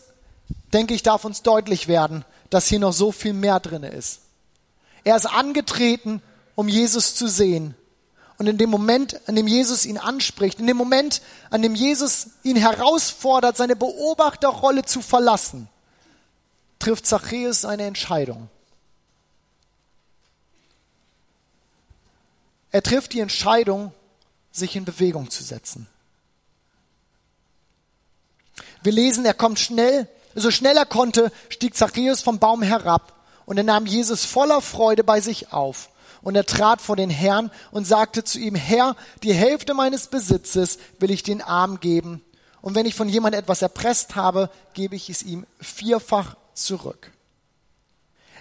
denke 0.72 0.94
ich, 0.94 1.04
darf 1.04 1.26
uns 1.26 1.41
deutlich 1.41 1.89
werden, 1.89 2.24
dass 2.52 2.68
hier 2.68 2.80
noch 2.80 2.94
so 2.94 3.12
viel 3.12 3.34
mehr 3.34 3.60
drin 3.60 3.82
ist. 3.82 4.20
Er 5.04 5.16
ist 5.16 5.26
angetreten, 5.26 6.22
um 6.54 6.68
Jesus 6.68 7.16
zu 7.16 7.28
sehen. 7.28 7.74
Und 8.38 8.48
in 8.48 8.58
dem 8.58 8.70
Moment, 8.70 9.20
an 9.28 9.36
dem 9.36 9.48
Jesus 9.48 9.86
ihn 9.86 9.98
anspricht, 9.98 10.60
in 10.60 10.68
dem 10.68 10.78
Moment, 10.78 11.22
an 11.50 11.62
dem 11.62 11.74
Jesus 11.74 12.28
ihn 12.44 12.58
herausfordert, 12.58 13.58
seine 13.58 13.76
Beobachterrolle 13.76 14.84
zu 14.84 15.02
verlassen, 15.02 15.70
trifft 16.78 17.08
Zachäus 17.08 17.66
eine 17.66 17.84
Entscheidung. 17.84 18.50
Er 22.72 22.84
trifft 22.84 23.14
die 23.14 23.20
Entscheidung, 23.20 23.94
sich 24.52 24.76
in 24.76 24.86
Bewegung 24.86 25.30
zu 25.30 25.44
setzen. 25.44 25.88
Wir 28.84 28.92
lesen, 28.92 29.26
er 29.26 29.34
kommt 29.34 29.60
schnell 29.60 30.08
so 30.36 30.52
schnell 30.52 30.78
er 30.78 30.86
konnte, 30.86 31.32
stieg 31.50 31.76
Zachäus 31.76 32.22
vom 32.22 32.39
Baum 32.39 32.62
herab 32.62 33.13
und 33.46 33.58
er 33.58 33.63
nahm 33.63 33.86
Jesus 33.86 34.26
voller 34.26 34.62
Freude 34.62 35.04
bei 35.04 35.22
sich 35.22 35.52
auf. 35.52 35.89
Und 36.22 36.36
er 36.36 36.46
trat 36.46 36.82
vor 36.82 36.96
den 36.96 37.10
Herrn 37.10 37.52
und 37.72 37.88
sagte 37.88 38.24
zu 38.24 38.39
ihm, 38.39 38.54
Herr, 38.54 38.96
die 39.24 39.34
Hälfte 39.34 39.74
meines 39.74 40.08
Besitzes 40.08 40.78
will 41.00 41.10
ich 41.10 41.24
den 41.24 41.41
Arm 41.41 41.80
geben. 41.80 42.24
Und 42.62 42.76
wenn 42.76 42.86
ich 42.86 42.94
von 42.94 43.10
jemand 43.10 43.36
etwas 43.36 43.62
erpresst 43.63 44.15
habe, 44.15 44.52
gebe 44.74 44.96
ich 44.96 45.10
es 45.10 45.24
ihm 45.24 45.48
vierfach 45.60 46.36
zurück. 46.54 47.12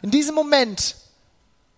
In 0.03 0.11
diesem 0.11 0.35
Moment, 0.35 0.97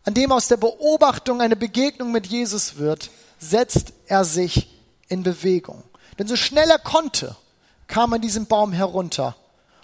an 0.05 0.15
dem 0.15 0.33
aus 0.33 0.49
der 0.49 0.57
Beobachtung 0.57 1.41
eine 1.41 1.57
Begegnung 1.57 2.11
mit 2.11 2.27
Jesus 2.27 2.77
wird, 2.77 3.11
setzt 3.39 3.93
er 4.07 4.25
sich 4.25 4.69
in 5.09 5.23
Bewegung. 5.23 5.83
Denn 6.19 6.27
so 6.27 6.37
schnell 6.37 6.69
er 6.71 6.79
konnte, 6.79 7.37
kam 7.87 8.13
er 8.13 8.19
diesen 8.19 8.47
Baum 8.47 8.73
herunter. 8.73 9.37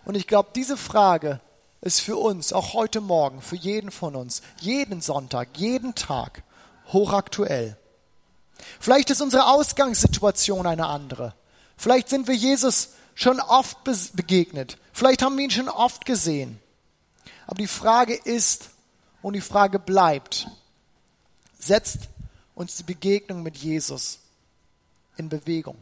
Und 0.08 0.14
ich 0.14 0.26
glaube, 0.26 0.48
diese 0.54 0.78
Frage 0.78 1.38
ist 1.82 2.00
für 2.00 2.16
uns, 2.16 2.54
auch 2.54 2.72
heute 2.72 3.02
Morgen, 3.02 3.42
für 3.42 3.56
jeden 3.56 3.90
von 3.90 4.16
uns, 4.16 4.40
jeden 4.58 5.02
Sonntag, 5.02 5.58
jeden 5.58 5.94
Tag 5.94 6.42
hochaktuell. 6.94 7.76
Vielleicht 8.80 9.10
ist 9.10 9.20
unsere 9.20 9.48
Ausgangssituation 9.48 10.66
eine 10.66 10.86
andere. 10.86 11.34
Vielleicht 11.76 12.08
sind 12.08 12.26
wir 12.26 12.34
Jesus 12.34 12.94
schon 13.14 13.38
oft 13.38 13.84
begegnet. 14.14 14.78
Vielleicht 14.94 15.20
haben 15.20 15.36
wir 15.36 15.44
ihn 15.44 15.50
schon 15.50 15.68
oft 15.68 16.06
gesehen. 16.06 16.58
Aber 17.46 17.58
die 17.58 17.66
Frage 17.66 18.14
ist 18.14 18.70
und 19.20 19.34
die 19.34 19.42
Frage 19.42 19.78
bleibt, 19.78 20.48
setzt 21.58 22.08
uns 22.54 22.76
die 22.76 22.84
Begegnung 22.84 23.42
mit 23.42 23.58
Jesus 23.58 24.20
in 25.18 25.28
Bewegung? 25.28 25.76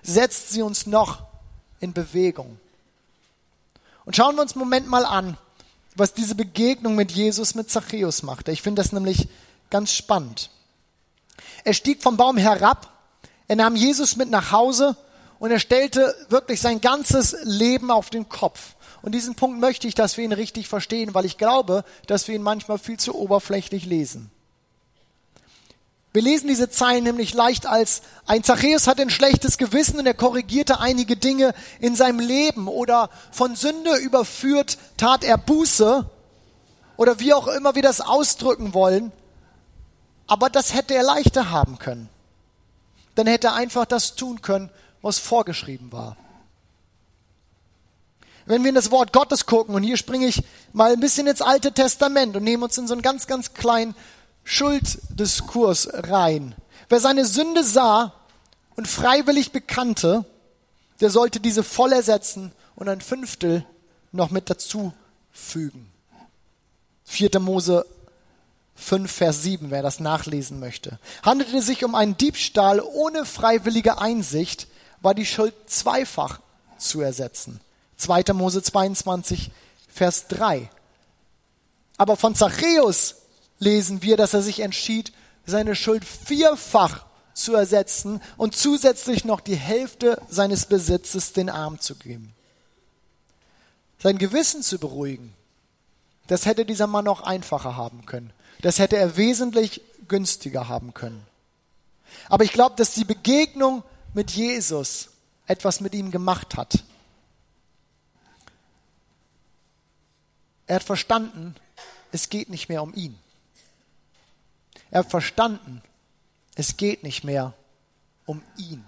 Setzt 0.00 0.48
sie 0.48 0.62
uns 0.62 0.86
noch 0.86 1.26
in 1.80 1.92
Bewegung? 1.92 2.58
Und 4.04 4.16
schauen 4.16 4.34
wir 4.36 4.42
uns 4.42 4.52
einen 4.52 4.60
Moment 4.60 4.88
mal 4.88 5.04
an, 5.04 5.36
was 5.96 6.14
diese 6.14 6.34
Begegnung 6.34 6.94
mit 6.94 7.12
Jesus 7.12 7.54
mit 7.54 7.70
Zachäus 7.70 8.22
machte. 8.22 8.52
Ich 8.52 8.62
finde 8.62 8.82
das 8.82 8.92
nämlich 8.92 9.28
ganz 9.70 9.92
spannend. 9.92 10.50
Er 11.64 11.74
stieg 11.74 12.02
vom 12.02 12.16
Baum 12.16 12.36
herab, 12.36 12.92
er 13.48 13.56
nahm 13.56 13.76
Jesus 13.76 14.16
mit 14.16 14.30
nach 14.30 14.52
Hause 14.52 14.96
und 15.38 15.50
er 15.50 15.58
stellte 15.58 16.14
wirklich 16.28 16.60
sein 16.60 16.80
ganzes 16.80 17.36
Leben 17.42 17.90
auf 17.90 18.10
den 18.10 18.28
Kopf. 18.28 18.74
Und 19.02 19.12
diesen 19.14 19.34
Punkt 19.34 19.58
möchte 19.60 19.88
ich, 19.88 19.94
dass 19.94 20.16
wir 20.16 20.24
ihn 20.24 20.32
richtig 20.32 20.68
verstehen, 20.68 21.14
weil 21.14 21.24
ich 21.24 21.38
glaube, 21.38 21.84
dass 22.06 22.28
wir 22.28 22.34
ihn 22.34 22.42
manchmal 22.42 22.78
viel 22.78 22.98
zu 22.98 23.14
oberflächlich 23.14 23.86
lesen. 23.86 24.30
Wir 26.12 26.22
lesen 26.22 26.48
diese 26.48 26.68
Zeilen 26.68 27.04
nämlich 27.04 27.34
leicht 27.34 27.66
als 27.66 28.02
ein 28.26 28.42
Zachäus 28.42 28.88
hat 28.88 29.00
ein 29.00 29.10
schlechtes 29.10 29.58
Gewissen 29.58 29.98
und 30.00 30.06
er 30.06 30.14
korrigierte 30.14 30.80
einige 30.80 31.16
Dinge 31.16 31.54
in 31.78 31.94
seinem 31.94 32.18
Leben 32.18 32.66
oder 32.66 33.10
von 33.30 33.54
Sünde 33.54 33.96
überführt 33.96 34.78
tat 34.96 35.22
er 35.22 35.38
Buße 35.38 36.08
oder 36.96 37.20
wie 37.20 37.32
auch 37.32 37.46
immer 37.46 37.76
wir 37.76 37.82
das 37.82 38.00
ausdrücken 38.00 38.74
wollen. 38.74 39.12
Aber 40.26 40.50
das 40.50 40.74
hätte 40.74 40.94
er 40.94 41.02
leichter 41.02 41.50
haben 41.50 41.78
können. 41.78 42.08
Dann 43.14 43.26
hätte 43.26 43.48
er 43.48 43.54
einfach 43.54 43.84
das 43.84 44.16
tun 44.16 44.42
können, 44.42 44.70
was 45.02 45.18
vorgeschrieben 45.18 45.92
war. 45.92 46.16
Wenn 48.46 48.62
wir 48.62 48.68
in 48.68 48.74
das 48.74 48.90
Wort 48.90 49.12
Gottes 49.12 49.46
gucken, 49.46 49.74
und 49.74 49.82
hier 49.82 49.96
springe 49.96 50.26
ich 50.26 50.42
mal 50.72 50.92
ein 50.92 51.00
bisschen 51.00 51.26
ins 51.26 51.42
Alte 51.42 51.72
Testament 51.72 52.36
und 52.36 52.44
nehme 52.44 52.64
uns 52.64 52.76
in 52.78 52.86
so 52.86 52.94
einen 52.94 53.02
ganz, 53.02 53.26
ganz 53.26 53.54
kleinen 53.54 53.94
Schulddiskurs 54.44 55.88
rein. 55.92 56.54
Wer 56.88 57.00
seine 57.00 57.24
Sünde 57.24 57.62
sah 57.64 58.12
und 58.76 58.88
freiwillig 58.88 59.52
bekannte, 59.52 60.24
der 61.00 61.10
sollte 61.10 61.40
diese 61.40 61.62
voll 61.62 61.92
ersetzen 61.92 62.52
und 62.74 62.88
ein 62.88 63.00
Fünftel 63.00 63.64
noch 64.12 64.30
mit 64.30 64.50
dazu 64.50 64.92
fügen. 65.32 65.90
4. 67.04 67.40
Mose 67.40 67.86
5, 68.76 69.10
Vers 69.10 69.42
7, 69.42 69.70
wer 69.70 69.82
das 69.82 70.00
nachlesen 70.00 70.58
möchte. 70.58 70.98
Handelte 71.22 71.58
es 71.58 71.66
sich 71.66 71.84
um 71.84 71.94
einen 71.94 72.16
Diebstahl 72.16 72.80
ohne 72.80 73.24
freiwillige 73.24 73.98
Einsicht, 73.98 74.68
war 75.00 75.14
die 75.14 75.26
Schuld 75.26 75.54
zweifach 75.66 76.40
zu 76.78 77.00
ersetzen. 77.00 77.60
2. 77.98 78.32
Mose 78.32 78.62
22, 78.62 79.50
Vers 79.88 80.28
3. 80.28 80.70
Aber 81.98 82.16
von 82.16 82.34
Zachäus 82.34 83.16
lesen 83.60 84.02
wir, 84.02 84.16
dass 84.16 84.34
er 84.34 84.42
sich 84.42 84.60
entschied, 84.60 85.12
seine 85.46 85.76
Schuld 85.76 86.04
vierfach 86.04 87.06
zu 87.34 87.54
ersetzen 87.54 88.20
und 88.36 88.56
zusätzlich 88.56 89.24
noch 89.24 89.40
die 89.40 89.54
Hälfte 89.54 90.20
seines 90.28 90.66
Besitzes 90.66 91.32
den 91.32 91.48
Arm 91.48 91.78
zu 91.80 91.94
geben. 91.94 92.34
Sein 94.02 94.18
Gewissen 94.18 94.62
zu 94.62 94.78
beruhigen, 94.78 95.32
das 96.26 96.46
hätte 96.46 96.64
dieser 96.64 96.86
Mann 96.86 97.04
noch 97.04 97.22
einfacher 97.22 97.76
haben 97.76 98.06
können. 98.06 98.32
Das 98.62 98.78
hätte 98.78 98.96
er 98.96 99.16
wesentlich 99.16 99.82
günstiger 100.08 100.68
haben 100.68 100.94
können. 100.94 101.26
Aber 102.28 102.44
ich 102.44 102.52
glaube, 102.52 102.76
dass 102.76 102.94
die 102.94 103.04
Begegnung 103.04 103.82
mit 104.14 104.30
Jesus 104.30 105.08
etwas 105.46 105.80
mit 105.80 105.94
ihm 105.94 106.10
gemacht 106.10 106.56
hat. 106.56 106.84
Er 110.66 110.76
hat 110.76 110.84
verstanden, 110.84 111.56
es 112.12 112.28
geht 112.28 112.48
nicht 112.48 112.68
mehr 112.68 112.82
um 112.82 112.94
ihn. 112.94 113.18
Er 114.90 115.04
verstanden, 115.04 115.82
es 116.56 116.76
geht 116.76 117.02
nicht 117.02 117.24
mehr 117.24 117.54
um 118.26 118.42
ihn. 118.56 118.84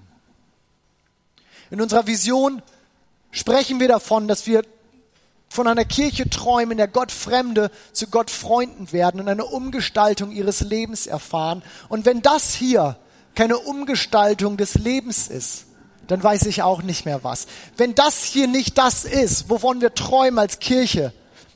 In 1.71 1.81
unserer 1.81 2.07
Vision 2.07 2.61
sprechen 3.31 3.81
wir 3.81 3.89
davon, 3.89 4.29
dass 4.29 4.47
wir 4.47 4.63
von 5.49 5.69
einer 5.69 5.85
Kirche 5.85 6.29
träumen, 6.31 6.73
in 6.73 6.79
der 6.79 6.89
Gott 6.89 7.13
Fremde 7.13 7.71
zu 7.93 8.07
Gott 8.07 8.31
Freunden 8.31 8.91
werden 8.93 9.21
und 9.21 9.29
eine 9.29 9.45
Umgestaltung 9.45 10.33
ihres 10.33 10.61
Lebens 10.61 11.07
erfahren. 11.07 11.63
Und 11.89 12.07
wenn 12.07 12.23
das 12.23 12.55
hier 12.55 12.97
keine 13.35 13.59
Umgestaltung 13.59 14.57
des 14.57 14.75
Lebens 14.75 15.29
ist, 15.29 15.67
dann 16.07 16.23
weiß 16.23 16.47
ich 16.47 16.63
auch 16.63 16.83
nicht 16.83 17.05
mehr 17.05 17.23
was. 17.23 17.47
Wenn 17.77 17.95
das 17.95 18.25
hier 18.25 18.49
nicht 18.49 18.79
das 18.79 19.05
ist, 19.05 19.51
wovon 19.51 19.81
wir 19.81 19.95
träumen 19.95 20.39
als 20.39 20.59
Kirche, 20.59 21.13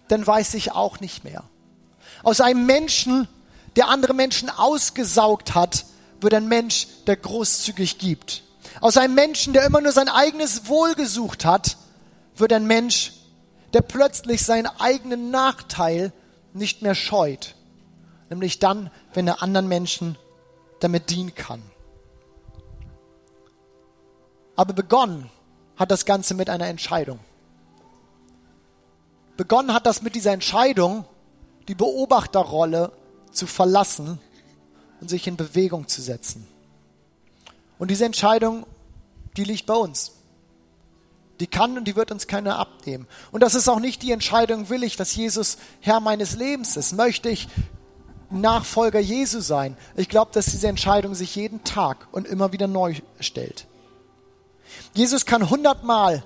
dann 0.09 0.27
weiß 0.27 0.55
ich 0.55 0.73
auch 0.73 1.01
nicht 1.01 1.25
mehr. 1.25 1.45
Aus 2.23 2.41
einem 2.41 2.67
Menschen, 2.67 3.29
der 3.77 3.89
andere 3.89 4.15
Menschen 4.15 4.49
ausgesaugt 4.49 5.55
hat, 5.55 5.85
wird 6.21 6.35
ein 6.35 6.49
Mensch, 6.49 6.87
der 7.07 7.17
großzügig 7.17 7.99
gibt. 7.99 8.43
Aus 8.81 8.97
einem 8.97 9.15
Menschen, 9.15 9.53
der 9.53 9.65
immer 9.65 9.81
nur 9.81 9.93
sein 9.93 10.09
eigenes 10.09 10.69
Wohl 10.69 10.95
gesucht 10.95 11.45
hat, 11.45 11.77
wird 12.37 12.53
ein 12.53 12.67
Mensch, 12.67 13.13
der 13.73 13.83
plötzlich 13.83 14.45
seinen 14.45 14.67
eigenen 14.67 15.31
Nachteil 15.31 16.13
nicht 16.53 16.83
mehr 16.83 16.95
scheut. 16.95 17.55
Nämlich 18.31 18.59
dann, 18.59 18.91
wenn 19.15 19.29
er 19.29 19.43
anderen 19.43 19.69
Menschen 19.69 20.17
damit 20.81 21.11
dienen 21.11 21.35
kann. 21.35 21.63
Aber 24.57 24.73
begonnen 24.73 25.31
hat 25.77 25.91
das 25.91 26.07
Ganze 26.07 26.35
mit 26.35 26.49
einer 26.49 26.67
Entscheidung. 26.67 27.21
Begonnen 29.37 29.75
hat 29.75 29.85
das 29.85 30.01
mit 30.01 30.15
dieser 30.15 30.33
Entscheidung, 30.33 31.05
die 31.69 31.75
Beobachterrolle 31.75 32.93
zu 33.37 33.47
verlassen 33.47 34.19
und 35.01 35.09
sich 35.09 35.27
in 35.27 35.37
Bewegung 35.37 35.89
zu 35.89 36.03
setzen. 36.03 36.47
Und 37.79 37.91
diese 37.91 38.05
Entscheidung, 38.05 38.67
die 39.37 39.45
liegt 39.45 39.67
bei 39.67 39.75
uns. 39.75 40.13
Die 41.41 41.47
kann 41.47 41.77
und 41.77 41.85
die 41.85 41.97
wird 41.97 42.11
uns 42.11 42.27
keiner 42.27 42.59
abnehmen. 42.59 43.07
Und 43.31 43.43
das 43.43 43.55
ist 43.55 43.69
auch 43.69 43.79
nicht 43.79 44.03
die 44.03 44.13
Entscheidung, 44.13 44.71
will 44.71 44.83
ich, 44.83 44.97
dass 44.97 45.15
Jesus 45.15 45.59
Herr 45.81 46.01
meines 46.01 46.35
Lebens 46.35 46.77
ist? 46.77 46.95
Möchte 46.95 47.29
ich 47.29 47.49
Nachfolger 48.31 49.01
Jesu 49.01 49.41
sein? 49.41 49.77
Ich 49.97 50.09
glaube, 50.09 50.31
dass 50.33 50.47
diese 50.47 50.69
Entscheidung 50.69 51.15
sich 51.15 51.37
jeden 51.37 51.63
Tag 51.63 52.09
und 52.13 52.27
immer 52.27 52.53
wieder 52.53 52.67
neu 52.67 52.95
stellt. 53.21 53.67
Jesus 54.95 55.27
kann 55.27 55.51
hundertmal 55.51 56.25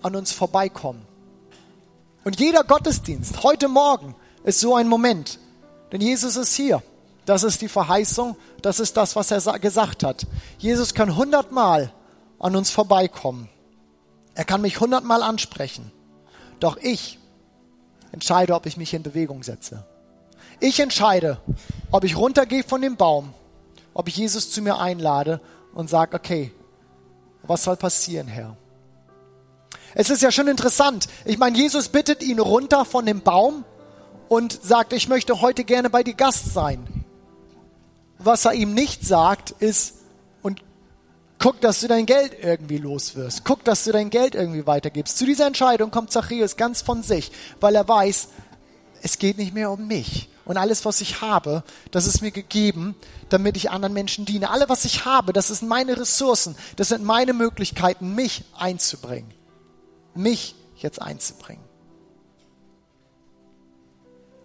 an 0.00 0.16
uns 0.16 0.32
vorbeikommen. 0.32 1.06
Und 2.24 2.40
jeder 2.40 2.64
Gottesdienst 2.64 3.42
heute 3.42 3.68
Morgen 3.68 4.14
ist 4.44 4.60
so 4.60 4.74
ein 4.74 4.88
Moment. 4.88 5.38
Denn 5.92 6.00
Jesus 6.00 6.36
ist 6.36 6.54
hier. 6.54 6.82
Das 7.26 7.42
ist 7.44 7.60
die 7.60 7.68
Verheißung. 7.68 8.36
Das 8.62 8.80
ist 8.80 8.96
das, 8.96 9.14
was 9.14 9.30
er 9.30 9.58
gesagt 9.58 10.02
hat. 10.02 10.26
Jesus 10.58 10.94
kann 10.94 11.16
hundertmal 11.16 11.92
an 12.38 12.56
uns 12.56 12.70
vorbeikommen. 12.70 13.48
Er 14.34 14.44
kann 14.44 14.62
mich 14.62 14.80
hundertmal 14.80 15.22
ansprechen. 15.22 15.92
Doch 16.58 16.76
ich 16.78 17.18
entscheide, 18.10 18.54
ob 18.54 18.66
ich 18.66 18.76
mich 18.76 18.94
in 18.94 19.02
Bewegung 19.02 19.42
setze. 19.42 19.84
Ich 20.60 20.80
entscheide, 20.80 21.40
ob 21.90 22.04
ich 22.04 22.16
runtergehe 22.16 22.64
von 22.64 22.80
dem 22.80 22.96
Baum, 22.96 23.34
ob 23.94 24.08
ich 24.08 24.16
Jesus 24.16 24.50
zu 24.50 24.62
mir 24.62 24.78
einlade 24.78 25.40
und 25.74 25.90
sage, 25.90 26.16
okay, 26.16 26.52
was 27.42 27.64
soll 27.64 27.76
passieren, 27.76 28.28
Herr? 28.28 28.56
Es 29.94 30.08
ist 30.08 30.22
ja 30.22 30.30
schon 30.30 30.48
interessant. 30.48 31.08
Ich 31.24 31.36
meine, 31.36 31.56
Jesus 31.56 31.88
bittet 31.88 32.22
ihn 32.22 32.38
runter 32.38 32.84
von 32.84 33.04
dem 33.04 33.20
Baum 33.20 33.64
und 34.32 34.58
sagt, 34.62 34.94
ich 34.94 35.08
möchte 35.08 35.42
heute 35.42 35.62
gerne 35.62 35.90
bei 35.90 36.02
dir 36.02 36.14
Gast 36.14 36.54
sein. 36.54 37.04
Was 38.16 38.46
er 38.46 38.54
ihm 38.54 38.72
nicht 38.72 39.04
sagt, 39.04 39.50
ist, 39.50 39.96
und 40.40 40.62
guck, 41.38 41.60
dass 41.60 41.80
du 41.80 41.86
dein 41.86 42.06
Geld 42.06 42.32
irgendwie 42.40 42.78
los 42.78 43.14
wirst. 43.14 43.44
Guck, 43.44 43.62
dass 43.62 43.84
du 43.84 43.92
dein 43.92 44.08
Geld 44.08 44.34
irgendwie 44.34 44.66
weitergibst. 44.66 45.18
Zu 45.18 45.26
dieser 45.26 45.46
Entscheidung 45.46 45.90
kommt 45.90 46.12
Zachäus 46.12 46.56
ganz 46.56 46.80
von 46.80 47.02
sich, 47.02 47.30
weil 47.60 47.74
er 47.74 47.86
weiß, 47.86 48.28
es 49.02 49.18
geht 49.18 49.36
nicht 49.36 49.52
mehr 49.52 49.70
um 49.70 49.86
mich. 49.86 50.30
Und 50.46 50.56
alles, 50.56 50.86
was 50.86 51.02
ich 51.02 51.20
habe, 51.20 51.62
das 51.90 52.06
ist 52.06 52.22
mir 52.22 52.30
gegeben, 52.30 52.94
damit 53.28 53.58
ich 53.58 53.70
anderen 53.70 53.92
Menschen 53.92 54.24
diene. 54.24 54.48
Alles, 54.48 54.70
was 54.70 54.86
ich 54.86 55.04
habe, 55.04 55.34
das 55.34 55.48
sind 55.48 55.68
meine 55.68 56.00
Ressourcen, 56.00 56.56
das 56.76 56.88
sind 56.88 57.04
meine 57.04 57.34
Möglichkeiten, 57.34 58.14
mich 58.14 58.44
einzubringen. 58.58 59.30
Mich 60.14 60.54
jetzt 60.78 61.02
einzubringen. 61.02 61.71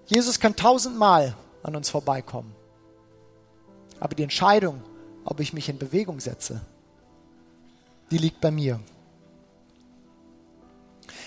Jesus 0.07 0.39
kann 0.39 0.55
tausendmal 0.55 1.35
an 1.63 1.75
uns 1.75 1.89
vorbeikommen. 1.89 2.55
Aber 3.99 4.15
die 4.15 4.23
Entscheidung, 4.23 4.81
ob 5.25 5.39
ich 5.39 5.53
mich 5.53 5.69
in 5.69 5.77
Bewegung 5.77 6.19
setze, 6.19 6.61
die 8.09 8.17
liegt 8.17 8.39
bei 8.41 8.51
mir. 8.51 8.79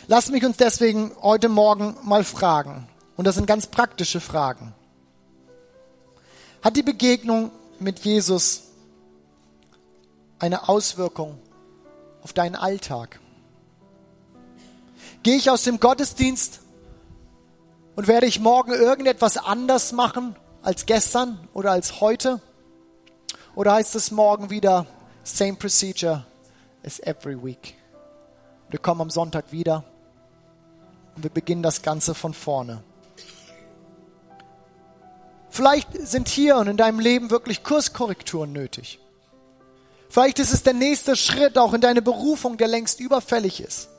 Lass 0.06 0.30
mich 0.30 0.44
uns 0.44 0.56
deswegen 0.56 1.12
heute 1.20 1.48
Morgen 1.48 1.96
mal 2.02 2.24
fragen. 2.24 2.88
Und 3.16 3.26
das 3.26 3.34
sind 3.34 3.46
ganz 3.46 3.66
praktische 3.66 4.20
Fragen. 4.20 4.74
Hat 6.62 6.76
die 6.76 6.82
Begegnung 6.82 7.50
mit 7.78 8.00
Jesus 8.00 8.62
eine 10.38 10.68
Auswirkung 10.68 11.38
auf 12.22 12.32
deinen 12.32 12.56
Alltag? 12.56 13.20
Gehe 15.22 15.36
ich 15.36 15.50
aus 15.50 15.64
dem 15.64 15.80
Gottesdienst 15.80 16.59
und 18.00 18.08
werde 18.08 18.24
ich 18.24 18.40
morgen 18.40 18.72
irgendetwas 18.72 19.36
anders 19.36 19.92
machen 19.92 20.34
als 20.62 20.86
gestern 20.86 21.38
oder 21.52 21.72
als 21.72 22.00
heute? 22.00 22.40
Oder 23.54 23.74
heißt 23.74 23.94
es 23.94 24.10
morgen 24.10 24.48
wieder 24.48 24.86
same 25.22 25.56
procedure 25.56 26.24
as 26.82 26.98
every 27.00 27.36
week? 27.44 27.74
Wir 28.70 28.78
kommen 28.78 29.02
am 29.02 29.10
Sonntag 29.10 29.52
wieder 29.52 29.84
und 31.14 31.24
wir 31.24 31.30
beginnen 31.30 31.62
das 31.62 31.82
Ganze 31.82 32.14
von 32.14 32.32
vorne. 32.32 32.82
Vielleicht 35.50 35.88
sind 35.92 36.30
hier 36.30 36.56
und 36.56 36.68
in 36.68 36.78
deinem 36.78 37.00
Leben 37.00 37.30
wirklich 37.30 37.62
Kurskorrekturen 37.62 38.50
nötig. 38.50 38.98
Vielleicht 40.08 40.38
ist 40.38 40.54
es 40.54 40.62
der 40.62 40.72
nächste 40.72 41.16
Schritt 41.16 41.58
auch 41.58 41.74
in 41.74 41.82
deine 41.82 42.00
Berufung, 42.00 42.56
der 42.56 42.68
längst 42.68 42.98
überfällig 42.98 43.60
ist. 43.60 43.90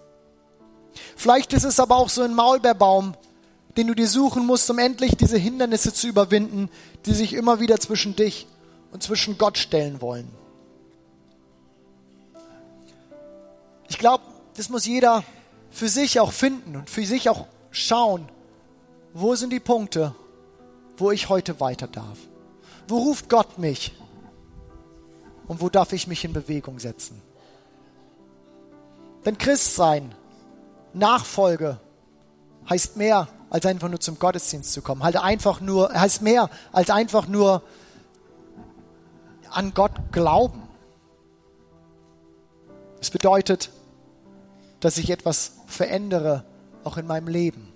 Vielleicht 1.16 1.54
ist 1.54 1.66
es 1.66 1.80
aber 1.80 1.98
auch 1.98 2.10
so 2.10 2.24
ein 2.24 2.34
Maulbeerbaum, 2.34 3.14
den 3.78 3.88
du 3.88 3.96
dir 3.96 4.08
suchen 4.08 4.46
musst, 4.46 4.70
um 4.70 4.80
endlich 4.80 5.16
diese 5.16 5.38
Hindernisse 5.38 5.94
zu 5.94 6.08
überwinden, 6.08 6.70
die 7.06 7.14
sich 7.14 7.34
immer 7.34 7.60
wieder 7.60 7.80
zwischen 7.80 8.16
dich 8.16 8.48
und 8.92 9.02
zwischen 9.04 9.38
Gott 9.38 9.58
stellen 9.58 10.02
wollen. 10.02 10.28
Ich 13.88 13.98
glaube, 13.98 14.24
das 14.56 14.70
muss 14.70 14.86
jeder 14.86 15.24
für 15.70 15.90
sich 15.90 16.20
auch 16.20 16.32
finden 16.32 16.76
und 16.76 16.90
für 16.90 17.06
sich 17.06 17.30
auch 17.30 17.48
schauen, 17.72 18.28
wo 19.14 19.36
sind 19.36 19.52
die 19.52 19.60
Punkte, 19.60 20.16
wo 20.98 21.12
ich 21.12 21.30
heute 21.30 21.60
weiter 21.60 21.88
darf. 21.88 22.18
Wo 22.88 22.98
ruft 22.98 23.30
Gott 23.30 23.58
mich? 23.58 23.94
Und 25.48 25.62
wo 25.62 25.70
darf 25.70 25.92
ich 25.94 26.08
mich 26.08 26.24
in 26.24 26.34
Bewegung 26.34 26.80
setzen? 26.80 27.22
Denn 29.26 29.38
Christ 29.38 29.76
sein, 29.76 30.14
Nachfolge, 30.94 31.80
heißt 32.70 32.98
mehr 32.98 33.28
als 33.52 33.66
einfach 33.66 33.90
nur 33.90 34.00
zum 34.00 34.18
Gottesdienst 34.18 34.74
zu 34.74 34.82
kommen. 34.82 35.04
Halt 35.04 35.18
einfach 35.18 35.60
nur, 35.60 35.94
heißt 35.94 36.24
mehr 36.24 36.50
als 36.72 36.90
einfach 36.90 37.28
nur 37.28 37.62
an 39.52 39.74
Gott 39.74 39.92
glauben. 40.14 40.64
Es 43.02 43.12
bedeutet, 43.12 43.70
dass 44.80 44.98
ich 44.98 45.10
etwas 45.10 45.52
verändere, 45.68 46.46
auch 46.86 46.96
in 46.98 47.06
meinem 47.06 47.28
Leben. 47.28 47.68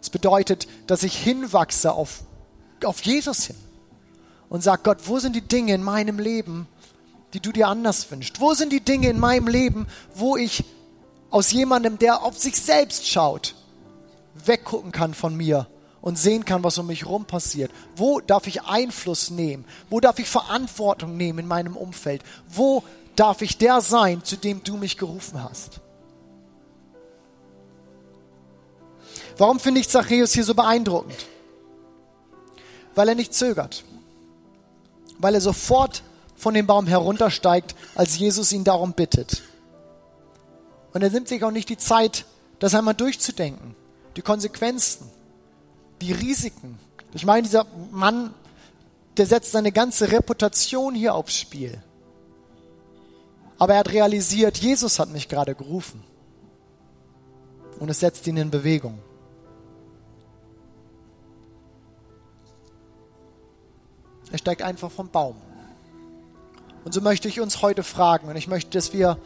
Es 0.00 0.10
bedeutet, 0.10 0.68
dass 0.86 1.02
ich 1.02 1.16
hinwachse 1.16 1.92
auf, 1.92 2.20
auf 2.84 3.00
Jesus 3.02 3.44
hin 3.44 3.56
und 4.50 4.62
sage, 4.62 4.82
Gott, 4.84 4.98
wo 5.06 5.18
sind 5.18 5.34
die 5.34 5.48
Dinge 5.48 5.72
in 5.72 5.82
meinem 5.82 6.18
Leben, 6.18 6.68
die 7.32 7.40
du 7.40 7.50
dir 7.50 7.68
anders 7.68 8.10
wünschst? 8.10 8.40
Wo 8.40 8.52
sind 8.52 8.70
die 8.74 8.84
Dinge 8.84 9.08
in 9.08 9.18
meinem 9.18 9.48
Leben, 9.48 9.86
wo 10.14 10.36
ich 10.36 10.64
aus 11.30 11.50
jemandem, 11.50 11.98
der 11.98 12.22
auf 12.22 12.36
sich 12.36 12.60
selbst 12.60 13.08
schaut, 13.08 13.54
weggucken 14.46 14.92
kann 14.92 15.14
von 15.14 15.36
mir 15.36 15.66
und 16.02 16.18
sehen 16.18 16.44
kann, 16.44 16.64
was 16.64 16.76
um 16.78 16.88
mich 16.88 17.02
herum 17.02 17.24
passiert. 17.24 17.70
Wo 17.96 18.20
darf 18.20 18.46
ich 18.46 18.62
Einfluss 18.64 19.30
nehmen? 19.30 19.64
Wo 19.88 20.00
darf 20.00 20.18
ich 20.18 20.28
Verantwortung 20.28 21.16
nehmen 21.16 21.38
in 21.38 21.46
meinem 21.46 21.76
Umfeld? 21.76 22.22
Wo 22.48 22.82
darf 23.16 23.40
ich 23.40 23.56
der 23.56 23.80
sein, 23.80 24.24
zu 24.24 24.36
dem 24.36 24.64
du 24.64 24.76
mich 24.76 24.98
gerufen 24.98 25.42
hast? 25.42 25.80
Warum 29.38 29.60
finde 29.60 29.80
ich 29.80 29.88
Zachäus 29.88 30.32
hier 30.32 30.44
so 30.44 30.54
beeindruckend? 30.54 31.26
Weil 32.94 33.08
er 33.08 33.14
nicht 33.14 33.32
zögert. 33.32 33.84
Weil 35.18 35.34
er 35.36 35.40
sofort 35.40 36.02
von 36.34 36.52
dem 36.52 36.66
Baum 36.66 36.88
heruntersteigt, 36.88 37.76
als 37.94 38.18
Jesus 38.18 38.52
ihn 38.52 38.64
darum 38.64 38.92
bittet. 38.92 39.42
Und 40.92 41.02
er 41.02 41.10
nimmt 41.10 41.28
sich 41.28 41.44
auch 41.44 41.52
nicht 41.52 41.68
die 41.68 41.78
Zeit, 41.78 42.26
das 42.58 42.74
einmal 42.74 42.94
durchzudenken 42.94 43.76
die 44.16 44.22
Konsequenzen, 44.22 45.08
die 46.00 46.12
Risiken. 46.12 46.78
Ich 47.14 47.24
meine, 47.24 47.42
dieser 47.42 47.66
Mann, 47.90 48.34
der 49.16 49.26
setzt 49.26 49.52
seine 49.52 49.72
ganze 49.72 50.10
Reputation 50.10 50.94
hier 50.94 51.14
aufs 51.14 51.36
Spiel. 51.36 51.82
Aber 53.58 53.74
er 53.74 53.80
hat 53.80 53.92
realisiert, 53.92 54.58
Jesus 54.58 54.98
hat 54.98 55.10
mich 55.10 55.28
gerade 55.28 55.54
gerufen. 55.54 56.02
Und 57.78 57.88
es 57.88 58.00
setzt 58.00 58.26
ihn 58.26 58.36
in 58.36 58.50
Bewegung. 58.50 58.98
Er 64.30 64.38
steigt 64.38 64.62
einfach 64.62 64.90
vom 64.90 65.08
Baum. 65.08 65.36
Und 66.84 66.92
so 66.92 67.00
möchte 67.00 67.28
ich 67.28 67.40
uns 67.40 67.62
heute 67.62 67.82
fragen, 67.82 68.28
und 68.28 68.36
ich 68.36 68.48
möchte, 68.48 68.70
dass 68.70 68.92
wir 68.92 69.18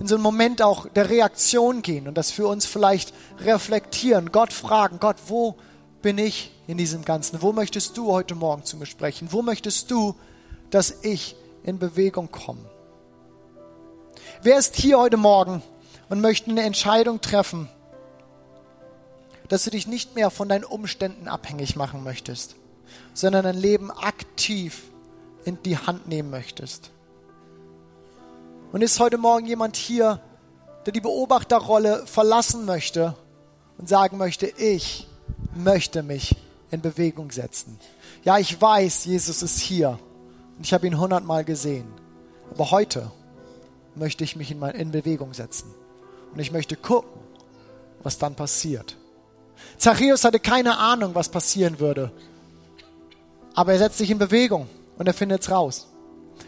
in 0.00 0.06
so 0.06 0.16
einen 0.16 0.22
Moment 0.22 0.62
auch 0.62 0.88
der 0.88 1.10
Reaktion 1.10 1.82
gehen 1.82 2.08
und 2.08 2.16
das 2.16 2.30
für 2.30 2.46
uns 2.46 2.66
vielleicht 2.66 3.12
reflektieren, 3.38 4.32
Gott 4.32 4.52
fragen, 4.52 4.98
Gott, 4.98 5.16
wo 5.28 5.56
bin 6.00 6.18
ich 6.18 6.50
in 6.66 6.76
diesem 6.78 7.04
Ganzen? 7.04 7.42
Wo 7.42 7.52
möchtest 7.52 7.96
du 7.96 8.10
heute 8.12 8.34
Morgen 8.34 8.64
zu 8.64 8.76
mir 8.76 8.86
sprechen? 8.86 9.28
Wo 9.30 9.42
möchtest 9.42 9.90
du, 9.90 10.14
dass 10.70 11.02
ich 11.02 11.36
in 11.62 11.78
Bewegung 11.78 12.30
komme? 12.30 12.64
Wer 14.42 14.58
ist 14.58 14.76
hier 14.76 14.98
heute 14.98 15.16
Morgen 15.16 15.62
und 16.08 16.20
möchte 16.20 16.50
eine 16.50 16.62
Entscheidung 16.62 17.20
treffen, 17.20 17.68
dass 19.48 19.64
du 19.64 19.70
dich 19.70 19.86
nicht 19.86 20.14
mehr 20.14 20.30
von 20.30 20.48
deinen 20.48 20.64
Umständen 20.64 21.28
abhängig 21.28 21.76
machen 21.76 22.02
möchtest, 22.02 22.56
sondern 23.14 23.44
dein 23.44 23.56
Leben 23.56 23.90
aktiv 23.90 24.82
in 25.44 25.62
die 25.62 25.78
Hand 25.78 26.08
nehmen 26.08 26.30
möchtest? 26.30 26.90
Und 28.72 28.80
ist 28.80 28.98
heute 29.00 29.18
Morgen 29.18 29.46
jemand 29.46 29.76
hier, 29.76 30.18
der 30.86 30.94
die 30.94 31.02
Beobachterrolle 31.02 32.06
verlassen 32.06 32.64
möchte 32.64 33.14
und 33.76 33.86
sagen 33.86 34.16
möchte, 34.16 34.46
ich 34.46 35.06
möchte 35.54 36.02
mich 36.02 36.36
in 36.70 36.80
Bewegung 36.80 37.30
setzen. 37.30 37.78
Ja, 38.24 38.38
ich 38.38 38.58
weiß, 38.58 39.04
Jesus 39.04 39.42
ist 39.42 39.58
hier 39.58 39.98
und 40.56 40.64
ich 40.64 40.72
habe 40.72 40.86
ihn 40.86 40.98
hundertmal 40.98 41.44
gesehen. 41.44 41.86
Aber 42.50 42.70
heute 42.70 43.10
möchte 43.94 44.24
ich 44.24 44.36
mich 44.36 44.50
in, 44.50 44.62
in 44.62 44.90
Bewegung 44.90 45.34
setzen. 45.34 45.74
Und 46.32 46.38
ich 46.38 46.50
möchte 46.50 46.74
gucken, 46.74 47.20
was 48.02 48.16
dann 48.16 48.34
passiert. 48.34 48.96
Zachäus 49.76 50.24
hatte 50.24 50.40
keine 50.40 50.78
Ahnung, 50.78 51.14
was 51.14 51.28
passieren 51.28 51.78
würde. 51.78 52.10
Aber 53.52 53.72
er 53.72 53.78
setzt 53.78 53.98
sich 53.98 54.10
in 54.10 54.18
Bewegung 54.18 54.66
und 54.96 55.06
er 55.06 55.14
findet 55.14 55.42
es 55.42 55.50
raus. 55.50 55.88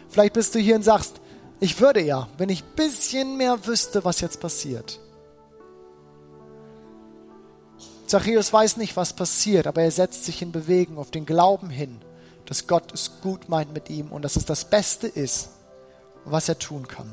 Vielleicht 0.09 0.33
bist 0.33 0.55
du 0.55 0.59
hier 0.59 0.75
und 0.75 0.83
sagst, 0.83 1.21
ich 1.59 1.79
würde 1.79 2.01
ja, 2.01 2.27
wenn 2.37 2.49
ich 2.49 2.63
ein 2.63 2.75
bisschen 2.75 3.37
mehr 3.37 3.65
wüsste, 3.65 4.03
was 4.03 4.21
jetzt 4.21 4.39
passiert. 4.39 4.99
Zachäus 8.07 8.53
weiß 8.53 8.77
nicht, 8.77 8.95
was 8.97 9.13
passiert, 9.13 9.65
aber 9.65 9.81
er 9.81 9.91
setzt 9.91 10.25
sich 10.25 10.41
in 10.41 10.51
Bewegung 10.51 10.97
auf 10.97 11.11
den 11.11 11.25
Glauben 11.25 11.69
hin, 11.69 12.01
dass 12.45 12.67
Gott 12.67 12.93
es 12.93 13.19
gut 13.21 13.49
meint 13.49 13.73
mit 13.73 13.89
ihm 13.89 14.11
und 14.11 14.21
dass 14.21 14.35
es 14.35 14.45
das 14.45 14.65
Beste 14.65 15.07
ist, 15.07 15.49
was 16.23 16.47
er 16.47 16.59
tun 16.59 16.87
kann. 16.87 17.11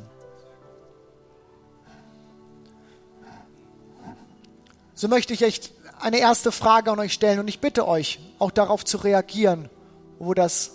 So 4.94 5.08
möchte 5.08 5.32
ich 5.32 5.42
echt 5.42 5.72
eine 6.00 6.18
erste 6.18 6.52
Frage 6.52 6.90
an 6.90 7.00
euch 7.00 7.12
stellen 7.12 7.40
und 7.40 7.48
ich 7.48 7.60
bitte 7.60 7.88
euch, 7.88 8.20
auch 8.38 8.50
darauf 8.50 8.84
zu 8.84 8.98
reagieren, 8.98 9.70
wo 10.18 10.34
das 10.34 10.72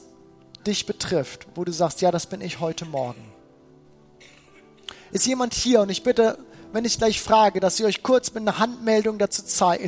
dich 0.66 0.86
betrifft, 0.86 1.48
wo 1.56 1.64
du 1.64 1.72
sagst, 1.72 2.02
ja, 2.02 2.12
das 2.12 2.26
bin 2.26 2.42
ich 2.42 2.60
heute 2.60 2.86
Morgen. 2.86 3.37
Ist 5.12 5.26
jemand 5.26 5.54
hier? 5.54 5.82
Und 5.82 5.90
ich 5.90 6.04
bitte, 6.04 6.38
wenn 6.74 6.86
ich 6.86 6.98
gleich 6.98 7.22
frage, 7.22 7.60
dass 7.60 7.80
ihr 7.80 7.86
euch 7.86 8.04
kurz 8.04 8.34
mit 8.34 8.42
einer 8.42 8.60
Handmeldung 8.60 9.18
dazu, 9.18 9.42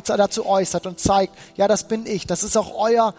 dazu 0.06 0.46
äußert 0.46 0.86
und 0.86 0.98
zeigt, 0.98 1.34
ja, 1.56 1.68
das 1.68 1.88
bin 1.88 2.06
ich. 2.06 2.26
Das 2.26 2.42
ist 2.42 2.56
auch 2.56 2.74
euer, 2.74 3.14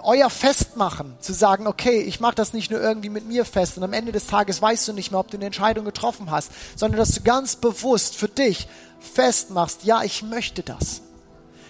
euer 0.00 0.30
Festmachen, 0.30 1.16
zu 1.20 1.32
sagen, 1.32 1.66
okay, 1.66 2.00
ich 2.00 2.20
mache 2.20 2.34
das 2.34 2.52
nicht 2.52 2.70
nur 2.70 2.80
irgendwie 2.80 3.08
mit 3.08 3.26
mir 3.26 3.44
fest 3.44 3.76
und 3.76 3.84
am 3.84 3.92
Ende 3.92 4.12
des 4.12 4.26
Tages 4.26 4.60
weißt 4.60 4.88
du 4.88 4.92
nicht 4.92 5.10
mehr, 5.10 5.20
ob 5.20 5.30
du 5.30 5.36
eine 5.36 5.46
Entscheidung 5.46 5.84
getroffen 5.84 6.30
hast, 6.30 6.50
sondern 6.76 6.98
dass 6.98 7.12
du 7.12 7.22
ganz 7.22 7.56
bewusst 7.56 8.16
für 8.16 8.28
dich 8.28 8.68
festmachst, 9.00 9.84
ja, 9.84 10.02
ich 10.02 10.22
möchte 10.22 10.62
das. 10.62 11.02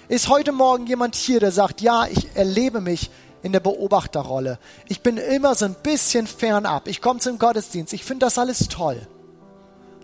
Ist 0.09 0.29
heute 0.29 0.53
Morgen 0.53 0.87
jemand 0.87 1.15
hier, 1.15 1.41
der 1.41 1.53
sagt, 1.53 1.83
ja, 1.83 2.07
ich 2.07 2.35
erlebe 2.35 2.81
mich 2.81 3.11
in 3.43 3.53
der 3.53 3.61
Beobachterrolle. 3.61 4.59
Ich 4.89 5.03
bin 5.03 5.19
immer 5.19 5.55
so 5.55 5.67
ein 5.67 5.77
bisschen 5.83 6.27
fernab. 6.27 6.89
Ich 6.89 7.03
komme 7.03 7.21
zum 7.21 7.39
Gottesdienst. 7.39 7.93
Ich 7.93 8.05
finde 8.05 8.27
das 8.27 8.39
alles 8.39 8.69
toll. 8.69 9.07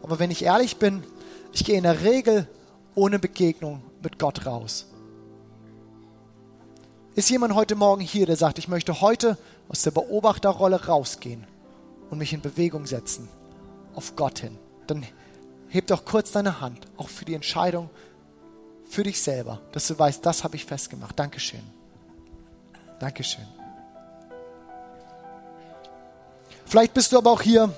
Aber 0.04 0.18
wenn 0.18 0.30
ich 0.30 0.44
ehrlich 0.44 0.76
bin, 0.76 1.02
ich 1.54 1.64
gehe 1.64 1.78
in 1.78 1.84
der 1.84 2.02
Regel 2.02 2.46
ohne 2.94 3.18
Begegnung 3.18 3.80
mit 4.02 4.18
Gott 4.18 4.44
raus. 4.44 4.86
Ist 7.14 7.30
jemand 7.30 7.54
heute 7.54 7.74
Morgen 7.74 8.02
hier, 8.02 8.26
der 8.26 8.36
sagt, 8.36 8.58
ich 8.58 8.68
möchte 8.68 9.00
heute 9.00 9.38
aus 9.70 9.80
der 9.80 9.92
Beobachterrolle 9.92 10.84
rausgehen 10.88 11.46
und 12.10 12.18
mich 12.18 12.34
in 12.34 12.42
Bewegung 12.42 12.84
setzen 12.84 13.30
auf 13.94 14.14
Gott 14.14 14.40
hin? 14.40 14.58
Dann 14.86 15.06
heb 15.68 15.86
doch 15.86 16.04
kurz 16.04 16.32
deine 16.32 16.60
Hand, 16.60 16.86
auch 16.98 17.08
für 17.08 17.24
die 17.24 17.34
Entscheidung 17.34 17.88
für 18.84 19.04
dich 19.04 19.22
selber, 19.22 19.62
dass 19.72 19.88
du 19.88 19.98
weißt, 19.98 20.24
das 20.26 20.44
habe 20.44 20.56
ich 20.56 20.66
festgemacht. 20.66 21.18
Dankeschön. 21.18 21.62
Dankeschön. 23.00 23.46
Vielleicht 26.66 26.92
bist 26.92 27.10
du 27.10 27.16
aber 27.16 27.30
auch 27.30 27.40
hier 27.40 27.72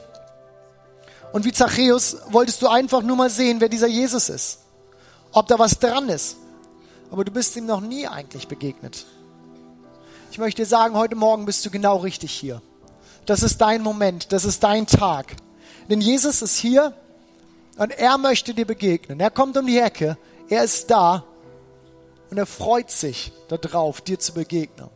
und 1.32 1.44
wie 1.44 1.52
Zachäus 1.52 2.16
wolltest 2.28 2.62
du 2.62 2.68
einfach 2.68 3.02
nur 3.02 3.16
mal 3.16 3.30
sehen, 3.30 3.60
wer 3.60 3.68
dieser 3.68 3.88
Jesus 3.88 4.28
ist. 4.28 4.60
Ob 5.32 5.46
da 5.48 5.58
was 5.58 5.78
dran 5.78 6.08
ist. 6.08 6.36
Aber 7.10 7.24
du 7.24 7.30
bist 7.30 7.56
ihm 7.56 7.66
noch 7.66 7.80
nie 7.80 8.06
eigentlich 8.06 8.48
begegnet. 8.48 9.06
Ich 10.30 10.38
möchte 10.38 10.62
dir 10.62 10.66
sagen, 10.66 10.96
heute 10.96 11.14
Morgen 11.14 11.44
bist 11.46 11.64
du 11.64 11.70
genau 11.70 11.98
richtig 11.98 12.32
hier. 12.32 12.62
Das 13.26 13.42
ist 13.42 13.60
dein 13.60 13.82
Moment, 13.82 14.32
das 14.32 14.44
ist 14.44 14.62
dein 14.62 14.86
Tag. 14.86 15.36
Denn 15.88 16.00
Jesus 16.00 16.42
ist 16.42 16.56
hier 16.56 16.94
und 17.76 17.90
er 17.90 18.18
möchte 18.18 18.54
dir 18.54 18.66
begegnen. 18.66 19.20
Er 19.20 19.30
kommt 19.30 19.56
um 19.56 19.66
die 19.66 19.78
Ecke, 19.78 20.16
er 20.48 20.64
ist 20.64 20.90
da 20.90 21.24
und 22.30 22.38
er 22.38 22.46
freut 22.46 22.90
sich 22.90 23.32
darauf, 23.48 24.00
dir 24.00 24.18
zu 24.18 24.32
begegnen. 24.32 24.88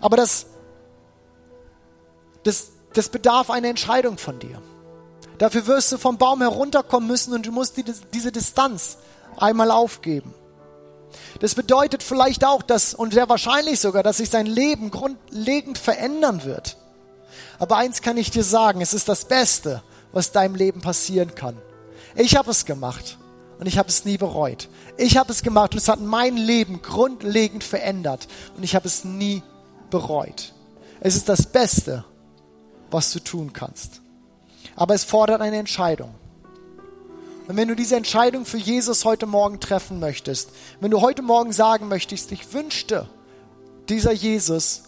Aber 0.00 0.16
das, 0.16 0.46
das, 2.42 2.70
das 2.98 3.08
bedarf 3.08 3.48
einer 3.50 3.68
Entscheidung 3.68 4.18
von 4.18 4.38
dir. 4.38 4.60
Dafür 5.38 5.66
wirst 5.68 5.92
du 5.92 5.98
vom 5.98 6.18
Baum 6.18 6.40
herunterkommen 6.40 7.08
müssen 7.08 7.32
und 7.32 7.46
du 7.46 7.52
musst 7.52 7.76
die, 7.76 7.84
diese 8.12 8.32
Distanz 8.32 8.98
einmal 9.36 9.70
aufgeben. 9.70 10.34
Das 11.40 11.54
bedeutet 11.54 12.02
vielleicht 12.02 12.44
auch, 12.44 12.62
dass, 12.62 12.94
und 12.94 13.14
sehr 13.14 13.28
wahrscheinlich 13.28 13.78
sogar, 13.78 14.02
dass 14.02 14.16
sich 14.16 14.30
sein 14.30 14.46
Leben 14.46 14.90
grundlegend 14.90 15.78
verändern 15.78 16.44
wird. 16.44 16.76
Aber 17.60 17.76
eins 17.76 18.02
kann 18.02 18.16
ich 18.16 18.30
dir 18.30 18.42
sagen, 18.42 18.80
es 18.80 18.92
ist 18.92 19.08
das 19.08 19.24
Beste, 19.24 19.82
was 20.12 20.32
deinem 20.32 20.56
Leben 20.56 20.80
passieren 20.80 21.34
kann. 21.34 21.56
Ich 22.16 22.36
habe 22.36 22.50
es 22.50 22.64
gemacht 22.64 23.16
und 23.60 23.66
ich 23.66 23.78
habe 23.78 23.88
es 23.88 24.04
nie 24.04 24.18
bereut. 24.18 24.68
Ich 24.96 25.16
habe 25.16 25.30
es 25.30 25.42
gemacht 25.42 25.72
und 25.72 25.78
es 25.78 25.88
hat 25.88 26.00
mein 26.00 26.36
Leben 26.36 26.82
grundlegend 26.82 27.62
verändert 27.62 28.26
und 28.56 28.64
ich 28.64 28.74
habe 28.74 28.88
es 28.88 29.04
nie 29.04 29.42
bereut. 29.90 30.52
Es 31.00 31.14
ist 31.14 31.28
das 31.28 31.46
Beste, 31.46 32.04
was 32.90 33.12
du 33.12 33.20
tun 33.20 33.52
kannst. 33.52 34.00
Aber 34.76 34.94
es 34.94 35.04
fordert 35.04 35.40
eine 35.40 35.56
Entscheidung. 35.56 36.14
Und 37.48 37.56
wenn 37.56 37.68
du 37.68 37.74
diese 37.74 37.96
Entscheidung 37.96 38.44
für 38.44 38.58
Jesus 38.58 39.04
heute 39.04 39.26
Morgen 39.26 39.58
treffen 39.58 40.00
möchtest, 40.00 40.50
wenn 40.80 40.90
du 40.90 41.00
heute 41.00 41.22
Morgen 41.22 41.52
sagen 41.52 41.88
möchtest, 41.88 42.30
ich 42.30 42.52
wünschte, 42.52 43.08
dieser 43.88 44.12
Jesus 44.12 44.82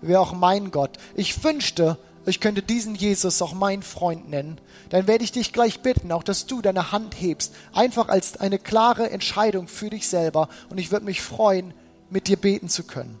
wäre 0.00 0.20
auch 0.20 0.32
mein 0.32 0.70
Gott. 0.70 0.96
Ich 1.14 1.44
wünschte, 1.44 1.98
ich 2.24 2.40
könnte 2.40 2.62
diesen 2.62 2.94
Jesus 2.94 3.42
auch 3.42 3.52
mein 3.52 3.82
Freund 3.82 4.30
nennen, 4.30 4.58
dann 4.88 5.06
werde 5.06 5.24
ich 5.24 5.32
dich 5.32 5.52
gleich 5.52 5.80
bitten, 5.80 6.10
auch 6.10 6.22
dass 6.22 6.46
du 6.46 6.62
deine 6.62 6.90
Hand 6.90 7.20
hebst, 7.20 7.54
einfach 7.74 8.08
als 8.08 8.38
eine 8.38 8.58
klare 8.58 9.10
Entscheidung 9.10 9.68
für 9.68 9.90
dich 9.90 10.08
selber. 10.08 10.48
Und 10.70 10.78
ich 10.78 10.90
würde 10.90 11.04
mich 11.04 11.20
freuen, 11.20 11.74
mit 12.08 12.28
dir 12.28 12.36
beten 12.36 12.68
zu 12.68 12.84
können. 12.84 13.20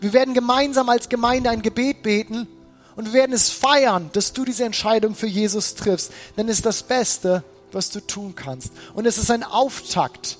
Wir 0.00 0.12
werden 0.12 0.32
gemeinsam 0.32 0.88
als 0.88 1.08
Gemeinde 1.08 1.50
ein 1.50 1.62
Gebet 1.62 2.02
beten 2.02 2.46
und 2.96 3.06
wir 3.06 3.12
werden 3.14 3.32
es 3.32 3.50
feiern, 3.50 4.10
dass 4.12 4.32
du 4.32 4.44
diese 4.44 4.64
Entscheidung 4.64 5.14
für 5.14 5.26
Jesus 5.26 5.74
triffst. 5.74 6.12
Denn 6.36 6.48
es 6.48 6.58
ist 6.58 6.66
das 6.66 6.82
Beste, 6.82 7.42
was 7.72 7.90
du 7.90 8.00
tun 8.00 8.34
kannst. 8.34 8.72
Und 8.94 9.06
es 9.06 9.18
ist 9.18 9.30
ein 9.30 9.44
Auftakt 9.44 10.38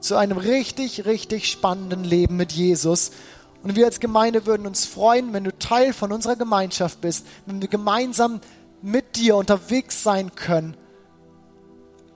zu 0.00 0.16
einem 0.16 0.38
richtig, 0.38 1.04
richtig 1.04 1.50
spannenden 1.50 2.04
Leben 2.04 2.36
mit 2.36 2.52
Jesus. 2.52 3.10
Und 3.62 3.76
wir 3.76 3.84
als 3.84 4.00
Gemeinde 4.00 4.46
würden 4.46 4.66
uns 4.66 4.86
freuen, 4.86 5.32
wenn 5.34 5.44
du 5.44 5.56
Teil 5.58 5.92
von 5.92 6.12
unserer 6.12 6.36
Gemeinschaft 6.36 7.02
bist, 7.02 7.26
wenn 7.44 7.60
wir 7.60 7.68
gemeinsam 7.68 8.40
mit 8.80 9.16
dir 9.16 9.36
unterwegs 9.36 10.02
sein 10.02 10.34
können 10.34 10.74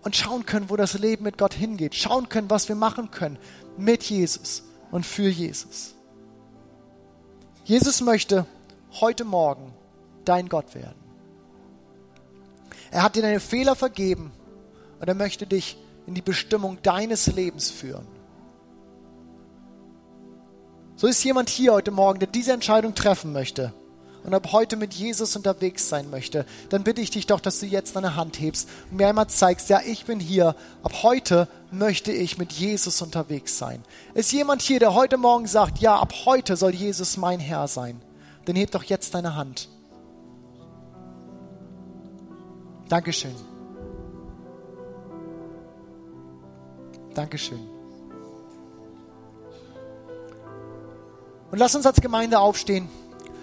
und 0.02 0.16
schauen 0.16 0.46
können, 0.46 0.70
wo 0.70 0.76
das 0.76 0.98
Leben 0.98 1.24
mit 1.24 1.36
Gott 1.36 1.52
hingeht, 1.52 1.94
schauen 1.94 2.30
können, 2.30 2.48
was 2.48 2.68
wir 2.68 2.76
machen 2.76 3.10
können 3.10 3.38
mit 3.76 4.02
Jesus 4.04 4.62
und 4.90 5.04
für 5.04 5.28
Jesus. 5.28 5.94
Jesus 7.64 8.00
möchte 8.00 8.46
heute 9.00 9.24
Morgen 9.24 9.73
dein 10.24 10.48
Gott 10.48 10.74
werden. 10.74 10.94
Er 12.90 13.02
hat 13.02 13.16
dir 13.16 13.22
deine 13.22 13.40
Fehler 13.40 13.74
vergeben 13.74 14.32
und 15.00 15.08
er 15.08 15.14
möchte 15.14 15.46
dich 15.46 15.76
in 16.06 16.14
die 16.14 16.22
Bestimmung 16.22 16.78
deines 16.82 17.26
Lebens 17.26 17.70
führen. 17.70 18.06
So 20.96 21.06
ist 21.08 21.24
jemand 21.24 21.50
hier 21.50 21.72
heute 21.72 21.90
Morgen, 21.90 22.20
der 22.20 22.28
diese 22.28 22.52
Entscheidung 22.52 22.94
treffen 22.94 23.32
möchte 23.32 23.72
und 24.22 24.32
ab 24.32 24.52
heute 24.52 24.76
mit 24.76 24.94
Jesus 24.94 25.36
unterwegs 25.36 25.88
sein 25.88 26.08
möchte, 26.08 26.46
dann 26.70 26.84
bitte 26.84 27.00
ich 27.00 27.10
dich 27.10 27.26
doch, 27.26 27.40
dass 27.40 27.60
du 27.60 27.66
jetzt 27.66 27.96
deine 27.96 28.16
Hand 28.16 28.40
hebst 28.40 28.68
und 28.90 28.96
mir 28.96 29.08
einmal 29.08 29.26
zeigst, 29.28 29.68
ja, 29.68 29.80
ich 29.84 30.04
bin 30.06 30.20
hier, 30.20 30.54
ab 30.82 31.02
heute 31.02 31.48
möchte 31.70 32.12
ich 32.12 32.38
mit 32.38 32.52
Jesus 32.52 33.02
unterwegs 33.02 33.58
sein. 33.58 33.82
Ist 34.14 34.32
jemand 34.32 34.62
hier, 34.62 34.78
der 34.78 34.94
heute 34.94 35.18
Morgen 35.18 35.46
sagt, 35.46 35.78
ja, 35.78 35.98
ab 35.98 36.14
heute 36.24 36.56
soll 36.56 36.74
Jesus 36.74 37.16
mein 37.16 37.40
Herr 37.40 37.68
sein? 37.68 38.00
Dann 38.46 38.56
heb 38.56 38.70
doch 38.70 38.84
jetzt 38.84 39.14
deine 39.14 39.34
Hand. 39.34 39.68
Dankeschön. 42.88 43.34
Dankeschön. 47.14 47.60
Und 51.50 51.58
lass 51.58 51.74
uns 51.74 51.86
als 51.86 52.00
Gemeinde 52.00 52.38
aufstehen. 52.40 52.88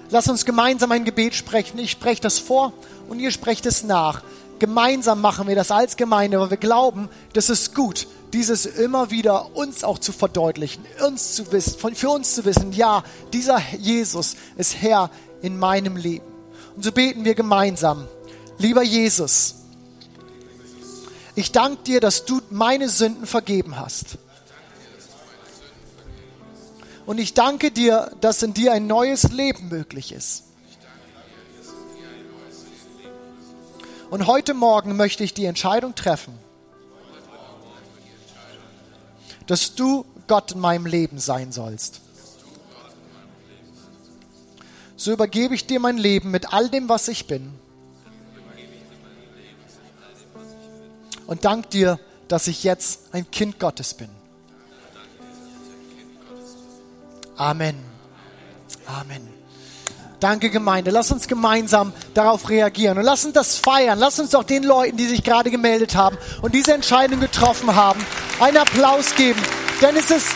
Lass 0.09 0.27
uns 0.27 0.43
gemeinsam 0.43 0.91
ein 0.91 1.05
Gebet 1.05 1.33
sprechen. 1.33 1.79
Ich 1.79 1.91
spreche 1.91 2.21
das 2.21 2.37
vor 2.39 2.73
und 3.07 3.19
ihr 3.19 3.31
sprecht 3.31 3.65
es 3.65 3.83
nach. 3.83 4.23
Gemeinsam 4.59 5.21
machen 5.21 5.47
wir 5.47 5.55
das 5.55 5.71
als 5.71 5.95
Gemeinde, 5.95 6.39
weil 6.39 6.49
wir 6.49 6.57
glauben, 6.57 7.09
das 7.33 7.49
ist 7.49 7.73
gut, 7.73 8.07
dieses 8.33 8.65
immer 8.65 9.09
wieder 9.09 9.55
uns 9.55 9.83
auch 9.83 9.97
zu 9.97 10.11
verdeutlichen, 10.11 10.85
uns 11.07 11.35
zu 11.35 11.51
wissen, 11.51 11.95
für 11.95 12.09
uns 12.09 12.35
zu 12.35 12.45
wissen, 12.45 12.71
ja, 12.73 13.03
dieser 13.33 13.59
Jesus 13.79 14.35
ist 14.57 14.81
Herr 14.81 15.09
in 15.41 15.57
meinem 15.57 15.95
Leben. 15.95 16.25
Und 16.75 16.83
so 16.83 16.91
beten 16.91 17.25
wir 17.25 17.33
gemeinsam. 17.33 18.07
Lieber 18.61 18.83
Jesus, 18.83 19.55
ich 21.33 21.51
danke 21.51 21.81
dir, 21.81 21.99
dass 21.99 22.25
du 22.25 22.41
meine 22.51 22.89
Sünden 22.89 23.25
vergeben 23.25 23.79
hast. 23.79 24.19
Und 27.07 27.17
ich 27.17 27.33
danke 27.33 27.71
dir, 27.71 28.11
dass 28.21 28.43
in 28.43 28.53
dir 28.53 28.73
ein 28.73 28.85
neues 28.85 29.31
Leben 29.31 29.69
möglich 29.69 30.11
ist. 30.11 30.43
Und 34.11 34.27
heute 34.27 34.53
Morgen 34.53 34.95
möchte 34.95 35.23
ich 35.23 35.33
die 35.33 35.45
Entscheidung 35.45 35.95
treffen, 35.95 36.37
dass 39.47 39.73
du 39.73 40.05
Gott 40.27 40.51
in 40.51 40.59
meinem 40.59 40.85
Leben 40.85 41.17
sein 41.17 41.51
sollst. 41.51 41.99
So 44.97 45.11
übergebe 45.11 45.55
ich 45.55 45.65
dir 45.65 45.79
mein 45.79 45.97
Leben 45.97 46.29
mit 46.29 46.53
all 46.53 46.69
dem, 46.69 46.89
was 46.89 47.07
ich 47.07 47.25
bin. 47.25 47.59
Und 51.31 51.45
dank 51.45 51.69
dir, 51.69 51.97
dass 52.27 52.47
ich 52.47 52.65
jetzt 52.65 53.03
ein 53.13 53.31
Kind 53.31 53.57
Gottes 53.57 53.93
bin. 53.93 54.09
Amen. 57.37 57.77
Amen. 58.85 59.29
Danke 60.19 60.49
Gemeinde. 60.49 60.91
Lass 60.91 61.09
uns 61.09 61.29
gemeinsam 61.29 61.93
darauf 62.13 62.49
reagieren 62.49 62.97
und 62.97 63.05
lass 63.05 63.23
uns 63.23 63.33
das 63.33 63.55
feiern. 63.55 63.97
Lass 63.97 64.19
uns 64.19 64.35
auch 64.35 64.43
den 64.43 64.63
Leuten, 64.63 64.97
die 64.97 65.05
sich 65.05 65.23
gerade 65.23 65.51
gemeldet 65.51 65.95
haben 65.95 66.17
und 66.41 66.53
diese 66.53 66.73
Entscheidung 66.73 67.21
getroffen 67.21 67.73
haben, 67.73 68.05
einen 68.41 68.57
Applaus 68.57 69.15
geben. 69.15 69.41
Denn 69.81 69.95
es 69.95 70.11
ist 70.11 70.27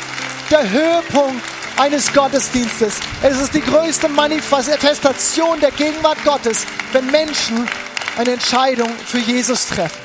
der 0.50 0.70
Höhepunkt 0.70 1.44
eines 1.76 2.14
Gottesdienstes. 2.14 3.02
Es 3.22 3.42
ist 3.42 3.54
die 3.54 3.60
größte 3.60 4.08
Manifestation 4.08 5.60
der 5.60 5.72
Gegenwart 5.72 6.24
Gottes, 6.24 6.66
wenn 6.94 7.12
Menschen 7.12 7.68
eine 8.18 8.32
Entscheidung 8.32 8.92
für 9.06 9.20
Jesus 9.20 9.68
treffen. 9.68 10.05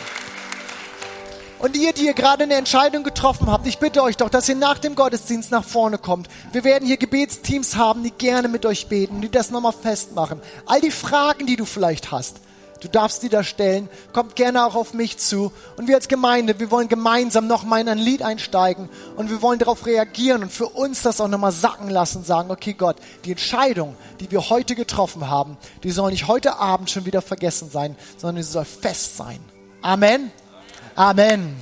Und 1.61 1.77
ihr, 1.77 1.93
die 1.93 2.07
ihr 2.07 2.15
gerade 2.15 2.45
eine 2.45 2.55
Entscheidung 2.55 3.05
getroffen 3.05 3.51
habt, 3.51 3.67
ich 3.67 3.79
bitte 3.79 4.03
euch 4.03 4.17
doch, 4.17 4.31
dass 4.31 4.49
ihr 4.49 4.55
nach 4.55 4.79
dem 4.79 4.95
Gottesdienst 4.95 5.51
nach 5.51 5.65
vorne 5.65 5.99
kommt. 5.99 6.29
Wir 6.53 6.65
werden 6.65 6.87
hier 6.87 6.97
Gebetsteams 6.97 7.77
haben, 7.77 8.03
die 8.03 8.13
gerne 8.13 8.49
mit 8.49 8.65
euch 8.65 8.89
beten, 8.89 9.21
die 9.21 9.31
das 9.31 9.51
nochmal 9.51 9.73
festmachen. 9.73 10.41
All 10.65 10.81
die 10.81 10.91
Fragen, 10.91 11.47
die 11.47 11.57
du 11.57 11.67
vielleicht 11.67 12.11
hast, 12.13 12.41
du 12.81 12.89
darfst 12.89 13.23
die 13.23 13.29
da 13.29 13.45
stellen. 13.45 13.91
Kommt 14.15 14.37
gerne 14.37 14.65
auch 14.65 14.75
auf 14.75 14.95
mich 14.95 15.19
zu. 15.19 15.53
Und 15.77 15.87
wir 15.87 15.97
als 15.97 16.09
Gemeinde, 16.09 16.59
wir 16.59 16.71
wollen 16.71 16.89
gemeinsam 16.89 17.47
nochmal 17.47 17.83
in 17.83 17.91
ein 17.91 17.99
Lied 17.99 18.23
einsteigen 18.23 18.89
und 19.17 19.29
wir 19.29 19.43
wollen 19.43 19.59
darauf 19.59 19.85
reagieren 19.85 20.43
und 20.43 20.53
für 20.53 20.69
uns 20.69 21.03
das 21.03 21.21
auch 21.21 21.29
nochmal 21.29 21.53
sacken 21.53 21.91
lassen, 21.91 22.25
sagen, 22.25 22.51
okay 22.51 22.73
Gott, 22.73 22.97
die 23.27 23.33
Entscheidung, 23.33 23.97
die 24.21 24.31
wir 24.31 24.49
heute 24.49 24.75
getroffen 24.75 25.29
haben, 25.29 25.59
die 25.83 25.91
soll 25.91 26.11
nicht 26.11 26.27
heute 26.27 26.57
Abend 26.57 26.89
schon 26.89 27.05
wieder 27.05 27.21
vergessen 27.21 27.69
sein, 27.71 27.97
sondern 28.17 28.43
sie 28.43 28.51
soll 28.51 28.65
fest 28.65 29.19
sein. 29.19 29.41
Amen. 29.83 30.33
Amen. 31.01 31.57